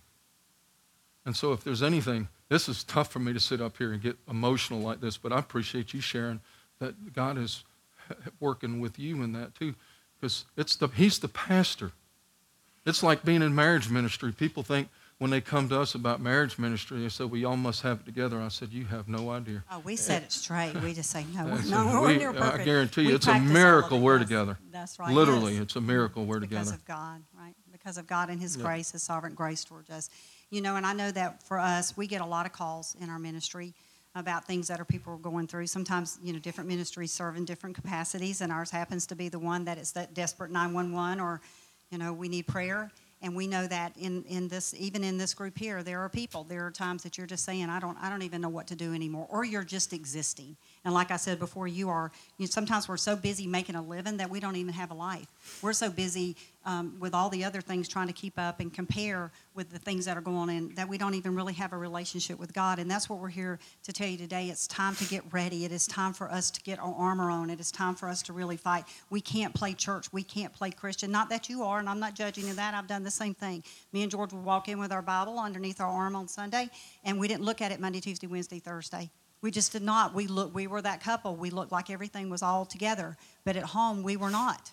And 1.26 1.36
so 1.36 1.54
if 1.54 1.64
there's 1.64 1.82
anything, 1.82 2.28
this 2.50 2.70
is 2.70 2.84
tough 2.84 3.12
for 3.12 3.20
me 3.20 3.34
to 3.34 3.40
sit 3.40 3.62
up 3.62 3.78
here 3.78 3.92
and 3.92 4.02
get 4.02 4.18
emotional 4.30 4.80
like 4.80 5.02
this, 5.02 5.18
but 5.18 5.34
I 5.34 5.40
appreciate 5.40 5.94
you 5.94 6.02
sharing 6.02 6.40
that 6.80 7.14
God 7.14 7.38
is 7.38 7.64
working 8.40 8.80
with 8.80 9.00
you 9.00 9.24
in 9.24 9.34
that 9.34 9.56
too, 9.56 9.76
because 10.16 10.46
it's 10.56 10.76
the 10.76 10.88
He's 10.88 11.20
the 11.20 11.28
pastor. 11.28 11.92
It's 12.86 13.02
like 13.02 13.26
being 13.26 13.42
in 13.42 13.56
marriage 13.56 13.90
ministry. 13.90 14.32
People 14.32 14.62
think 14.62 14.90
when 15.18 15.32
they 15.32 15.42
come 15.42 15.70
to 15.70 15.80
us 15.80 15.96
about 15.96 16.22
marriage 16.22 16.60
ministry, 16.60 17.02
they 17.02 17.10
say, 17.10 17.24
"We 17.24 17.46
all 17.46 17.58
must 17.58 17.82
have 17.82 18.02
it 18.02 18.06
together." 18.06 18.40
I 18.40 18.50
said, 18.50 18.72
"You 18.72 18.86
have 18.86 19.08
no 19.08 19.32
idea." 19.32 19.64
Oh, 19.72 19.80
we 19.80 19.96
said 19.96 20.24
it 20.24 20.32
straight. 20.32 20.76
We 20.82 20.94
just 20.94 21.10
say, 21.10 21.26
"No, 21.34 21.46
no, 21.46 22.02
we, 22.02 22.18
we're 22.18 22.38
I 22.38 22.64
guarantee 22.64 23.04
you, 23.04 23.08
we 23.10 23.16
it's 23.16 23.28
a 23.28 23.40
miracle 23.40 24.00
we're 24.02 24.20
together. 24.20 24.60
That's 24.72 25.00
right. 25.00 25.12
Literally, 25.12 25.54
yes. 25.54 25.64
it's 25.64 25.76
a 25.78 25.82
miracle 25.82 26.26
we're 26.26 26.40
because 26.40 26.70
together. 26.70 26.78
Because 26.78 26.82
of 26.82 26.86
God, 26.86 27.24
right? 27.36 27.56
Because 27.72 27.98
of 27.98 28.06
God 28.06 28.30
and 28.30 28.40
His 28.40 28.56
grace, 28.56 28.92
His 28.92 29.02
sovereign 29.02 29.34
grace 29.34 29.64
towards 29.64 29.90
us. 29.90 30.10
You 30.52 30.62
know, 30.62 30.76
and 30.76 30.86
I 30.86 30.94
know 30.94 31.12
that 31.12 31.44
for 31.44 31.60
us, 31.60 31.98
we 31.98 32.08
get 32.08 32.22
a 32.22 32.26
lot 32.26 32.46
of 32.46 32.54
calls 32.54 32.96
in 33.02 33.10
our 33.10 33.20
ministry 33.20 33.74
about 34.16 34.46
things 34.46 34.68
that 34.68 34.80
our 34.80 34.86
people 34.86 35.14
are 35.14 35.18
going 35.18 35.48
through. 35.48 35.68
Sometimes, 35.68 36.18
you 36.24 36.32
know, 36.32 36.40
different 36.40 36.70
ministries 36.70 37.12
serve 37.12 37.36
in 37.36 37.46
different 37.46 37.76
capacities, 37.76 38.42
and 38.42 38.52
ours 38.52 38.72
happens 38.72 39.06
to 39.08 39.16
be 39.16 39.28
the 39.28 39.40
one 39.40 39.66
that 39.66 39.78
is 39.78 39.92
that 39.94 40.14
desperate 40.14 40.52
911 40.52 41.20
or, 41.20 41.42
you 41.90 41.98
know, 41.98 42.14
we 42.14 42.30
need 42.30 42.48
prayer. 42.48 42.92
And 43.22 43.36
we 43.36 43.48
know 43.48 43.66
that 43.68 43.98
in, 43.98 44.24
in 44.26 44.48
this, 44.48 44.76
even 44.78 45.04
in 45.04 45.18
this 45.18 45.34
group 45.34 45.58
here, 45.58 45.84
there 45.84 46.00
are 46.02 46.10
people. 46.10 46.44
There 46.44 46.66
are 46.66 46.72
times 46.72 47.02
that 47.04 47.18
you're 47.18 47.26
just 47.28 47.44
saying, 47.44 47.70
I 47.70 47.80
don't, 47.80 47.98
I 48.00 48.10
don't 48.10 48.22
even 48.22 48.40
know 48.40 48.50
what 48.50 48.68
to 48.68 48.76
do 48.76 48.94
anymore, 48.94 49.28
or 49.30 49.44
you're 49.44 49.64
just 49.64 49.94
existing. 49.94 50.58
And 50.86 50.94
like 50.94 51.10
I 51.10 51.18
said 51.18 51.40
before, 51.40 51.68
you 51.68 51.90
are. 51.90 52.12
You 52.38 52.46
know, 52.46 52.50
sometimes 52.50 52.88
we're 52.88 52.98
so 52.98 53.16
busy 53.16 53.48
making 53.48 53.76
a 53.76 53.82
living 53.82 54.18
that 54.18 54.30
we 54.30 54.40
don't 54.40 54.56
even 54.56 54.74
have 54.74 54.92
a 54.92 54.94
life. 54.94 55.28
We're 55.64 55.74
so 55.74 55.90
busy 55.90 56.38
um, 56.64 56.96
with 57.00 57.14
all 57.14 57.30
the 57.30 57.44
other 57.44 57.60
things 57.60 57.88
trying 57.88 58.08
to 58.08 58.14
keep 58.14 58.38
up 58.38 58.60
and 58.60 58.72
compare 58.72 59.32
with 59.56 59.72
the 59.72 59.80
things 59.80 60.06
that 60.06 60.16
are 60.16 60.22
going 60.22 60.50
on 60.50 60.74
that 60.76 60.88
we 60.88 60.98
don't 61.00 61.16
even 61.16 61.36
really 61.36 61.54
have 61.54 61.74
a 61.74 61.78
relationship 61.78 62.40
with 62.40 62.54
God. 62.54 62.78
And 62.78 62.90
that's 62.90 63.10
what 63.10 63.20
we're 63.20 63.30
here 63.30 63.60
to 63.84 63.94
tell 63.94 64.08
you 64.08 64.18
today. 64.18 64.50
It's 64.50 64.68
time 64.68 64.96
to 64.96 65.06
get 65.06 65.24
ready. 65.32 65.66
It 65.66 65.72
is 65.72 65.88
time 65.88 66.14
for 66.14 66.32
us 66.32 66.52
to 66.52 66.62
get 66.62 66.80
our 66.80 66.94
armor 66.94 67.32
on. 67.32 67.50
It 67.50 67.60
is 67.60 67.72
time 67.72 67.96
for 67.96 68.08
us 68.08 68.22
to 68.24 68.34
really 68.34 68.58
fight. 68.58 68.86
We 69.10 69.22
can't 69.22 69.56
play 69.56 69.74
church. 69.74 70.14
We 70.14 70.22
can't 70.22 70.54
play 70.54 70.70
Christian. 70.70 71.12
Not 71.12 71.30
that 71.30 71.50
you 71.50 71.64
are, 71.64 71.80
and 71.80 71.90
I'm 71.90 72.00
not 72.00 72.14
judging 72.14 72.48
you 72.48 72.54
that. 72.54 72.76
I've 72.76 72.88
done 72.88 73.04
the 73.04 73.12
same 73.12 73.34
thing. 73.34 73.64
Me 73.92 74.04
and 74.04 74.12
George 74.12 74.34
would 74.34 74.44
walk 74.44 74.68
in 74.70 74.80
with 74.80 74.92
our 74.92 75.02
Bible 75.02 75.40
underneath 75.40 75.82
our 75.82 75.88
arm 75.88 76.16
on 76.16 76.28
Sunday, 76.28 76.70
and 77.04 77.20
we 77.20 77.28
didn't 77.28 77.44
look 77.44 77.62
at 77.62 77.72
it 77.72 77.80
Monday, 77.80 78.02
Tuesday, 78.02 78.28
Wednesday, 78.28 78.60
Thursday. 78.60 79.10
We 79.46 79.52
just 79.52 79.72
did 79.72 79.84
not. 79.84 80.16
We 80.16 80.26
look. 80.26 80.56
We 80.56 80.66
were 80.66 80.82
that 80.82 81.04
couple. 81.04 81.36
We 81.36 81.52
looked 81.52 81.72
like 81.72 81.92
everything 81.92 82.32
was 82.32 82.42
all 82.42 82.66
together, 82.66 83.16
but 83.44 83.56
at 83.56 83.64
home 83.64 84.02
we 84.02 84.18
were 84.18 84.32
not 84.32 84.72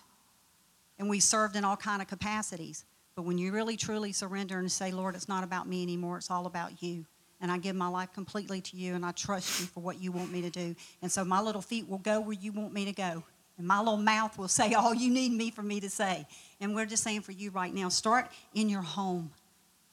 and 0.97 1.09
we 1.09 1.19
served 1.19 1.55
in 1.55 1.65
all 1.65 1.77
kind 1.77 2.01
of 2.01 2.07
capacities. 2.07 2.85
But 3.15 3.23
when 3.23 3.37
you 3.37 3.51
really 3.51 3.77
truly 3.77 4.11
surrender 4.11 4.57
and 4.57 4.71
say, 4.71 4.91
Lord, 4.91 5.15
it's 5.15 5.29
not 5.29 5.43
about 5.43 5.67
me 5.67 5.83
anymore, 5.83 6.17
it's 6.17 6.31
all 6.31 6.45
about 6.45 6.81
you. 6.81 7.05
And 7.41 7.51
I 7.51 7.57
give 7.57 7.75
my 7.75 7.87
life 7.87 8.13
completely 8.13 8.61
to 8.61 8.77
you, 8.77 8.95
and 8.95 9.05
I 9.05 9.11
trust 9.11 9.59
you 9.59 9.65
for 9.67 9.81
what 9.81 10.01
you 10.01 10.11
want 10.11 10.31
me 10.31 10.41
to 10.41 10.49
do. 10.49 10.75
And 11.01 11.11
so 11.11 11.25
my 11.25 11.41
little 11.41 11.61
feet 11.61 11.89
will 11.89 11.97
go 11.97 12.21
where 12.21 12.33
you 12.33 12.51
want 12.51 12.73
me 12.73 12.85
to 12.85 12.93
go. 12.93 13.23
And 13.57 13.67
my 13.67 13.79
little 13.79 13.97
mouth 13.97 14.37
will 14.37 14.47
say 14.47 14.73
all 14.75 14.93
you 14.93 15.11
need 15.11 15.33
me 15.33 15.51
for 15.51 15.61
me 15.61 15.81
to 15.81 15.89
say. 15.89 16.25
And 16.61 16.73
we're 16.73 16.85
just 16.85 17.03
saying 17.03 17.21
for 17.21 17.33
you 17.33 17.51
right 17.51 17.73
now, 17.73 17.89
start 17.89 18.31
in 18.53 18.69
your 18.69 18.81
home. 18.81 19.29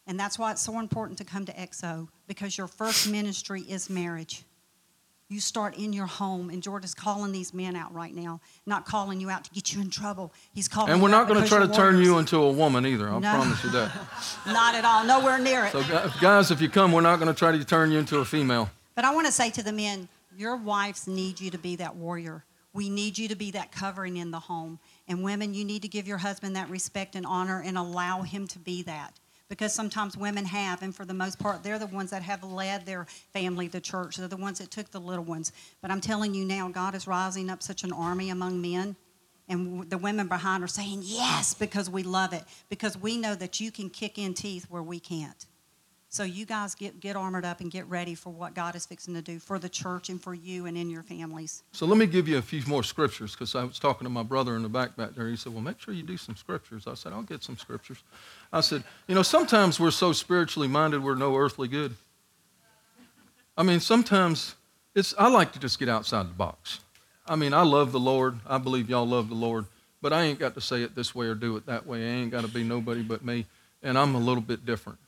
And 0.06 0.18
that's 0.18 0.38
why 0.38 0.52
it's 0.52 0.62
so 0.62 0.78
important 0.78 1.18
to 1.18 1.24
come 1.24 1.44
to 1.46 1.52
XO, 1.52 2.08
because 2.26 2.56
your 2.56 2.66
first 2.66 3.10
ministry 3.10 3.62
is 3.62 3.90
marriage. 3.90 4.44
You 5.30 5.38
start 5.38 5.76
in 5.78 5.92
your 5.92 6.06
home, 6.06 6.50
and 6.50 6.60
Jordan's 6.60 6.92
calling 6.92 7.30
these 7.30 7.54
men 7.54 7.76
out 7.76 7.94
right 7.94 8.12
now, 8.12 8.40
not 8.66 8.84
calling 8.84 9.20
you 9.20 9.30
out 9.30 9.44
to 9.44 9.50
get 9.52 9.72
you 9.72 9.80
in 9.80 9.88
trouble. 9.88 10.32
He's 10.52 10.66
calling. 10.66 10.92
And 10.92 11.00
we're 11.00 11.08
not 11.08 11.28
going 11.28 11.40
to 11.40 11.48
try 11.48 11.64
to 11.64 11.72
turn 11.72 12.02
you 12.02 12.18
into 12.18 12.38
a 12.38 12.50
woman 12.50 12.84
either. 12.84 13.08
I'll 13.08 13.20
No. 13.20 13.30
promise 13.36 13.62
you 13.62 13.70
that. 13.70 13.92
Not 14.48 14.74
at 14.74 14.84
all. 14.84 15.04
Nowhere 15.04 15.38
near 15.38 15.66
it. 15.66 15.70
So, 15.72 15.84
guys, 16.20 16.50
if 16.50 16.60
you 16.60 16.68
come, 16.68 16.90
we're 16.90 17.00
not 17.00 17.20
going 17.20 17.32
to 17.32 17.38
try 17.38 17.52
to 17.56 17.64
turn 17.64 17.92
you 17.92 17.98
into 18.00 18.18
a 18.18 18.24
female. 18.24 18.70
But 18.96 19.04
I 19.04 19.14
want 19.14 19.28
to 19.28 19.32
say 19.32 19.50
to 19.50 19.62
the 19.62 19.72
men, 19.72 20.08
your 20.36 20.56
wives 20.56 21.06
need 21.06 21.40
you 21.40 21.48
to 21.52 21.58
be 21.58 21.76
that 21.76 21.94
warrior. 21.94 22.44
We 22.72 22.90
need 22.90 23.16
you 23.16 23.28
to 23.28 23.36
be 23.36 23.52
that 23.52 23.70
covering 23.70 24.16
in 24.16 24.32
the 24.32 24.40
home. 24.40 24.80
And 25.06 25.22
women, 25.22 25.54
you 25.54 25.64
need 25.64 25.82
to 25.82 25.88
give 25.88 26.08
your 26.08 26.18
husband 26.18 26.56
that 26.56 26.68
respect 26.68 27.14
and 27.14 27.24
honor 27.24 27.62
and 27.64 27.78
allow 27.78 28.22
him 28.22 28.48
to 28.48 28.58
be 28.58 28.82
that. 28.82 29.20
Because 29.50 29.74
sometimes 29.74 30.16
women 30.16 30.44
have, 30.46 30.80
and 30.80 30.94
for 30.94 31.04
the 31.04 31.12
most 31.12 31.40
part, 31.40 31.64
they're 31.64 31.78
the 31.78 31.88
ones 31.88 32.10
that 32.12 32.22
have 32.22 32.44
led 32.44 32.86
their 32.86 33.06
family 33.34 33.68
to 33.68 33.80
church. 33.80 34.16
They're 34.16 34.28
the 34.28 34.36
ones 34.36 34.60
that 34.60 34.70
took 34.70 34.90
the 34.92 35.00
little 35.00 35.24
ones. 35.24 35.52
But 35.82 35.90
I'm 35.90 36.00
telling 36.00 36.34
you 36.34 36.44
now, 36.44 36.68
God 36.68 36.94
is 36.94 37.08
rising 37.08 37.50
up 37.50 37.60
such 37.62 37.82
an 37.82 37.92
army 37.92 38.30
among 38.30 38.62
men. 38.62 38.94
And 39.48 39.90
the 39.90 39.98
women 39.98 40.28
behind 40.28 40.62
are 40.62 40.68
saying 40.68 41.00
yes 41.02 41.52
because 41.52 41.90
we 41.90 42.04
love 42.04 42.32
it, 42.32 42.44
because 42.68 42.96
we 42.96 43.16
know 43.16 43.34
that 43.34 43.58
you 43.58 43.72
can 43.72 43.90
kick 43.90 44.16
in 44.16 44.34
teeth 44.34 44.66
where 44.70 44.84
we 44.84 45.00
can't. 45.00 45.46
So 46.12 46.24
you 46.24 46.44
guys 46.44 46.74
get, 46.74 46.98
get 46.98 47.14
armored 47.14 47.44
up 47.44 47.60
and 47.60 47.70
get 47.70 47.88
ready 47.88 48.16
for 48.16 48.30
what 48.30 48.52
God 48.52 48.74
is 48.74 48.84
fixing 48.84 49.14
to 49.14 49.22
do 49.22 49.38
for 49.38 49.60
the 49.60 49.68
church 49.68 50.08
and 50.08 50.20
for 50.20 50.34
you 50.34 50.66
and 50.66 50.76
in 50.76 50.90
your 50.90 51.04
families. 51.04 51.62
So 51.70 51.86
let 51.86 51.98
me 51.98 52.06
give 52.06 52.26
you 52.26 52.36
a 52.36 52.42
few 52.42 52.62
more 52.66 52.82
scriptures 52.82 53.30
because 53.30 53.54
I 53.54 53.62
was 53.62 53.78
talking 53.78 54.06
to 54.06 54.10
my 54.10 54.24
brother 54.24 54.56
in 54.56 54.64
the 54.64 54.68
back 54.68 54.96
back 54.96 55.14
there. 55.14 55.28
He 55.28 55.36
said, 55.36 55.54
Well, 55.54 55.62
make 55.62 55.78
sure 55.80 55.94
you 55.94 56.02
do 56.02 56.16
some 56.16 56.34
scriptures. 56.34 56.88
I 56.88 56.94
said, 56.94 57.12
I'll 57.12 57.22
get 57.22 57.44
some 57.44 57.56
scriptures. 57.56 58.02
I 58.52 58.60
said, 58.60 58.82
You 59.06 59.14
know, 59.14 59.22
sometimes 59.22 59.78
we're 59.78 59.92
so 59.92 60.12
spiritually 60.12 60.66
minded 60.66 61.00
we're 61.00 61.14
no 61.14 61.36
earthly 61.36 61.68
good. 61.68 61.94
I 63.56 63.62
mean, 63.62 63.78
sometimes 63.78 64.56
it's, 64.96 65.14
I 65.16 65.28
like 65.28 65.52
to 65.52 65.60
just 65.60 65.78
get 65.78 65.88
outside 65.88 66.28
the 66.28 66.34
box. 66.34 66.80
I 67.24 67.36
mean, 67.36 67.54
I 67.54 67.62
love 67.62 67.92
the 67.92 68.00
Lord. 68.00 68.40
I 68.48 68.58
believe 68.58 68.90
y'all 68.90 69.06
love 69.06 69.28
the 69.28 69.36
Lord. 69.36 69.66
But 70.02 70.12
I 70.12 70.22
ain't 70.22 70.40
got 70.40 70.54
to 70.54 70.60
say 70.60 70.82
it 70.82 70.96
this 70.96 71.14
way 71.14 71.26
or 71.26 71.36
do 71.36 71.56
it 71.56 71.66
that 71.66 71.86
way. 71.86 72.02
I 72.04 72.10
ain't 72.14 72.32
got 72.32 72.40
to 72.40 72.48
be 72.48 72.64
nobody 72.64 73.02
but 73.02 73.24
me. 73.24 73.46
And 73.80 73.96
I'm 73.96 74.16
a 74.16 74.18
little 74.18 74.42
bit 74.42 74.66
different. 74.66 74.98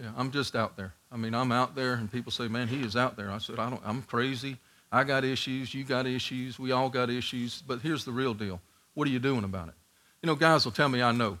Yeah, 0.00 0.10
I'm 0.16 0.30
just 0.30 0.54
out 0.54 0.76
there. 0.76 0.94
I 1.10 1.16
mean, 1.16 1.34
I'm 1.34 1.50
out 1.50 1.74
there, 1.74 1.94
and 1.94 2.10
people 2.10 2.30
say, 2.30 2.46
"Man, 2.46 2.68
he 2.68 2.82
is 2.82 2.94
out 2.94 3.16
there." 3.16 3.30
I 3.30 3.38
said, 3.38 3.58
"I 3.58 3.68
don't. 3.68 3.82
I'm 3.84 4.02
crazy. 4.02 4.58
I 4.92 5.02
got 5.02 5.24
issues. 5.24 5.74
You 5.74 5.82
got 5.82 6.06
issues. 6.06 6.58
We 6.58 6.70
all 6.70 6.88
got 6.88 7.10
issues. 7.10 7.62
But 7.66 7.80
here's 7.80 8.04
the 8.04 8.12
real 8.12 8.32
deal. 8.32 8.60
What 8.94 9.08
are 9.08 9.10
you 9.10 9.18
doing 9.18 9.42
about 9.42 9.68
it? 9.68 9.74
You 10.22 10.28
know, 10.28 10.36
guys 10.36 10.64
will 10.64 10.72
tell 10.72 10.88
me, 10.88 11.02
"I 11.02 11.10
know." 11.10 11.38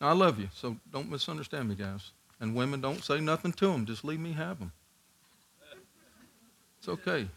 Now, 0.00 0.08
I 0.08 0.12
love 0.12 0.40
you, 0.40 0.48
so 0.54 0.76
don't 0.90 1.10
misunderstand 1.10 1.68
me, 1.68 1.74
guys. 1.74 2.12
And 2.40 2.54
women, 2.54 2.80
don't 2.80 3.04
say 3.04 3.20
nothing 3.20 3.52
to 3.52 3.66
them. 3.66 3.84
Just 3.84 4.02
leave 4.02 4.18
me 4.18 4.32
have 4.32 4.58
them. 4.58 4.72
It's 6.78 6.88
okay. 6.88 7.28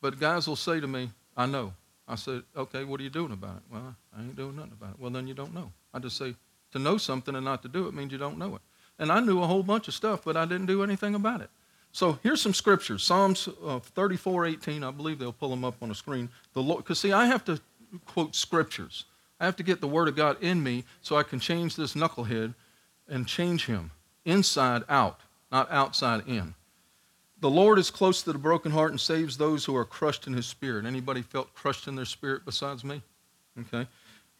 But 0.00 0.18
guys 0.18 0.48
will 0.48 0.56
say 0.56 0.80
to 0.80 0.86
me, 0.86 1.10
"I 1.36 1.44
know." 1.44 1.74
I 2.08 2.14
said, 2.14 2.44
"Okay, 2.56 2.84
what 2.84 2.98
are 2.98 3.02
you 3.02 3.10
doing 3.10 3.32
about 3.32 3.58
it?" 3.58 3.62
Well, 3.70 3.94
I 4.16 4.22
ain't 4.22 4.36
doing 4.36 4.56
nothing 4.56 4.72
about 4.72 4.94
it. 4.94 5.00
Well, 5.00 5.10
then 5.10 5.26
you 5.26 5.34
don't 5.34 5.52
know. 5.52 5.70
I 5.92 5.98
just 5.98 6.16
say 6.16 6.34
to 6.72 6.78
know 6.78 6.96
something 6.96 7.34
and 7.34 7.44
not 7.44 7.60
to 7.62 7.68
do 7.68 7.88
it 7.88 7.94
means 7.94 8.10
you 8.10 8.18
don't 8.18 8.38
know 8.38 8.54
it. 8.54 8.62
And 9.00 9.10
I 9.10 9.18
knew 9.18 9.42
a 9.42 9.46
whole 9.46 9.64
bunch 9.64 9.88
of 9.88 9.94
stuff, 9.94 10.20
but 10.24 10.36
I 10.36 10.44
didn't 10.44 10.66
do 10.66 10.84
anything 10.84 11.16
about 11.16 11.40
it. 11.40 11.50
So 11.90 12.18
here's 12.22 12.40
some 12.40 12.54
scriptures. 12.54 13.02
Psalms 13.02 13.48
uh, 13.64 13.80
34, 13.80 14.46
18. 14.46 14.84
I 14.84 14.90
believe 14.92 15.18
they'll 15.18 15.32
pull 15.32 15.50
them 15.50 15.64
up 15.64 15.74
on 15.82 15.88
the 15.88 15.94
screen. 15.94 16.28
The 16.52 16.62
Lord, 16.62 16.84
because 16.84 17.00
see, 17.00 17.10
I 17.10 17.26
have 17.26 17.44
to 17.46 17.60
quote 18.06 18.36
scriptures. 18.36 19.06
I 19.40 19.46
have 19.46 19.56
to 19.56 19.62
get 19.62 19.80
the 19.80 19.88
Word 19.88 20.06
of 20.06 20.14
God 20.14 20.36
in 20.42 20.62
me 20.62 20.84
so 21.00 21.16
I 21.16 21.22
can 21.22 21.40
change 21.40 21.74
this 21.74 21.94
knucklehead 21.94 22.54
and 23.08 23.26
change 23.26 23.66
him 23.66 23.90
inside 24.24 24.82
out, 24.88 25.20
not 25.50 25.70
outside 25.72 26.28
in. 26.28 26.54
The 27.40 27.50
Lord 27.50 27.78
is 27.78 27.90
close 27.90 28.22
to 28.22 28.32
the 28.32 28.38
broken 28.38 28.70
heart 28.70 28.90
and 28.90 29.00
saves 29.00 29.38
those 29.38 29.64
who 29.64 29.74
are 29.74 29.86
crushed 29.86 30.26
in 30.26 30.34
His 30.34 30.46
spirit. 30.46 30.84
Anybody 30.84 31.22
felt 31.22 31.54
crushed 31.54 31.88
in 31.88 31.96
their 31.96 32.04
spirit 32.04 32.44
besides 32.44 32.84
me? 32.84 33.00
Okay. 33.58 33.88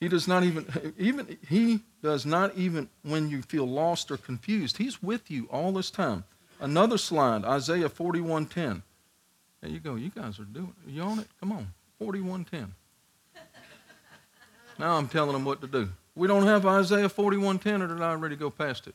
He 0.01 0.09
does 0.09 0.27
not 0.27 0.43
even, 0.45 0.95
even 0.99 1.37
he 1.47 1.81
does 2.03 2.25
not 2.25 2.57
even 2.57 2.89
when 3.03 3.29
you 3.29 3.43
feel 3.43 3.67
lost 3.67 4.11
or 4.11 4.17
confused. 4.17 4.79
He's 4.79 5.03
with 5.03 5.31
you 5.31 5.47
all 5.53 5.73
this 5.73 5.91
time. 5.91 6.25
Another 6.59 6.97
slide, 6.99 7.45
Isaiah 7.45 7.89
41:10. 7.91 8.83
There 9.61 9.71
you 9.71 9.79
go. 9.79 9.95
You 9.97 10.09
guys 10.11 10.39
are 10.41 10.45
doing. 10.45 10.75
Are 10.87 10.91
you 10.91 11.03
on 11.03 11.19
it? 11.19 11.29
Come 11.39 11.53
on, 11.53 11.69
41:10. 12.01 12.69
Now 14.79 14.97
I'm 14.97 15.09
telling 15.09 15.33
them 15.35 15.45
what 15.45 15.61
to 15.61 15.67
do. 15.67 15.91
We 16.15 16.27
don't 16.27 16.47
have 16.47 16.65
Isaiah 16.65 17.09
41:10, 17.11 17.83
or 17.83 17.87
did 17.89 18.01
I 18.01 18.11
already 18.11 18.37
go 18.37 18.49
past 18.49 18.87
it? 18.87 18.95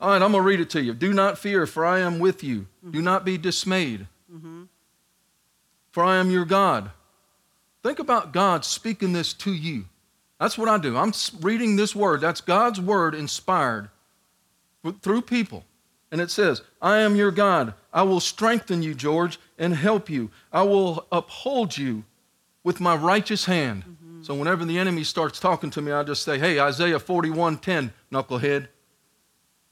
All 0.00 0.08
right, 0.08 0.22
I'm 0.22 0.32
gonna 0.32 0.42
read 0.42 0.60
it 0.60 0.70
to 0.70 0.82
you. 0.82 0.94
Do 0.94 1.12
not 1.12 1.36
fear, 1.38 1.66
for 1.66 1.84
I 1.84 2.00
am 2.00 2.18
with 2.18 2.42
you. 2.42 2.66
Do 2.90 3.02
not 3.02 3.24
be 3.26 3.36
dismayed, 3.36 4.06
Mhm. 4.32 4.68
for 5.92 6.02
I 6.02 6.16
am 6.16 6.30
your 6.30 6.46
God. 6.46 6.90
Think 7.82 7.98
about 7.98 8.32
God 8.32 8.64
speaking 8.64 9.12
this 9.12 9.34
to 9.34 9.52
you. 9.52 9.84
That's 10.40 10.58
what 10.58 10.68
I 10.68 10.78
do. 10.78 10.96
I'm 10.96 11.12
reading 11.40 11.76
this 11.76 11.94
word. 11.94 12.20
That's 12.20 12.40
God's 12.40 12.80
word 12.80 13.14
inspired 13.14 13.88
through 15.00 15.22
people. 15.22 15.64
And 16.10 16.20
it 16.20 16.30
says, 16.30 16.62
I 16.80 16.98
am 16.98 17.16
your 17.16 17.30
God. 17.30 17.74
I 17.92 18.02
will 18.02 18.20
strengthen 18.20 18.82
you, 18.82 18.94
George, 18.94 19.38
and 19.58 19.74
help 19.74 20.08
you. 20.10 20.30
I 20.52 20.62
will 20.62 21.06
uphold 21.10 21.76
you 21.76 22.04
with 22.62 22.80
my 22.80 22.94
righteous 22.94 23.46
hand. 23.46 23.84
Mm-hmm. 23.84 24.22
So 24.22 24.34
whenever 24.34 24.64
the 24.64 24.78
enemy 24.78 25.04
starts 25.04 25.40
talking 25.40 25.70
to 25.70 25.82
me, 25.82 25.92
I 25.92 26.02
just 26.02 26.22
say, 26.22 26.38
Hey, 26.38 26.60
Isaiah 26.60 26.98
41:10, 26.98 27.92
knucklehead. 28.12 28.68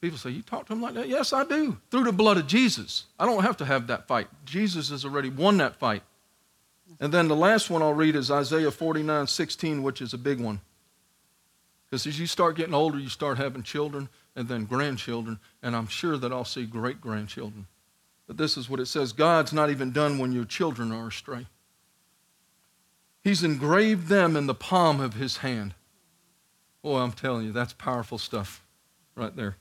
People 0.01 0.19
say, 0.19 0.31
You 0.31 0.43
talk 0.43 0.67
to 0.67 0.73
him 0.73 0.83
like 0.83 0.95
that? 0.95 1.09
Yes, 1.09 1.33
I 1.33 1.45
do. 1.45 1.79
Through 1.91 2.05
the 2.05 2.13
blood 2.13 2.37
of 2.37 2.47
Jesus. 2.49 3.05
I 3.19 3.27
don't 3.27 3.43
have 3.43 3.57
to 3.59 3.65
have 3.65 3.87
that 3.87 4.09
fight. 4.09 4.27
Jesus 4.45 4.91
has 4.91 5.05
already 5.05 5.31
won 5.31 5.59
that 5.59 5.77
fight. 5.77 6.03
And 7.01 7.13
then 7.13 7.29
the 7.29 7.37
last 7.37 7.71
one 7.71 7.83
I'll 7.83 7.95
read 7.95 8.17
is 8.17 8.31
Isaiah 8.31 8.71
49 8.71 9.27
16, 9.27 9.83
which 9.83 10.01
is 10.01 10.13
a 10.13 10.19
big 10.19 10.41
one. 10.41 10.61
Because 11.89 12.07
as 12.07 12.19
you 12.19 12.27
start 12.27 12.57
getting 12.57 12.75
older, 12.75 12.99
you 12.99 13.09
start 13.09 13.39
having 13.39 13.63
children 13.63 14.09
and 14.35 14.49
then 14.49 14.65
grandchildren, 14.65 15.39
and 15.63 15.77
I'm 15.77 15.87
sure 15.87 16.17
that 16.17 16.33
I'll 16.33 16.45
see 16.45 16.65
great 16.65 17.01
grandchildren. 17.01 17.67
But 18.27 18.39
this 18.39 18.57
is 18.57 18.71
what 18.71 18.81
it 18.81 18.87
says 18.87 19.13
God's 19.13 19.53
not 19.53 19.71
even 19.71 19.93
done 19.93 20.19
when 20.19 20.33
your 20.33 20.45
children 20.45 20.91
are 20.91 21.09
astray. 21.09 21.47
He's 23.23 23.45
engraved 23.45 24.09
them 24.09 24.37
in 24.37 24.47
the 24.47 24.55
palm 24.55 25.01
of 25.01 25.15
his 25.15 25.39
hand. 25.39 25.75
Boy, 26.83 26.99
I'm 26.99 27.13
telling 27.13 27.45
you, 27.47 27.53
that's 27.53 27.73
powerful 27.75 28.19
stuff 28.19 28.65
right 29.15 29.35
there. 29.37 29.57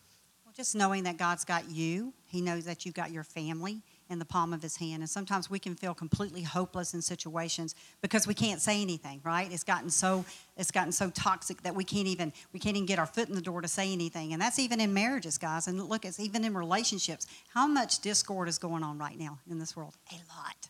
Well, 0.46 0.54
just 0.56 0.74
knowing 0.74 1.04
that 1.04 1.18
God's 1.18 1.46
got 1.46 1.70
you, 1.70 2.14
He 2.26 2.42
knows 2.42 2.66
that 2.66 2.86
you've 2.86 2.96
got 2.96 3.12
your 3.12 3.24
family 3.24 3.84
in 4.12 4.20
the 4.20 4.26
palm 4.26 4.54
of 4.54 4.62
His 4.62 4.76
hand. 4.78 5.02
And 5.02 5.10
sometimes 5.10 5.50
we 5.50 5.58
can 5.58 5.74
feel 5.74 5.94
completely 5.94 6.44
hopeless 6.44 6.94
in 6.94 7.02
situations 7.02 7.74
because 8.02 8.28
we 8.28 8.34
can't 8.34 8.62
say 8.62 8.82
anything, 8.82 9.22
right? 9.24 9.52
It's 9.52 9.64
gotten 9.64 9.90
so 9.90 10.26
it's 10.58 10.70
gotten 10.70 10.92
so 10.92 11.10
toxic 11.10 11.64
that 11.64 11.74
we 11.74 11.84
can't 11.84 12.08
even 12.08 12.34
we 12.54 12.60
can't 12.60 12.76
even 12.76 12.86
get 12.86 13.00
our 13.00 13.06
foot 13.06 13.30
in 13.30 13.36
the 13.36 13.42
door 13.42 13.62
to 13.62 13.68
say 13.68 13.92
anything. 13.92 14.34
And 14.34 14.42
that's 14.42 14.60
even 14.60 14.80
in 14.80 14.94
marriages, 14.94 15.38
guys. 15.38 15.68
And 15.68 15.82
look, 15.82 16.06
it's 16.06 16.20
even 16.20 16.44
in 16.44 16.54
relationships. 16.54 17.26
How 17.54 17.66
much 17.66 18.00
discord 18.02 18.50
is 18.50 18.58
going 18.58 18.84
on 18.84 18.98
right 18.98 19.18
now 19.18 19.40
in 19.50 19.58
this 19.58 19.76
world? 19.76 19.96
A 20.12 20.16
lot. 20.16 20.70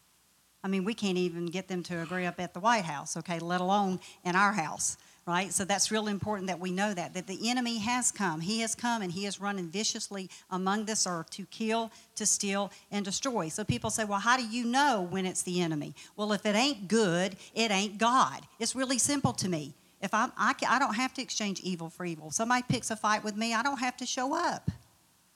I 0.63 0.67
mean, 0.67 0.85
we 0.85 0.93
can't 0.93 1.17
even 1.17 1.47
get 1.47 1.67
them 1.67 1.81
to 1.83 2.01
agree 2.01 2.25
up 2.25 2.39
at 2.39 2.53
the 2.53 2.59
White 2.59 2.85
House, 2.85 3.17
okay, 3.17 3.39
let 3.39 3.61
alone 3.61 3.99
in 4.23 4.35
our 4.35 4.53
house, 4.53 4.97
right? 5.31 5.53
So 5.53 5.63
that's 5.63 5.91
really 5.91 6.11
important 6.11 6.47
that 6.47 6.59
we 6.59 6.71
know 6.71 6.93
that, 6.93 7.13
that 7.13 7.25
the 7.25 7.49
enemy 7.49 7.77
has 7.79 8.11
come. 8.11 8.41
He 8.41 8.59
has 8.59 8.75
come 8.75 9.01
and 9.01 9.11
he 9.11 9.25
is 9.25 9.39
running 9.39 9.69
viciously 9.69 10.29
among 10.49 10.85
this 10.85 11.07
earth 11.07 11.29
to 11.31 11.45
kill, 11.45 11.89
to 12.15 12.25
steal, 12.25 12.69
and 12.91 13.05
destroy. 13.05 13.47
So 13.47 13.63
people 13.63 13.89
say, 13.89 14.03
well, 14.03 14.19
how 14.19 14.35
do 14.35 14.45
you 14.45 14.65
know 14.65 15.07
when 15.09 15.25
it's 15.25 15.41
the 15.43 15.61
enemy? 15.61 15.95
Well, 16.17 16.33
if 16.33 16.45
it 16.45 16.55
ain't 16.55 16.89
good, 16.89 17.37
it 17.55 17.71
ain't 17.71 17.97
God. 17.97 18.41
It's 18.59 18.75
really 18.75 18.97
simple 18.97 19.31
to 19.33 19.47
me. 19.47 19.73
If 20.01 20.13
I'm, 20.13 20.33
I, 20.37 20.53
I 20.67 20.79
don't 20.79 20.95
have 20.95 21.13
to 21.13 21.21
exchange 21.21 21.61
evil 21.61 21.89
for 21.89 22.05
evil. 22.05 22.31
Somebody 22.31 22.63
picks 22.67 22.91
a 22.91 22.97
fight 22.97 23.23
with 23.23 23.37
me, 23.37 23.53
I 23.53 23.63
don't 23.63 23.79
have 23.79 23.95
to 23.97 24.05
show 24.05 24.35
up. 24.35 24.69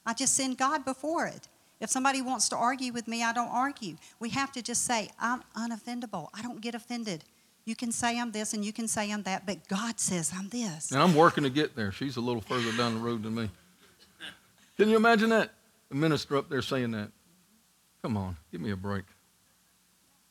I 0.05 0.13
just 0.13 0.35
send 0.35 0.57
God 0.57 0.83
before 0.83 1.25
it. 1.25 1.47
If 1.79 1.89
somebody 1.89 2.21
wants 2.21 2.49
to 2.49 2.55
argue 2.55 2.91
with 2.91 3.07
me, 3.07 3.23
I 3.23 3.31
don't 3.31 3.49
argue. 3.49 3.95
We 4.19 4.29
have 4.29 4.51
to 4.53 4.61
just 4.61 4.83
say, 4.85 5.09
I'm 5.19 5.43
unoffendable. 5.55 6.29
I 6.33 6.41
don't 6.41 6.61
get 6.61 6.75
offended. 6.75 7.23
You 7.66 7.76
can 7.76 7.91
say 7.91 8.20
I'm 8.20 8.32
this 8.32 8.53
and 8.53 8.63
you 8.63 8.72
can 8.72 8.88
say 8.88 9.11
I'm 9.11 9.24
that, 9.24 9.45
but 9.45 9.68
God 9.68 9.99
says 9.99 10.32
I'm 10.36 10.49
this. 10.49 10.91
And 10.91 11.01
I'm 11.01 11.16
working 11.16 11.43
to 11.43 11.49
get 11.49 11.76
there. 11.76 11.91
She's 11.91 12.16
a 12.16 12.22
little 12.22 12.41
further 12.41 12.72
down 12.78 12.93
the 12.93 12.99
road 12.99 13.24
than 13.24 13.34
me. 13.34 13.49
Can 14.78 14.89
you 14.89 14.95
imagine 14.95 15.30
that? 15.30 15.51
The 15.89 15.95
minister 15.95 16.38
up 16.38 16.49
there 16.49 16.61
saying 16.61 16.91
that. 16.91 17.09
Come 18.03 18.18
on, 18.18 18.38
give 18.51 18.61
me 18.61 18.70
a 18.70 18.76
break. 18.76 19.05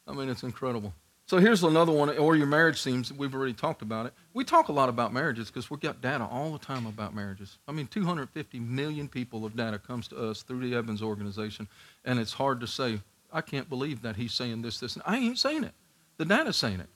I 0.06 0.12
mean, 0.12 0.28
it's 0.28 0.44
incredible. 0.44 0.92
So 1.26 1.38
here's 1.38 1.64
another 1.64 1.90
one, 1.90 2.10
or 2.18 2.36
your 2.36 2.46
marriage 2.46 2.80
seems, 2.80 3.10
we've 3.12 3.34
already 3.34 3.54
talked 3.54 3.80
about 3.80 4.04
it. 4.06 4.12
We 4.34 4.44
talk 4.44 4.68
a 4.68 4.72
lot 4.72 4.90
about 4.90 5.12
marriages 5.12 5.48
because 5.48 5.70
we've 5.70 5.80
got 5.80 6.02
data 6.02 6.24
all 6.24 6.52
the 6.52 6.58
time 6.58 6.86
about 6.86 7.14
marriages. 7.14 7.58
I 7.66 7.72
mean, 7.72 7.86
250 7.86 8.60
million 8.60 9.08
people 9.08 9.46
of 9.46 9.56
data 9.56 9.78
comes 9.78 10.06
to 10.08 10.18
us 10.18 10.42
through 10.42 10.68
the 10.68 10.76
Evans 10.76 11.02
organization, 11.02 11.66
and 12.04 12.18
it's 12.18 12.34
hard 12.34 12.60
to 12.60 12.66
say, 12.66 13.00
I 13.32 13.40
can't 13.40 13.68
believe 13.68 14.02
that 14.02 14.16
he's 14.16 14.34
saying 14.34 14.62
this, 14.62 14.78
this, 14.78 14.94
and 14.94 15.02
I 15.06 15.16
ain't 15.16 15.38
saying 15.38 15.64
it. 15.64 15.72
The 16.18 16.26
data's 16.26 16.56
saying 16.56 16.80
it. 16.80 16.88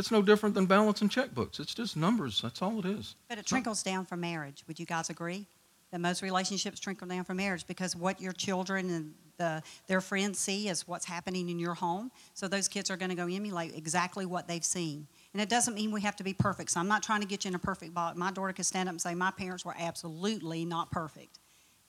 It's 0.00 0.10
no 0.10 0.20
different 0.20 0.56
than 0.56 0.66
balancing 0.66 1.08
checkbooks. 1.08 1.60
It's 1.60 1.74
just 1.74 1.96
numbers. 1.96 2.40
That's 2.42 2.60
all 2.60 2.80
it 2.80 2.86
is. 2.86 3.14
But 3.28 3.38
it 3.38 3.46
trickles 3.46 3.84
down 3.84 4.06
from 4.06 4.20
marriage. 4.20 4.64
Would 4.66 4.80
you 4.80 4.86
guys 4.86 5.10
agree? 5.10 5.46
that 5.90 6.00
most 6.00 6.22
relationships 6.22 6.80
trickle 6.80 7.08
down 7.08 7.24
from 7.24 7.36
marriage 7.36 7.66
because 7.66 7.96
what 7.96 8.20
your 8.20 8.32
children 8.32 8.90
and 8.90 9.14
the, 9.38 9.62
their 9.86 10.00
friends 10.00 10.38
see 10.38 10.68
is 10.68 10.86
what's 10.86 11.06
happening 11.06 11.48
in 11.48 11.58
your 11.58 11.74
home. 11.74 12.10
So 12.34 12.46
those 12.46 12.68
kids 12.68 12.90
are 12.90 12.96
going 12.96 13.08
to 13.08 13.14
go 13.14 13.26
emulate 13.26 13.74
exactly 13.74 14.26
what 14.26 14.46
they've 14.46 14.64
seen. 14.64 15.06
And 15.32 15.40
it 15.40 15.48
doesn't 15.48 15.74
mean 15.74 15.90
we 15.90 16.02
have 16.02 16.16
to 16.16 16.24
be 16.24 16.34
perfect. 16.34 16.70
So 16.70 16.80
I'm 16.80 16.88
not 16.88 17.02
trying 17.02 17.22
to 17.22 17.26
get 17.26 17.44
you 17.44 17.48
in 17.48 17.54
a 17.54 17.58
perfect 17.58 17.94
box. 17.94 18.16
My 18.18 18.30
daughter 18.30 18.52
could 18.52 18.66
stand 18.66 18.88
up 18.88 18.92
and 18.92 19.00
say, 19.00 19.14
My 19.14 19.30
parents 19.30 19.64
were 19.64 19.74
absolutely 19.78 20.64
not 20.64 20.90
perfect. 20.90 21.38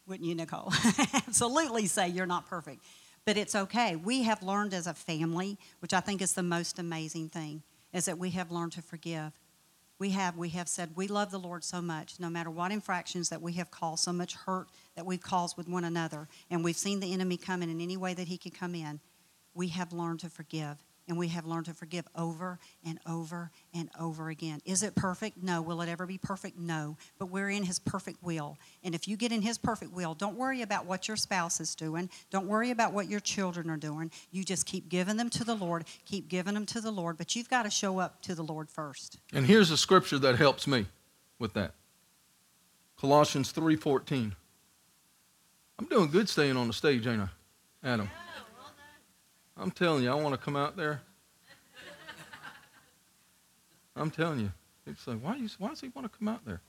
Wouldn't 0.07 0.27
you, 0.27 0.33
Nicole? 0.33 0.71
absolutely 1.13 1.87
say 1.87 2.07
you're 2.07 2.25
not 2.25 2.47
perfect. 2.47 2.83
But 3.25 3.37
it's 3.37 3.53
okay. 3.53 3.95
We 3.97 4.23
have 4.23 4.41
learned 4.41 4.73
as 4.73 4.87
a 4.87 4.93
family, 4.93 5.57
which 5.79 5.93
I 5.93 5.99
think 5.99 6.21
is 6.21 6.33
the 6.33 6.43
most 6.43 6.79
amazing 6.79 7.29
thing, 7.29 7.61
is 7.93 8.05
that 8.05 8.17
we 8.17 8.31
have 8.31 8.51
learned 8.51 8.71
to 8.73 8.81
forgive. 8.81 9.33
We 9.99 10.11
have, 10.11 10.37
we 10.37 10.49
have 10.49 10.67
said 10.67 10.91
we 10.95 11.07
love 11.07 11.31
the 11.31 11.39
Lord 11.39 11.63
so 11.63 11.81
much, 11.81 12.19
no 12.19 12.29
matter 12.29 12.49
what 12.49 12.71
infractions 12.71 13.29
that 13.29 13.41
we 13.41 13.53
have 13.53 13.69
caused, 13.69 14.03
so 14.03 14.11
much 14.11 14.33
hurt 14.33 14.67
that 14.95 15.05
we've 15.05 15.21
caused 15.21 15.57
with 15.57 15.67
one 15.67 15.83
another, 15.83 16.27
and 16.49 16.63
we've 16.63 16.75
seen 16.75 16.99
the 16.99 17.13
enemy 17.13 17.37
come 17.37 17.61
in 17.61 17.69
in 17.69 17.79
any 17.81 17.97
way 17.97 18.13
that 18.13 18.27
he 18.27 18.37
can 18.37 18.51
come 18.51 18.73
in, 18.73 18.99
we 19.53 19.67
have 19.67 19.93
learned 19.93 20.21
to 20.21 20.29
forgive 20.29 20.77
and 21.07 21.17
we 21.17 21.27
have 21.29 21.45
learned 21.45 21.65
to 21.65 21.73
forgive 21.73 22.07
over 22.15 22.59
and 22.85 22.99
over 23.07 23.51
and 23.73 23.89
over 23.99 24.29
again. 24.29 24.61
Is 24.65 24.83
it 24.83 24.95
perfect? 24.95 25.41
No. 25.41 25.61
Will 25.61 25.81
it 25.81 25.89
ever 25.89 26.05
be 26.05 26.17
perfect? 26.17 26.57
No. 26.57 26.97
But 27.17 27.27
we're 27.29 27.49
in 27.49 27.63
His 27.63 27.79
perfect 27.79 28.23
will. 28.23 28.57
And 28.83 28.95
if 28.95 29.07
you 29.07 29.17
get 29.17 29.31
in 29.31 29.41
His 29.41 29.57
perfect 29.57 29.93
will, 29.93 30.13
don't 30.13 30.37
worry 30.37 30.61
about 30.61 30.85
what 30.85 31.07
your 31.07 31.17
spouse 31.17 31.59
is 31.59 31.75
doing. 31.75 32.09
Don't 32.29 32.47
worry 32.47 32.71
about 32.71 32.93
what 32.93 33.09
your 33.09 33.19
children 33.19 33.69
are 33.69 33.77
doing. 33.77 34.11
You 34.31 34.43
just 34.43 34.65
keep 34.65 34.89
giving 34.89 35.17
them 35.17 35.29
to 35.31 35.43
the 35.43 35.55
Lord, 35.55 35.85
keep 36.05 36.27
giving 36.27 36.53
them 36.53 36.65
to 36.67 36.81
the 36.81 36.91
Lord. 36.91 37.17
But 37.17 37.35
you've 37.35 37.49
got 37.49 37.63
to 37.63 37.69
show 37.69 37.99
up 37.99 38.21
to 38.23 38.35
the 38.35 38.43
Lord 38.43 38.69
first. 38.69 39.17
And 39.33 39.45
here's 39.45 39.71
a 39.71 39.77
scripture 39.77 40.19
that 40.19 40.37
helps 40.37 40.67
me 40.67 40.85
with 41.39 41.53
that. 41.53 41.73
Colossians 42.99 43.51
3:14. 43.51 44.35
I'm 45.79 45.85
doing 45.87 46.11
good 46.11 46.29
staying 46.29 46.57
on 46.57 46.67
the 46.67 46.73
stage, 46.73 47.07
ain't 47.07 47.23
I? 47.23 47.29
Adam. 47.83 48.09
I'm 49.61 49.69
telling 49.69 50.03
you, 50.03 50.11
I 50.11 50.15
want 50.15 50.33
to 50.33 50.43
come 50.43 50.55
out 50.55 50.75
there. 50.75 51.01
I'm 53.95 54.09
telling 54.09 54.39
you. 54.39 54.51
It's 54.87 55.05
like, 55.05 55.19
why, 55.19 55.35
you, 55.35 55.47
why 55.59 55.69
does 55.69 55.81
he 55.81 55.89
want 55.89 56.11
to 56.11 56.17
come 56.17 56.27
out 56.27 56.43
there? 56.45 56.61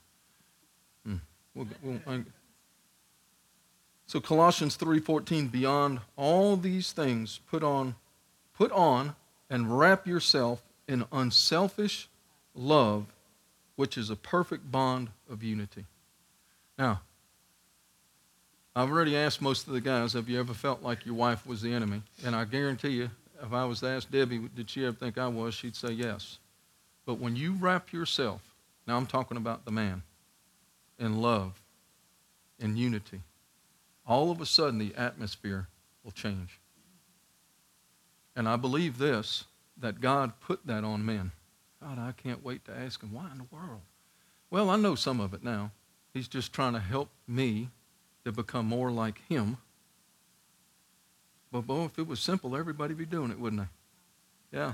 Hmm. 1.06 1.16
We'll, 1.54 1.66
we'll, 1.82 2.24
so 4.06 4.20
Colossians 4.20 4.76
3:14, 4.76 5.50
beyond 5.50 6.00
all 6.16 6.58
these 6.58 6.92
things, 6.92 7.40
put 7.50 7.62
on, 7.62 7.94
put 8.54 8.70
on 8.72 9.16
and 9.48 9.78
wrap 9.78 10.06
yourself 10.06 10.62
in 10.86 11.06
unselfish 11.10 12.10
love, 12.54 13.06
which 13.74 13.96
is 13.96 14.10
a 14.10 14.16
perfect 14.16 14.70
bond 14.70 15.08
of 15.30 15.42
unity. 15.42 15.86
Now, 16.76 17.00
I've 18.74 18.90
already 18.90 19.16
asked 19.16 19.42
most 19.42 19.66
of 19.66 19.74
the 19.74 19.80
guys, 19.82 20.14
have 20.14 20.30
you 20.30 20.40
ever 20.40 20.54
felt 20.54 20.82
like 20.82 21.04
your 21.04 21.14
wife 21.14 21.46
was 21.46 21.60
the 21.60 21.72
enemy? 21.72 22.02
And 22.24 22.34
I 22.34 22.44
guarantee 22.46 22.90
you, 22.90 23.10
if 23.42 23.52
I 23.52 23.64
was 23.66 23.80
to 23.80 23.88
ask 23.88 24.10
Debbie, 24.10 24.48
did 24.54 24.70
she 24.70 24.86
ever 24.86 24.96
think 24.96 25.18
I 25.18 25.28
was, 25.28 25.54
she'd 25.54 25.76
say 25.76 25.92
yes. 25.92 26.38
But 27.04 27.18
when 27.18 27.36
you 27.36 27.52
wrap 27.52 27.92
yourself, 27.92 28.40
now 28.86 28.96
I'm 28.96 29.06
talking 29.06 29.36
about 29.36 29.64
the 29.64 29.70
man, 29.70 30.02
in 30.98 31.20
love, 31.20 31.60
in 32.58 32.76
unity, 32.76 33.20
all 34.06 34.30
of 34.30 34.40
a 34.40 34.46
sudden 34.46 34.78
the 34.78 34.94
atmosphere 34.96 35.68
will 36.02 36.12
change. 36.12 36.58
And 38.34 38.48
I 38.48 38.56
believe 38.56 38.96
this, 38.96 39.44
that 39.76 40.00
God 40.00 40.32
put 40.40 40.66
that 40.66 40.84
on 40.84 41.04
men. 41.04 41.32
God, 41.82 41.98
I 41.98 42.12
can't 42.12 42.44
wait 42.44 42.64
to 42.64 42.72
ask 42.72 43.02
him, 43.02 43.12
why 43.12 43.28
in 43.32 43.38
the 43.38 43.54
world? 43.54 43.80
Well, 44.50 44.70
I 44.70 44.76
know 44.76 44.94
some 44.94 45.20
of 45.20 45.34
it 45.34 45.44
now. 45.44 45.72
He's 46.14 46.28
just 46.28 46.52
trying 46.52 46.72
to 46.72 46.78
help 46.78 47.10
me 47.26 47.68
to 48.24 48.32
become 48.32 48.66
more 48.66 48.90
like 48.90 49.20
him. 49.28 49.58
But 51.50 51.62
boy, 51.62 51.84
if 51.84 51.98
it 51.98 52.06
was 52.06 52.20
simple, 52.20 52.56
everybody'd 52.56 52.96
be 52.96 53.06
doing 53.06 53.30
it, 53.30 53.38
wouldn't 53.38 53.62
they? 53.62 54.58
Yeah. 54.58 54.72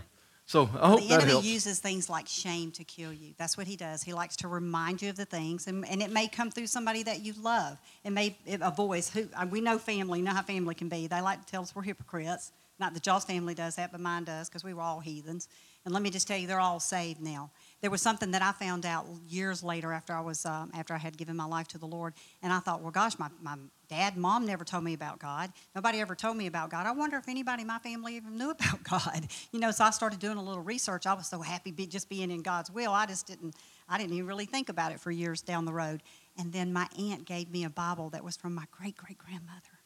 So 0.49 0.62
I 0.80 0.88
hope 0.88 1.01
the 1.01 1.09
that 1.09 1.14
enemy 1.16 1.30
helps. 1.32 1.46
uses 1.46 1.78
things 1.78 2.09
like 2.09 2.26
shame 2.26 2.70
to 2.72 2.84
kill 2.84 3.12
you. 3.12 3.34
That's 3.36 3.59
what 3.59 3.66
he 3.66 3.76
does. 3.76 4.03
He 4.03 4.14
likes 4.14 4.34
to 4.36 4.49
remind 4.49 5.03
you 5.03 5.11
of 5.11 5.16
the 5.16 5.26
things, 5.26 5.66
and, 5.66 5.86
and 5.86 6.01
it 6.01 6.11
may 6.11 6.26
come 6.26 6.51
through 6.51 6.68
somebody 6.68 7.03
that 7.03 7.20
you 7.20 7.34
love. 7.42 7.76
It 8.03 8.12
may 8.12 8.34
it, 8.46 8.61
a 8.62 8.70
voice 8.70 9.11
who 9.11 9.28
uh, 9.36 9.46
we 9.51 9.61
know 9.61 9.76
family. 9.78 10.20
You 10.20 10.24
know 10.24 10.32
how 10.32 10.40
family 10.40 10.74
can 10.74 10.88
be. 10.88 11.07
They 11.07 11.20
like 11.20 11.44
to 11.44 11.51
tell 11.51 11.61
us 11.61 11.74
we're 11.74 11.82
hypocrites. 11.82 12.53
Not 12.80 12.94
that 12.94 13.05
y'all's 13.05 13.26
family 13.26 13.55
does 13.55 13.76
that, 13.76 13.92
but 13.92 14.01
mine 14.01 14.24
does 14.24 14.49
because 14.49 14.64
we 14.64 14.72
were 14.72 14.80
all 14.80 15.01
heathens. 15.01 15.49
And 15.84 15.92
let 15.92 16.03
me 16.03 16.09
just 16.09 16.26
tell 16.26 16.38
you, 16.38 16.46
they're 16.46 16.61
all 16.61 16.80
saved 16.80 17.20
now. 17.20 17.51
There 17.81 17.91
was 17.91 18.03
something 18.03 18.33
that 18.33 18.43
I 18.43 18.53
found 18.53 18.85
out 18.85 19.07
years 19.29 19.62
later 19.62 19.93
after 19.93 20.12
I 20.12 20.20
was 20.20 20.45
um, 20.45 20.70
after 20.74 20.95
I 20.95 20.99
had 20.99 21.16
given 21.16 21.37
my 21.37 21.45
life 21.45 21.68
to 21.68 21.79
the 21.79 21.87
Lord, 21.87 22.14
and 22.43 22.53
I 22.53 22.59
thought, 22.59 22.83
well, 22.83 22.91
gosh, 22.91 23.18
my, 23.18 23.29
my 23.41 23.57
dad, 23.89 24.16
mom 24.16 24.47
never 24.47 24.64
told 24.64 24.83
me 24.83 24.95
about 24.95 25.20
God. 25.20 25.53
Nobody 25.76 26.01
ever 26.01 26.16
told 26.16 26.37
me 26.37 26.49
about 26.49 26.70
God. 26.70 26.87
I 26.87 26.93
wonder 26.93 27.16
if 27.18 27.29
anybody 27.29 27.62
in 27.62 27.68
my 27.68 27.79
family 27.79 28.16
even 28.16 28.37
knew 28.37 28.51
about 28.59 28.83
God. 28.83 29.29
You 29.53 29.61
know, 29.61 29.70
so 29.70 29.85
I 29.85 29.91
started 29.91 30.18
doing 30.18 30.39
a 30.39 30.43
little 30.43 30.62
research. 30.62 31.07
I 31.07 31.14
was 31.14 31.29
so 31.29 31.41
happy 31.41 31.70
be, 31.70 31.87
just 31.87 32.09
being 32.09 32.31
in 32.31 32.43
God's 32.43 32.70
will. 32.70 32.93
I 32.93 33.07
just 33.07 33.26
didn't 33.26 33.55
I 33.89 33.97
didn't 33.97 34.12
even 34.14 34.26
really 34.26 34.45
think 34.45 34.68
about 34.68 34.93
it 34.93 35.01
for 35.01 35.11
years 35.11 35.41
down 35.41 35.64
the 35.64 35.72
road. 35.72 36.03
And 36.37 36.53
then 36.53 36.72
my 36.72 36.89
aunt 36.99 37.24
gave 37.24 37.51
me 37.51 37.64
a 37.64 37.70
Bible 37.70 38.11
that 38.11 38.22
was 38.22 38.37
from 38.37 38.55
my 38.55 38.64
great 38.70 38.97
great 38.97 39.18
grandmother. 39.18 39.79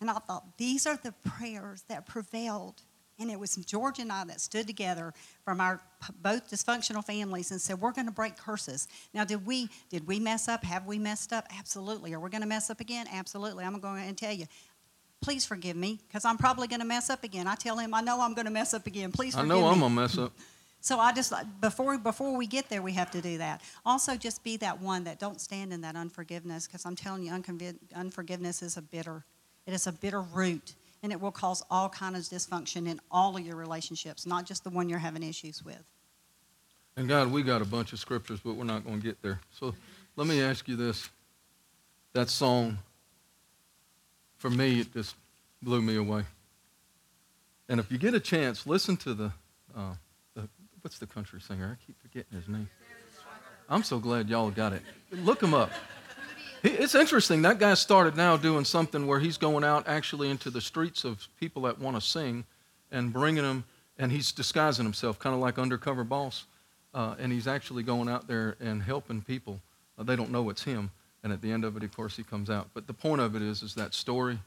And 0.00 0.10
I 0.10 0.14
thought, 0.14 0.58
these 0.58 0.86
are 0.86 0.96
the 0.96 1.12
prayers 1.24 1.84
that 1.88 2.06
prevailed. 2.06 2.82
And 3.22 3.30
it 3.30 3.38
was 3.38 3.54
George 3.56 4.00
and 4.00 4.10
I 4.10 4.24
that 4.24 4.40
stood 4.40 4.66
together 4.66 5.14
from 5.44 5.60
our 5.60 5.80
both 6.20 6.50
dysfunctional 6.50 7.04
families 7.04 7.52
and 7.52 7.60
said, 7.60 7.80
"We're 7.80 7.92
going 7.92 8.06
to 8.06 8.12
break 8.12 8.36
curses." 8.36 8.88
Now, 9.14 9.24
did 9.24 9.46
we 9.46 9.68
did 9.88 10.06
we 10.06 10.18
mess 10.18 10.48
up? 10.48 10.64
Have 10.64 10.86
we 10.86 10.98
messed 10.98 11.32
up? 11.32 11.46
Absolutely. 11.56 12.12
Are 12.14 12.20
we 12.20 12.28
going 12.30 12.42
to 12.42 12.48
mess 12.48 12.68
up 12.68 12.80
again? 12.80 13.06
Absolutely. 13.12 13.64
I'm 13.64 13.78
going 13.80 14.08
to 14.08 14.14
tell 14.14 14.34
you. 14.34 14.46
Please 15.20 15.46
forgive 15.46 15.76
me 15.76 16.00
because 16.08 16.24
I'm 16.24 16.36
probably 16.36 16.66
going 16.66 16.80
to 16.80 16.86
mess 16.86 17.08
up 17.08 17.22
again. 17.22 17.46
I 17.46 17.54
tell 17.54 17.78
him, 17.78 17.94
I 17.94 18.00
know 18.00 18.20
I'm 18.20 18.34
going 18.34 18.46
to 18.46 18.50
mess 18.50 18.74
up 18.74 18.88
again. 18.88 19.12
Please 19.12 19.36
I 19.36 19.44
know 19.44 19.60
me. 19.60 19.68
I'm 19.68 19.78
going 19.78 19.94
to 19.94 20.00
mess 20.00 20.18
up. 20.18 20.32
So 20.82 20.98
I 20.98 21.12
just 21.12 21.32
uh, 21.32 21.44
before 21.60 21.96
before 21.96 22.36
we 22.36 22.48
get 22.48 22.68
there, 22.68 22.82
we 22.82 22.92
have 22.94 23.12
to 23.12 23.22
do 23.22 23.38
that. 23.38 23.62
Also, 23.86 24.16
just 24.16 24.42
be 24.42 24.56
that 24.58 24.80
one 24.80 25.04
that 25.04 25.20
don't 25.20 25.40
stand 25.40 25.72
in 25.72 25.80
that 25.82 25.94
unforgiveness, 25.94 26.66
because 26.66 26.84
I'm 26.84 26.96
telling 26.96 27.22
you, 27.22 27.32
unforgiveness 27.94 28.62
is 28.62 28.76
a 28.76 28.82
bitter, 28.82 29.24
it 29.64 29.74
is 29.74 29.86
a 29.86 29.92
bitter 29.92 30.20
root, 30.20 30.74
and 31.02 31.12
it 31.12 31.20
will 31.20 31.32
cause 31.32 31.62
all 31.70 31.88
kinds 31.88 32.32
of 32.32 32.38
dysfunction 32.38 32.88
in 32.88 33.00
all 33.10 33.36
of 33.36 33.44
your 33.44 33.56
relationships, 33.56 34.24
not 34.26 34.46
just 34.46 34.64
the 34.64 34.70
one 34.70 34.88
you're 34.88 34.98
having 34.98 35.22
issues 35.22 35.64
with. 35.64 35.82
And 36.96 37.08
God, 37.08 37.32
we 37.32 37.42
got 37.42 37.62
a 37.62 37.64
bunch 37.64 37.92
of 37.92 37.98
scriptures, 37.98 38.40
but 38.44 38.54
we're 38.54 38.64
not 38.64 38.84
going 38.84 39.00
to 39.00 39.06
get 39.06 39.20
there. 39.22 39.40
So 39.50 39.74
let 40.16 40.26
me 40.26 40.42
ask 40.42 40.68
you 40.68 40.76
this. 40.76 41.08
That 42.12 42.28
song, 42.28 42.78
for 44.36 44.50
me, 44.50 44.80
it 44.80 44.92
just 44.92 45.16
blew 45.62 45.80
me 45.80 45.96
away. 45.96 46.24
And 47.68 47.80
if 47.80 47.90
you 47.90 47.96
get 47.96 48.12
a 48.12 48.20
chance, 48.20 48.66
listen 48.66 48.98
to 48.98 49.14
the, 49.14 49.32
uh, 49.74 49.94
the 50.34 50.48
what's 50.82 50.98
the 50.98 51.06
country 51.06 51.40
singer? 51.40 51.76
I 51.80 51.86
keep 51.86 52.00
forgetting 52.02 52.36
his 52.36 52.48
name. 52.48 52.68
I'm 53.70 53.82
so 53.82 53.98
glad 53.98 54.28
y'all 54.28 54.50
got 54.50 54.74
it. 54.74 54.82
Look 55.10 55.42
him 55.42 55.54
up. 55.54 55.70
It's 56.64 56.94
interesting. 56.94 57.42
That 57.42 57.58
guy 57.58 57.74
started 57.74 58.16
now 58.16 58.36
doing 58.36 58.64
something 58.64 59.06
where 59.06 59.18
he's 59.18 59.36
going 59.36 59.64
out 59.64 59.88
actually 59.88 60.30
into 60.30 60.48
the 60.48 60.60
streets 60.60 61.04
of 61.04 61.26
people 61.40 61.62
that 61.62 61.80
want 61.80 61.96
to 61.96 62.00
sing 62.00 62.44
and 62.92 63.12
bringing 63.12 63.42
them, 63.42 63.64
and 63.98 64.12
he's 64.12 64.30
disguising 64.30 64.84
himself, 64.84 65.18
kind 65.18 65.34
of 65.34 65.40
like 65.40 65.58
undercover 65.58 66.04
boss. 66.04 66.44
Uh, 66.94 67.16
and 67.18 67.32
he's 67.32 67.48
actually 67.48 67.82
going 67.82 68.08
out 68.08 68.28
there 68.28 68.56
and 68.60 68.82
helping 68.82 69.22
people. 69.22 69.60
Uh, 69.98 70.04
they 70.04 70.14
don't 70.14 70.30
know 70.30 70.50
it's 70.50 70.62
him. 70.62 70.90
And 71.24 71.32
at 71.32 71.40
the 71.40 71.50
end 71.50 71.64
of 71.64 71.76
it, 71.76 71.82
of 71.82 71.96
course, 71.96 72.16
he 72.16 72.22
comes 72.22 72.50
out. 72.50 72.68
But 72.74 72.86
the 72.86 72.92
point 72.92 73.20
of 73.20 73.34
it 73.34 73.42
is, 73.42 73.62
is 73.62 73.74
that 73.74 73.94
story 73.94 74.38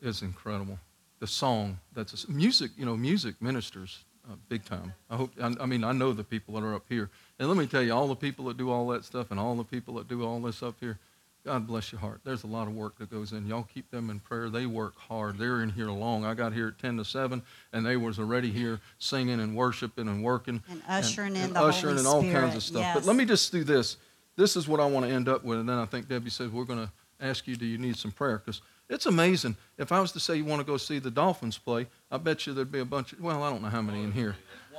is 0.00 0.22
incredible. 0.22 0.78
The 1.20 1.26
song, 1.26 1.78
that's 1.94 2.24
a, 2.24 2.30
music. 2.30 2.70
You 2.76 2.86
know, 2.86 2.96
music 2.96 3.34
ministers 3.40 4.04
uh, 4.28 4.34
big 4.48 4.64
time. 4.64 4.92
I 5.08 5.16
hope. 5.16 5.32
I, 5.40 5.54
I 5.60 5.66
mean, 5.66 5.84
I 5.84 5.92
know 5.92 6.12
the 6.12 6.24
people 6.24 6.54
that 6.54 6.62
are 6.62 6.74
up 6.74 6.84
here, 6.88 7.10
and 7.38 7.48
let 7.48 7.56
me 7.56 7.66
tell 7.66 7.82
you, 7.82 7.92
all 7.92 8.08
the 8.08 8.16
people 8.16 8.46
that 8.46 8.56
do 8.56 8.70
all 8.70 8.88
that 8.88 9.04
stuff, 9.04 9.30
and 9.30 9.38
all 9.38 9.54
the 9.54 9.64
people 9.64 9.94
that 9.94 10.08
do 10.08 10.24
all 10.24 10.40
this 10.40 10.62
up 10.62 10.76
here. 10.80 10.98
God 11.44 11.66
bless 11.66 11.90
your 11.90 12.00
heart. 12.00 12.20
There's 12.22 12.44
a 12.44 12.46
lot 12.46 12.68
of 12.68 12.74
work 12.74 12.98
that 12.98 13.10
goes 13.10 13.32
in. 13.32 13.46
Y'all 13.46 13.66
keep 13.72 13.90
them 13.90 14.10
in 14.10 14.20
prayer. 14.20 14.50
They 14.50 14.66
work 14.66 14.98
hard. 14.98 15.38
They're 15.38 15.62
in 15.62 15.70
here 15.70 15.86
long. 15.86 16.24
I 16.24 16.34
got 16.34 16.52
here 16.52 16.68
at 16.68 16.78
10 16.78 16.98
to 16.98 17.04
7, 17.04 17.42
and 17.72 17.86
they 17.86 17.96
was 17.96 18.18
already 18.18 18.50
here 18.50 18.80
singing 18.98 19.40
and 19.40 19.56
worshiping 19.56 20.08
and 20.08 20.22
working. 20.22 20.62
And 20.70 20.82
ushering 20.86 21.36
in 21.36 21.44
and 21.44 21.56
the 21.56 21.62
ushering 21.62 21.96
Holy 21.96 22.28
and 22.28 22.34
all 22.34 22.40
kinds 22.40 22.56
of 22.56 22.62
stuff. 22.62 22.82
yes. 22.82 22.94
But 22.94 23.06
let 23.06 23.16
me 23.16 23.24
just 23.24 23.50
do 23.52 23.64
this. 23.64 23.96
This 24.36 24.54
is 24.54 24.68
what 24.68 24.80
I 24.80 24.86
want 24.86 25.06
to 25.06 25.12
end 25.12 25.28
up 25.28 25.42
with, 25.42 25.58
and 25.58 25.68
then 25.68 25.78
I 25.78 25.86
think 25.86 26.08
Debbie 26.08 26.30
says 26.30 26.50
we're 26.50 26.64
going 26.64 26.86
to 26.86 26.92
ask 27.20 27.46
you, 27.46 27.56
do 27.56 27.64
you 27.64 27.78
need 27.78 27.96
some 27.96 28.10
prayer? 28.10 28.38
Because 28.38 28.60
it's 28.90 29.06
amazing. 29.06 29.56
If 29.78 29.92
I 29.92 30.00
was 30.00 30.12
to 30.12 30.20
say 30.20 30.36
you 30.36 30.44
want 30.44 30.60
to 30.60 30.66
go 30.66 30.76
see 30.76 30.98
the 30.98 31.10
Dolphins 31.10 31.56
play, 31.56 31.86
I 32.10 32.18
bet 32.18 32.46
you 32.46 32.52
there'd 32.52 32.72
be 32.72 32.80
a 32.80 32.84
bunch 32.84 33.14
of, 33.14 33.20
well, 33.20 33.42
I 33.42 33.50
don't 33.50 33.62
know 33.62 33.68
how 33.68 33.82
many 33.82 34.02
in 34.02 34.12
here. 34.12 34.36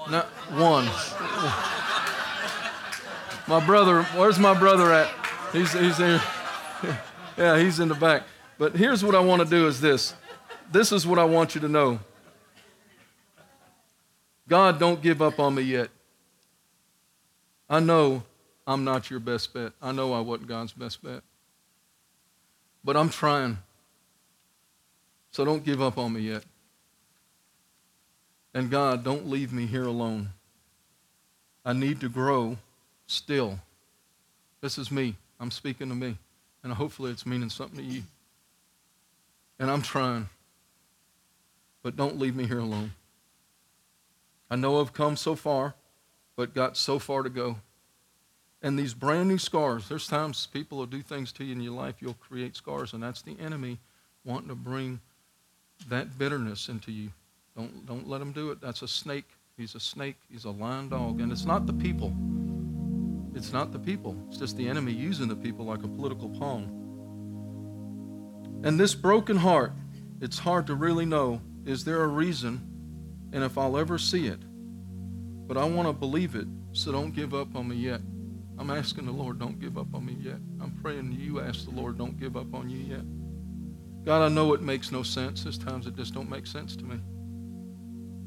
Not 0.10 0.26
one. 0.52 0.86
my 3.48 3.66
brother, 3.66 4.04
where's 4.16 4.38
my 4.38 4.58
brother 4.58 4.94
at? 4.94 5.10
He's, 5.54 5.74
he's 5.74 5.98
there. 5.98 6.22
Yeah, 7.38 7.58
he's 7.58 7.80
in 7.80 7.88
the 7.88 7.96
back. 7.96 8.24
But 8.58 8.76
here's 8.76 9.04
what 9.04 9.16
I 9.16 9.20
want 9.20 9.42
to 9.42 9.48
do 9.48 9.66
is 9.68 9.80
this. 9.80 10.14
This 10.72 10.92
is 10.92 11.08
what 11.08 11.18
I 11.18 11.24
want 11.24 11.56
you 11.56 11.62
to 11.62 11.68
know. 11.68 12.00
God, 14.48 14.80
don't 14.80 15.02
give 15.02 15.22
up 15.22 15.40
on 15.40 15.56
me 15.56 15.64
yet. 15.64 15.90
I 17.70 17.80
know 17.80 18.24
I'm 18.68 18.84
not 18.84 19.10
your 19.10 19.22
best 19.22 19.54
bet. 19.54 19.72
I 19.82 19.92
know 19.92 20.14
I 20.14 20.20
wasn't 20.20 20.50
God's 20.50 20.74
best 20.74 21.02
bet. 21.02 21.24
But 22.84 22.98
I'm 22.98 23.10
trying. 23.10 23.58
So 25.32 25.46
don't 25.46 25.64
give 25.64 25.82
up 25.82 25.98
on 25.98 26.14
me 26.14 26.22
yet. 26.22 26.44
And 28.54 28.70
God, 28.70 29.04
don't 29.04 29.30
leave 29.30 29.54
me 29.54 29.66
here 29.66 29.86
alone. 29.86 30.30
I 31.64 31.74
need 31.74 32.02
to 32.02 32.10
grow 32.10 32.58
still. 33.08 33.60
This 34.60 34.78
is 34.78 34.92
me. 34.92 35.16
I'm 35.40 35.50
speaking 35.50 35.88
to 35.90 35.96
me. 35.96 36.18
And 36.64 36.74
hopefully 36.74 37.12
it's 37.12 37.26
meaning 37.26 37.50
something 37.50 37.78
to 37.78 37.84
you. 37.84 38.04
And 39.60 39.70
I'm 39.70 39.82
trying. 39.82 40.30
But 41.84 41.96
don't 41.96 42.20
leave 42.20 42.36
me 42.36 42.46
here 42.46 42.60
alone. 42.60 42.94
I 44.50 44.56
know 44.56 44.80
I've 44.80 44.94
come 44.94 45.16
so 45.16 45.36
far, 45.36 45.76
but 46.36 46.54
got 46.54 46.78
so 46.78 47.00
far 47.00 47.24
to 47.24 47.30
go. 47.30 47.58
And 48.62 48.78
these 48.78 48.94
brand 48.94 49.28
new 49.28 49.38
scars, 49.38 49.90
there's 49.90 50.08
times 50.08 50.48
people 50.52 50.78
will 50.78 50.86
do 50.86 51.02
things 51.02 51.32
to 51.34 51.44
you 51.44 51.54
in 51.54 51.62
your 51.62 51.74
life, 51.74 51.96
you'll 52.00 52.14
create 52.16 52.56
scars, 52.56 52.94
and 52.94 53.02
that's 53.02 53.22
the 53.22 53.36
enemy 53.40 53.80
wanting 54.24 54.50
to 54.50 54.56
bring 54.56 55.00
that 55.90 56.18
bitterness 56.18 56.70
into 56.70 56.92
you. 56.92 57.10
Don't, 57.56 57.86
don't 57.86 58.08
let 58.08 58.22
him 58.22 58.32
do 58.32 58.52
it. 58.52 58.62
That's 58.62 58.82
a 58.82 58.88
snake. 58.88 59.26
He's 59.58 59.76
a 59.76 59.80
snake. 59.80 60.16
He's 60.30 60.46
a 60.46 60.52
lion 60.52 60.90
dog. 60.90 61.22
And 61.22 61.32
it's 61.32 61.46
not 61.46 61.66
the 61.66 61.74
people. 61.74 62.14
It's 63.34 63.54
not 63.54 63.72
the 63.72 63.80
people. 63.80 64.16
It's 64.28 64.38
just 64.38 64.58
the 64.58 64.68
enemy 64.68 64.92
using 64.92 65.28
the 65.28 65.36
people 65.36 65.66
like 65.66 65.84
a 65.84 65.88
political 65.88 66.30
pawn. 66.30 66.78
And 68.64 68.80
this 68.80 68.94
broken 68.94 69.38
heart, 69.38 69.74
it's 70.20 70.38
hard 70.38 70.68
to 70.68 70.76
really 70.76 71.06
know 71.06 71.42
is 71.66 71.84
there 71.84 72.04
a 72.04 72.08
reason 72.08 72.68
and 73.34 73.44
if 73.44 73.58
I'll 73.58 73.78
ever 73.78 73.98
see 73.98 74.28
it. 74.28 74.40
But 75.48 75.58
I 75.58 75.64
want 75.66 75.88
to 75.88 75.94
believe 75.94 76.36
it, 76.36 76.48
so 76.72 76.92
don't 76.92 77.12
give 77.12 77.34
up 77.34 77.56
on 77.56 77.68
me 77.68 77.76
yet. 77.76 78.02
I'm 78.58 78.70
asking 78.70 79.06
the 79.06 79.12
Lord, 79.12 79.40
don't 79.40 79.60
give 79.60 79.78
up 79.78 79.94
on 79.96 80.06
me 80.06 80.16
yet. 80.20 80.38
I'm 80.62 80.78
praying 80.82 81.18
you 81.20 81.40
ask 81.40 81.66
the 81.66 81.72
Lord, 81.72 81.98
don't 81.98 82.20
give 82.20 82.38
up 82.38 82.54
on 82.54 82.70
you 82.70 82.78
yet. 82.78 83.02
God, 84.06 84.24
I 84.24 84.30
know 84.30 84.54
it 84.54 84.62
makes 84.62 84.92
no 84.92 85.04
sense. 85.04 85.44
There's 85.44 85.58
times 85.58 85.88
it 85.88 85.96
just 85.96 86.14
don't 86.14 86.30
make 86.30 86.48
sense 86.48 86.76
to 86.76 86.84
me. 86.84 87.00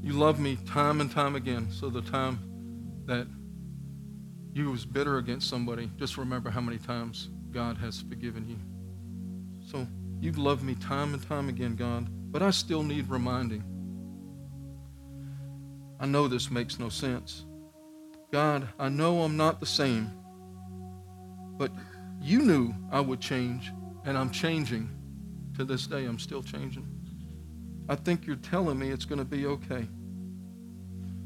You 0.03 0.13
love 0.13 0.39
me 0.39 0.59
time 0.67 1.01
and 1.01 1.11
time 1.11 1.35
again. 1.35 1.69
So 1.71 1.89
the 1.89 2.03
time 2.03 2.39
that 3.07 3.27
you 4.55 4.71
was 4.71 4.87
bitter 4.87 5.19
against 5.19 5.51
somebody, 5.51 5.91
just 5.99 6.17
remember 6.17 6.49
how 6.49 6.61
many 6.61 6.79
times 6.79 7.29
God 7.51 7.77
has 7.79 8.01
forgiven 8.01 8.49
you. 8.49 8.57
So 9.67 9.87
you've 10.21 10.39
loved 10.39 10.63
me 10.63 10.77
time 10.77 11.13
and 11.13 11.23
time 11.29 11.49
again, 11.49 11.75
God, 11.75 12.09
but 12.31 12.41
I 12.41 12.51
still 12.51 12.85
need 12.85 13.11
reminding. 13.11 13.65
I 15.99 16.07
know 16.07 16.29
this 16.29 16.51
makes 16.51 16.79
no 16.79 16.89
sense. 16.89 17.45
God, 18.33 18.69
I 18.79 18.89
know 18.89 19.23
I'm 19.23 19.37
not 19.37 19.59
the 19.59 19.67
same, 19.67 20.11
but 21.57 21.73
you 22.21 22.41
knew 22.41 22.75
I 22.93 23.01
would 23.01 23.21
change, 23.21 23.73
and 24.05 24.17
I'm 24.17 24.31
changing. 24.31 24.89
To 25.57 25.65
this 25.65 25.87
day, 25.87 26.05
I'm 26.05 26.19
still 26.19 26.43
changing. 26.43 26.85
I 27.89 27.95
think 27.95 28.27
you're 28.27 28.35
telling 28.37 28.77
me 28.77 28.91
it's 28.91 29.05
going 29.05 29.21
to 29.21 29.25
be 29.25 29.47
okay. 29.47 29.87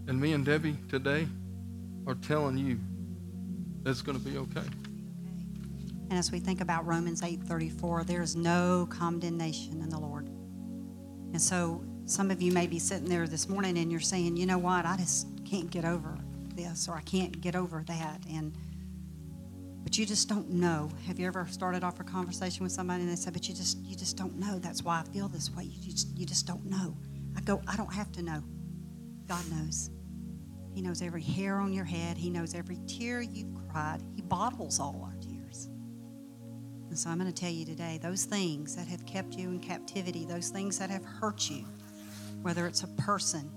And 0.06 0.20
me 0.20 0.34
and 0.34 0.44
Debbie 0.44 0.76
today 0.88 1.26
are 2.06 2.14
telling 2.14 2.58
you 2.58 2.78
it's 3.88 4.02
going 4.02 4.18
to 4.18 4.24
be 4.24 4.38
okay. 4.38 4.66
And 6.10 6.18
as 6.18 6.32
we 6.32 6.38
think 6.38 6.60
about 6.60 6.86
Romans 6.86 7.20
8:34, 7.22 8.04
there 8.04 8.22
is 8.22 8.34
no 8.34 8.86
condemnation 8.90 9.82
in 9.82 9.90
the 9.90 9.98
Lord. 9.98 10.28
And 11.32 11.40
so 11.40 11.84
some 12.06 12.30
of 12.30 12.40
you 12.40 12.50
may 12.52 12.66
be 12.66 12.78
sitting 12.78 13.08
there 13.08 13.26
this 13.26 13.48
morning 13.48 13.76
and 13.78 13.90
you're 13.90 14.00
saying, 14.00 14.36
"You 14.36 14.46
know 14.46 14.58
what? 14.58 14.86
I 14.86 14.96
just 14.96 15.26
can't 15.44 15.70
get 15.70 15.84
over 15.84 16.18
this 16.54 16.88
or 16.88 16.94
I 16.94 17.02
can't 17.02 17.38
get 17.40 17.54
over 17.54 17.84
that." 17.86 18.22
And 18.30 18.56
but 19.82 19.96
you 19.96 20.06
just 20.06 20.28
don't 20.28 20.50
know. 20.50 20.90
Have 21.06 21.18
you 21.18 21.26
ever 21.26 21.46
started 21.46 21.84
off 21.84 22.00
a 22.00 22.04
conversation 22.04 22.62
with 22.62 22.72
somebody 22.72 23.02
and 23.02 23.10
they 23.10 23.16
say, 23.16 23.30
"But 23.30 23.48
you 23.48 23.54
just 23.54 23.78
you 23.84 23.94
just 23.94 24.16
don't 24.16 24.38
know. 24.38 24.58
That's 24.58 24.82
why 24.82 25.00
I 25.00 25.02
feel 25.12 25.28
this 25.28 25.50
way. 25.54 25.64
You 25.64 25.92
just 25.92 26.16
you 26.16 26.24
just 26.24 26.46
don't 26.46 26.64
know." 26.64 26.96
I 27.36 27.40
go, 27.42 27.60
"I 27.68 27.76
don't 27.76 27.92
have 27.92 28.10
to 28.12 28.22
know. 28.22 28.42
God 29.26 29.44
knows. 29.50 29.90
He 30.74 30.82
knows 30.82 31.02
every 31.02 31.22
hair 31.22 31.56
on 31.56 31.72
your 31.72 31.84
head. 31.84 32.16
He 32.16 32.30
knows 32.30 32.54
every 32.54 32.78
tear 32.86 33.20
you've 33.20 33.54
cried. 33.70 34.02
He 34.14 34.22
bottles 34.22 34.80
all 34.80 35.02
our 35.04 35.16
tears." 35.20 35.66
And 36.88 36.98
so 36.98 37.10
I'm 37.10 37.18
going 37.18 37.32
to 37.32 37.40
tell 37.40 37.50
you 37.50 37.66
today, 37.66 37.98
those 38.00 38.24
things 38.24 38.76
that 38.76 38.86
have 38.86 39.04
kept 39.04 39.34
you 39.34 39.48
in 39.48 39.60
captivity, 39.60 40.24
those 40.24 40.48
things 40.48 40.78
that 40.78 40.88
have 40.88 41.04
hurt 41.04 41.50
you, 41.50 41.66
whether 42.42 42.66
it's 42.66 42.82
a 42.82 42.88
person, 42.88 43.50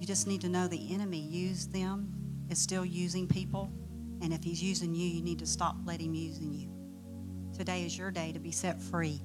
you 0.00 0.06
just 0.06 0.26
need 0.26 0.40
to 0.40 0.48
know 0.48 0.68
the 0.68 0.94
enemy 0.94 1.18
used 1.18 1.72
them, 1.72 2.14
is 2.48 2.58
still 2.58 2.84
using 2.84 3.26
people 3.26 3.70
and 4.20 4.32
if 4.32 4.42
he's 4.42 4.62
using 4.62 4.94
you, 4.94 5.06
you 5.06 5.22
need 5.22 5.38
to 5.38 5.46
stop 5.46 5.76
letting 5.84 6.06
him 6.06 6.14
using 6.14 6.52
you. 6.52 6.68
Today 7.56 7.84
is 7.84 7.96
your 7.96 8.10
day 8.10 8.32
to 8.32 8.38
be 8.38 8.50
set 8.50 8.80
free 8.80 9.20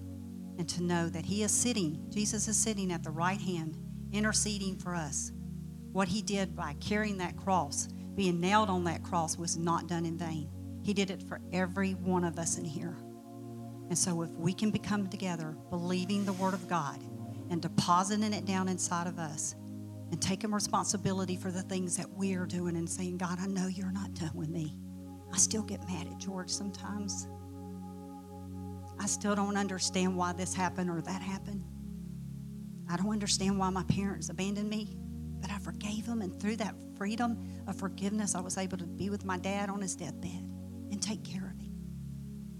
and 0.57 0.69
to 0.69 0.83
know 0.83 1.09
that 1.09 1.25
he 1.25 1.43
is 1.43 1.51
sitting, 1.51 2.05
Jesus 2.09 2.47
is 2.47 2.57
sitting 2.57 2.91
at 2.91 3.03
the 3.03 3.09
right 3.09 3.41
hand, 3.41 3.77
interceding 4.11 4.77
for 4.77 4.93
us. 4.93 5.31
What 5.93 6.09
he 6.09 6.21
did 6.21 6.55
by 6.55 6.75
carrying 6.81 7.17
that 7.19 7.37
cross, 7.37 7.87
being 8.15 8.41
nailed 8.41 8.69
on 8.69 8.83
that 8.83 9.03
cross, 9.03 9.37
was 9.37 9.57
not 9.57 9.87
done 9.87 10.05
in 10.05 10.17
vain. 10.17 10.49
He 10.83 10.93
did 10.93 11.09
it 11.09 11.23
for 11.23 11.39
every 11.53 11.93
one 11.93 12.25
of 12.25 12.37
us 12.37 12.57
in 12.57 12.65
here. 12.65 12.97
And 13.89 13.97
so 13.97 14.21
if 14.23 14.29
we 14.31 14.53
can 14.53 14.71
become 14.71 15.07
together 15.07 15.55
believing 15.69 16.25
the 16.25 16.33
word 16.33 16.53
of 16.53 16.67
God 16.67 17.01
and 17.49 17.61
depositing 17.61 18.33
it 18.33 18.45
down 18.45 18.67
inside 18.67 19.07
of 19.07 19.19
us, 19.19 19.55
and 20.13 20.21
taking 20.21 20.51
responsibility 20.51 21.35
for 21.35 21.49
the 21.49 21.63
things 21.63 21.97
that 21.97 22.07
we 22.07 22.35
are 22.35 22.45
doing 22.45 22.75
and 22.77 22.87
saying, 22.87 23.17
God, 23.17 23.39
I 23.41 23.47
know 23.47 23.65
you're 23.65 23.91
not 23.91 24.13
done 24.13 24.29
with 24.35 24.47
me. 24.47 24.75
I 25.33 25.37
still 25.37 25.63
get 25.63 25.83
mad 25.87 26.05
at 26.05 26.19
George 26.19 26.51
sometimes. 26.51 27.27
I 28.99 29.07
still 29.07 29.33
don't 29.33 29.57
understand 29.57 30.15
why 30.15 30.33
this 30.33 30.53
happened 30.53 30.91
or 30.91 31.01
that 31.01 31.21
happened. 31.23 31.63
I 32.87 32.95
don't 32.95 33.09
understand 33.09 33.57
why 33.57 33.71
my 33.71 33.81
parents 33.85 34.29
abandoned 34.29 34.69
me, 34.69 34.95
but 35.43 35.51
I 35.51 35.57
forgave 35.59 36.05
him. 36.05 36.21
And 36.21 36.39
through 36.39 36.55
that 36.55 36.73
freedom 36.97 37.37
of 37.67 37.75
forgiveness, 37.75 38.33
I 38.33 38.39
was 38.39 38.57
able 38.57 38.77
to 38.77 38.85
be 38.85 39.09
with 39.09 39.25
my 39.25 39.37
dad 39.37 39.69
on 39.69 39.81
his 39.81 39.93
deathbed 39.93 40.49
and 40.89 41.01
take 41.01 41.23
care 41.23 41.53
of 41.53 41.61
him. 41.61 41.75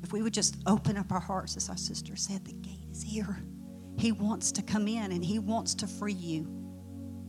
If 0.03 0.11
we 0.11 0.21
would 0.21 0.33
just 0.33 0.57
open 0.67 0.97
up 0.97 1.09
our 1.13 1.21
hearts, 1.21 1.55
as 1.55 1.69
our 1.69 1.77
sister 1.77 2.17
said, 2.17 2.43
the 2.43 2.51
gate 2.51 2.89
is 2.91 3.01
here. 3.01 3.41
He 3.97 4.11
wants 4.11 4.51
to 4.51 4.61
come 4.61 4.89
in 4.89 5.13
and 5.13 5.23
he 5.23 5.39
wants 5.39 5.73
to 5.75 5.87
free 5.87 6.11
you. 6.11 6.45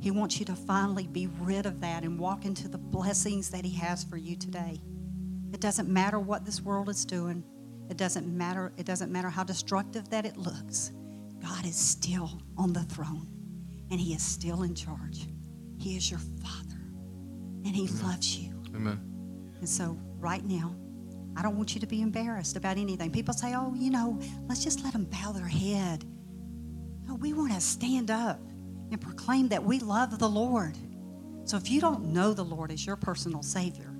He 0.01 0.11
wants 0.11 0.41
you 0.41 0.45
to 0.47 0.57
finally 0.57 1.07
be 1.07 1.29
rid 1.41 1.67
of 1.67 1.81
that 1.81 2.03
and 2.03 2.19
walk 2.19 2.45
into 2.45 2.69
the 2.69 2.77
blessings 2.77 3.49
that 3.51 3.65
He 3.65 3.75
has 3.77 4.05
for 4.05 4.19
you 4.19 4.37
today. 4.37 4.83
It 5.51 5.61
doesn't 5.61 5.89
matter 5.89 6.19
what 6.19 6.45
this 6.45 6.61
world 6.61 6.91
is 6.91 7.07
doing. 7.07 7.43
It 7.89 7.97
doesn't 7.97 8.27
matter 8.27 8.71
it 8.77 8.85
doesn't 8.85 9.11
matter 9.11 9.31
how 9.31 9.45
destructive 9.45 10.11
that 10.11 10.27
it 10.27 10.37
looks. 10.37 10.93
God 11.41 11.65
is 11.65 11.77
still 11.77 12.43
on 12.59 12.75
the 12.75 12.83
throne 12.83 13.29
and 13.91 13.99
he 13.99 14.13
is 14.13 14.23
still 14.23 14.63
in 14.63 14.75
charge. 14.75 15.27
He 15.85 15.99
is 15.99 16.11
your 16.11 16.21
father 16.43 16.81
and 17.67 17.77
he 17.77 17.87
loves 18.03 18.39
you. 18.39 18.55
Amen. 18.75 18.99
And 19.59 19.69
so 19.69 19.99
right 20.19 20.43
now, 20.43 20.75
I 21.37 21.43
don't 21.43 21.59
want 21.59 21.75
you 21.75 21.81
to 21.83 21.87
be 21.87 22.01
embarrassed 22.01 22.57
about 22.57 22.79
anything. 22.79 23.11
People 23.11 23.35
say, 23.35 23.55
"Oh, 23.55 23.75
you 23.75 23.91
know, 23.91 24.19
let's 24.49 24.65
just 24.65 24.83
let 24.83 24.95
them 24.95 25.05
bow 25.05 25.33
their 25.33 25.47
head." 25.47 26.07
No, 27.07 27.17
we 27.17 27.35
want 27.35 27.53
to 27.53 27.61
stand 27.61 28.11
up 28.11 28.41
and 28.91 28.99
proclaim 28.99 29.49
that 29.49 29.63
we 29.63 29.79
love 29.79 30.19
the 30.19 30.27
Lord. 30.27 30.75
So 31.45 31.59
if 31.59 31.71
you 31.71 31.83
don't 31.83 32.15
know 32.15 32.33
the 32.33 32.47
Lord 32.47 32.73
as 32.73 32.87
your 32.87 32.97
personal 32.97 33.43
Savior, 33.43 33.95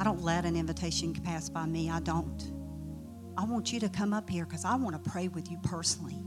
I 0.00 0.04
don't 0.04 0.22
let 0.22 0.46
an 0.46 0.56
invitation 0.56 1.12
pass 1.12 1.50
by 1.50 1.66
me. 1.66 1.90
I 1.90 2.00
don't. 2.00 2.50
I 3.36 3.44
want 3.44 3.74
you 3.74 3.80
to 3.80 3.90
come 3.90 4.14
up 4.14 4.30
here 4.30 4.46
because 4.46 4.64
I 4.64 4.74
want 4.76 5.04
to 5.04 5.10
pray 5.10 5.28
with 5.28 5.50
you 5.50 5.58
personally. 5.58 6.18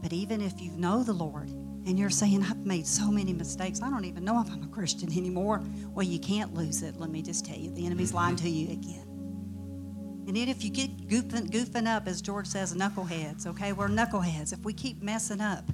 But 0.00 0.12
even 0.12 0.40
if 0.40 0.60
you 0.60 0.70
know 0.70 1.02
the 1.02 1.14
Lord 1.14 1.52
and 1.86 1.98
you're 1.98 2.10
saying, 2.10 2.42
I've 2.42 2.64
made 2.64 2.86
so 2.86 3.10
many 3.10 3.32
mistakes, 3.32 3.80
I 3.82 3.90
don't 3.90 4.04
even 4.04 4.24
know 4.24 4.40
if 4.40 4.50
I'm 4.50 4.62
a 4.62 4.68
Christian 4.68 5.10
anymore, 5.12 5.62
well, 5.88 6.06
you 6.06 6.18
can't 6.18 6.54
lose 6.54 6.82
it. 6.82 6.96
Let 6.96 7.10
me 7.10 7.22
just 7.22 7.44
tell 7.44 7.56
you, 7.56 7.70
the 7.70 7.86
enemy's 7.86 8.12
lying 8.12 8.36
to 8.36 8.48
you 8.48 8.72
again. 8.72 9.06
And 10.26 10.36
then 10.36 10.48
if 10.48 10.62
you 10.62 10.70
get 10.70 11.08
goofing, 11.08 11.50
goofing 11.50 11.86
up, 11.86 12.06
as 12.06 12.20
George 12.22 12.46
says, 12.46 12.74
knuckleheads, 12.74 13.46
okay? 13.46 13.72
We're 13.72 13.88
knuckleheads. 13.88 14.52
If 14.52 14.60
we 14.60 14.72
keep 14.72 15.02
messing 15.02 15.40
up, 15.40 15.64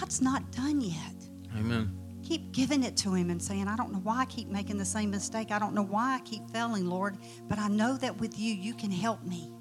God's 0.00 0.20
not 0.20 0.50
done 0.50 0.80
yet. 0.80 1.14
Amen. 1.56 1.96
Keep 2.24 2.52
giving 2.52 2.82
it 2.82 2.96
to 2.98 3.14
Him 3.14 3.30
and 3.30 3.40
saying, 3.40 3.68
I 3.68 3.76
don't 3.76 3.92
know 3.92 4.00
why 4.00 4.22
I 4.22 4.24
keep 4.24 4.48
making 4.48 4.78
the 4.78 4.84
same 4.84 5.10
mistake. 5.10 5.52
I 5.52 5.60
don't 5.60 5.74
know 5.74 5.84
why 5.84 6.16
I 6.16 6.20
keep 6.20 6.50
failing, 6.50 6.86
Lord, 6.86 7.18
but 7.48 7.58
I 7.58 7.68
know 7.68 7.96
that 7.98 8.18
with 8.18 8.38
you, 8.38 8.52
you 8.52 8.74
can 8.74 8.90
help 8.90 9.22
me. 9.22 9.52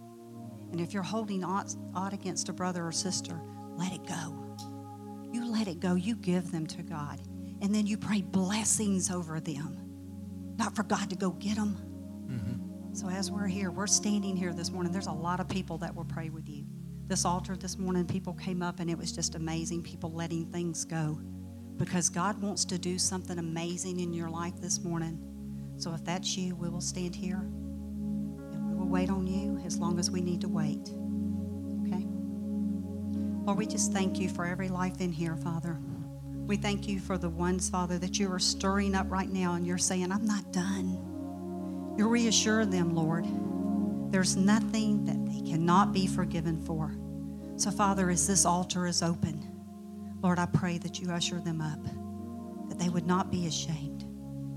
And 0.72 0.82
if 0.82 0.94
you're 0.94 1.04
holding 1.04 1.44
odd, 1.44 1.70
against 2.12 2.50
a 2.50 2.54
brother 2.54 2.86
or 2.86 2.92
sister, 2.92 3.40
let 3.78 3.94
it 3.94 4.08
go. 4.08 4.45
You 5.36 5.52
let 5.52 5.68
it 5.68 5.80
go. 5.80 5.96
You 5.96 6.16
give 6.16 6.52
them 6.52 6.66
to 6.68 6.82
God. 6.82 7.22
And 7.62 7.74
then 7.74 7.86
you 7.86 7.98
pray 7.98 8.22
blessings 8.22 9.12
over 9.12 9.40
them, 9.40 9.78
not 10.58 10.76
for 10.76 10.84
God 10.84 11.10
to 11.10 11.16
go 11.16 11.32
get 11.32 11.56
them. 11.56 11.78
Mm-hmm. 12.28 12.94
So 12.96 13.10
as 13.10 13.32
we're 13.32 13.48
here, 13.48 13.72
we're 13.72 13.88
standing 13.88 14.36
here 14.36 14.54
this 14.54 14.72
morning. 14.72 14.92
There's 14.92 15.08
a 15.08 15.12
lot 15.12 15.40
of 15.40 15.48
people 15.48 15.78
that 15.80 15.94
will 15.94 16.06
pray 16.06 16.30
with 16.30 16.48
you 16.50 16.66
this 17.08 17.26
altar 17.26 17.56
this 17.56 17.78
morning, 17.78 18.06
people 18.06 18.34
came 18.34 18.62
up 18.64 18.80
and 18.80 18.90
it 18.90 18.98
was 18.98 19.12
just 19.12 19.36
amazing. 19.36 19.84
People 19.84 20.12
letting 20.12 20.46
things 20.46 20.86
go 20.86 21.20
because 21.78 22.10
God 22.10 22.42
wants 22.42 22.66
to 22.66 22.80
do 22.80 22.98
something 22.98 23.38
amazing 23.38 24.00
in 24.00 24.14
your 24.14 24.30
life 24.30 24.60
this 24.60 24.84
morning. 24.84 25.20
So 25.78 25.94
if 25.94 26.04
that's 26.04 26.36
you, 26.36 26.56
we 26.56 26.70
will 26.70 26.82
stand 26.82 27.16
here 27.16 27.42
and 28.52 28.70
we 28.70 28.76
will 28.76 28.88
wait 28.88 29.10
on 29.10 29.28
you 29.28 29.62
as 29.66 29.78
long 29.78 30.00
as 30.00 30.10
we 30.10 30.22
need 30.22 30.42
to 30.42 30.48
wait. 30.48 30.90
Lord, 33.46 33.60
we 33.60 33.68
just 33.68 33.94
thank 33.94 34.20
you 34.20 34.28
for 34.28 34.44
every 34.44 34.70
life 34.70 35.02
in 35.02 35.12
here, 35.12 35.36
Father. 35.36 35.78
We 36.48 36.58
thank 36.58 36.88
you 36.88 37.00
for 37.00 37.18
the 37.18 37.30
ones, 37.30 37.70
Father, 37.70 38.00
that 38.00 38.18
you 38.18 38.32
are 38.32 38.40
stirring 38.40 38.96
up 38.96 39.06
right 39.10 39.30
now 39.30 39.54
and 39.54 39.68
you're 39.68 39.78
saying, 39.78 40.12
I'm 40.12 40.26
not 40.26 40.52
done. 40.52 41.94
You're 41.96 42.08
reassuring 42.08 42.72
them, 42.72 42.96
Lord. 42.96 43.26
There's 44.12 44.36
nothing 44.36 45.06
that 45.06 45.26
they 45.32 45.42
cannot 45.48 45.94
be 45.94 46.08
forgiven 46.08 46.60
for. 46.64 46.98
So, 47.58 47.70
Father, 47.70 48.10
as 48.10 48.26
this 48.26 48.46
altar 48.46 48.88
is 48.88 49.04
open, 49.04 49.52
Lord, 50.22 50.40
I 50.40 50.48
pray 50.48 50.80
that 50.80 51.00
you 51.00 51.12
usher 51.12 51.40
them 51.40 51.62
up, 51.62 51.84
that 52.70 52.80
they 52.80 52.90
would 52.90 53.06
not 53.06 53.32
be 53.32 53.46
ashamed, 53.46 54.06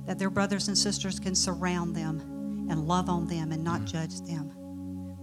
that 0.06 0.18
their 0.18 0.30
brothers 0.30 0.68
and 0.68 0.76
sisters 0.76 1.20
can 1.20 1.34
surround 1.34 1.94
them 1.94 2.20
and 2.70 2.88
love 2.88 3.10
on 3.10 3.26
them 3.26 3.52
and 3.52 3.62
not 3.62 3.84
judge 3.84 4.20
them. 4.22 4.50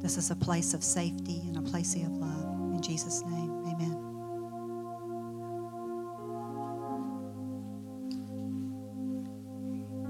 This 0.01 0.17
is 0.17 0.29
a 0.29 0.35
place 0.35 0.75
of 0.75 0.83
safety 0.83 1.41
and 1.47 1.57
a 1.57 1.61
place 1.61 1.95
of 1.95 2.11
love. 2.11 2.43
In 2.73 2.81
Jesus' 2.81 3.23
name, 3.23 3.44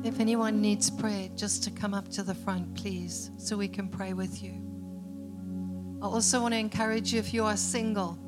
If 0.06 0.20
anyone 0.20 0.62
needs 0.62 0.92
prayer, 0.92 1.30
just 1.36 1.64
to 1.64 1.72
come 1.72 1.96
up 1.96 2.10
to 2.10 2.22
the 2.22 2.36
front, 2.36 2.76
please, 2.76 3.32
so 3.38 3.58
we 3.58 3.68
can 3.68 3.88
pray 3.88 4.14
with 4.14 4.44
you. 4.44 4.54
I 6.00 6.06
also 6.06 6.42
want 6.42 6.54
to 6.54 6.60
encourage 6.60 7.12
you 7.12 7.20
if 7.20 7.34
you 7.34 7.44
are 7.44 7.58
single. 7.58 8.20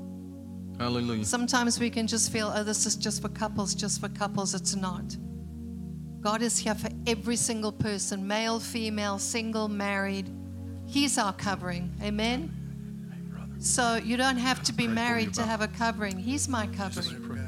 Hallelujah. 0.79 1.23
Sometimes 1.23 1.79
we 1.79 1.91
can 1.91 2.07
just 2.07 2.31
feel, 2.31 2.51
oh, 2.53 2.63
this 2.63 2.87
is 2.87 2.95
just 2.95 3.21
for 3.21 3.29
couples, 3.29 3.75
just 3.75 4.01
for 4.01 4.09
couples. 4.09 4.55
It's 4.55 4.75
not. 4.75 5.15
God 6.19 6.41
is 6.41 6.57
here 6.57 6.73
for 6.73 6.89
every 7.05 7.35
single 7.35 7.71
person 7.71 8.25
male, 8.25 8.59
female, 8.59 9.19
single, 9.19 9.67
married. 9.67 10.31
He's 10.87 11.19
our 11.19 11.33
covering. 11.33 11.93
Amen. 12.01 12.51
So 13.59 13.95
you 13.97 14.17
don't 14.17 14.37
have 14.37 14.63
to 14.63 14.73
be 14.73 14.87
married 14.87 15.31
to 15.35 15.43
have 15.43 15.61
a 15.61 15.67
covering. 15.67 16.17
He's 16.17 16.49
my 16.49 16.65
covering. 16.67 17.46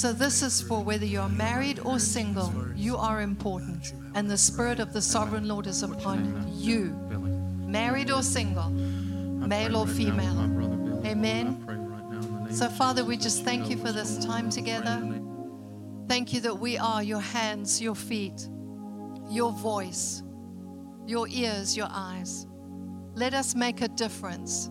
So 0.00 0.14
this 0.14 0.42
is 0.42 0.62
for 0.62 0.82
whether 0.82 1.04
you're 1.04 1.28
married 1.28 1.78
or 1.80 1.98
single, 1.98 2.50
you 2.74 2.96
are 2.96 3.20
important. 3.20 3.92
And 4.14 4.30
the 4.30 4.38
Spirit 4.38 4.80
of 4.80 4.94
the 4.94 5.02
Sovereign 5.02 5.46
Lord 5.46 5.66
is 5.66 5.82
upon 5.82 6.50
you, 6.56 6.84
married 7.66 8.10
or 8.10 8.22
single, 8.22 8.70
male 8.70 9.76
or 9.76 9.86
female. 9.86 11.04
Amen. 11.04 12.48
So, 12.50 12.70
Father, 12.70 13.04
we 13.04 13.18
just 13.18 13.44
thank 13.44 13.68
you 13.68 13.76
for 13.76 13.92
this 13.92 14.24
time 14.24 14.48
together. 14.48 15.20
Thank 16.08 16.32
you 16.32 16.40
that 16.40 16.58
we 16.58 16.78
are 16.78 17.02
your 17.02 17.20
hands, 17.20 17.78
your 17.82 17.94
feet, 17.94 18.48
your 19.28 19.52
voice, 19.52 20.22
your 21.06 21.28
ears, 21.28 21.76
your 21.76 21.88
eyes. 21.90 22.46
Let 23.16 23.34
us 23.34 23.54
make 23.54 23.82
a 23.82 23.88
difference. 23.88 24.70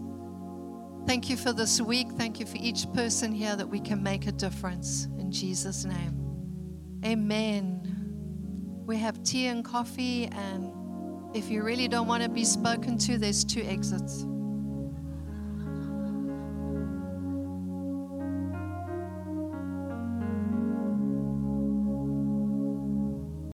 Thank 1.05 1.29
you 1.29 1.37
for 1.37 1.53
this 1.53 1.79
week. 1.79 2.07
Thank 2.17 2.39
you 2.39 2.47
for 2.47 2.57
each 2.57 2.91
person 2.93 3.31
here 3.31 3.55
that 3.55 3.67
we 3.67 3.79
can 3.79 4.01
make 4.01 4.25
a 4.25 4.31
difference. 4.31 5.07
Jesus' 5.31 5.85
name. 5.85 6.15
Amen. 7.05 7.81
We 8.85 8.97
have 8.97 9.23
tea 9.23 9.47
and 9.47 9.63
coffee, 9.63 10.25
and 10.27 10.71
if 11.35 11.49
you 11.49 11.63
really 11.63 11.87
don't 11.87 12.07
want 12.07 12.23
to 12.23 12.29
be 12.29 12.43
spoken 12.43 12.97
to, 12.99 13.17
there's 13.17 13.43
two 13.45 13.61
exits. 13.61 14.25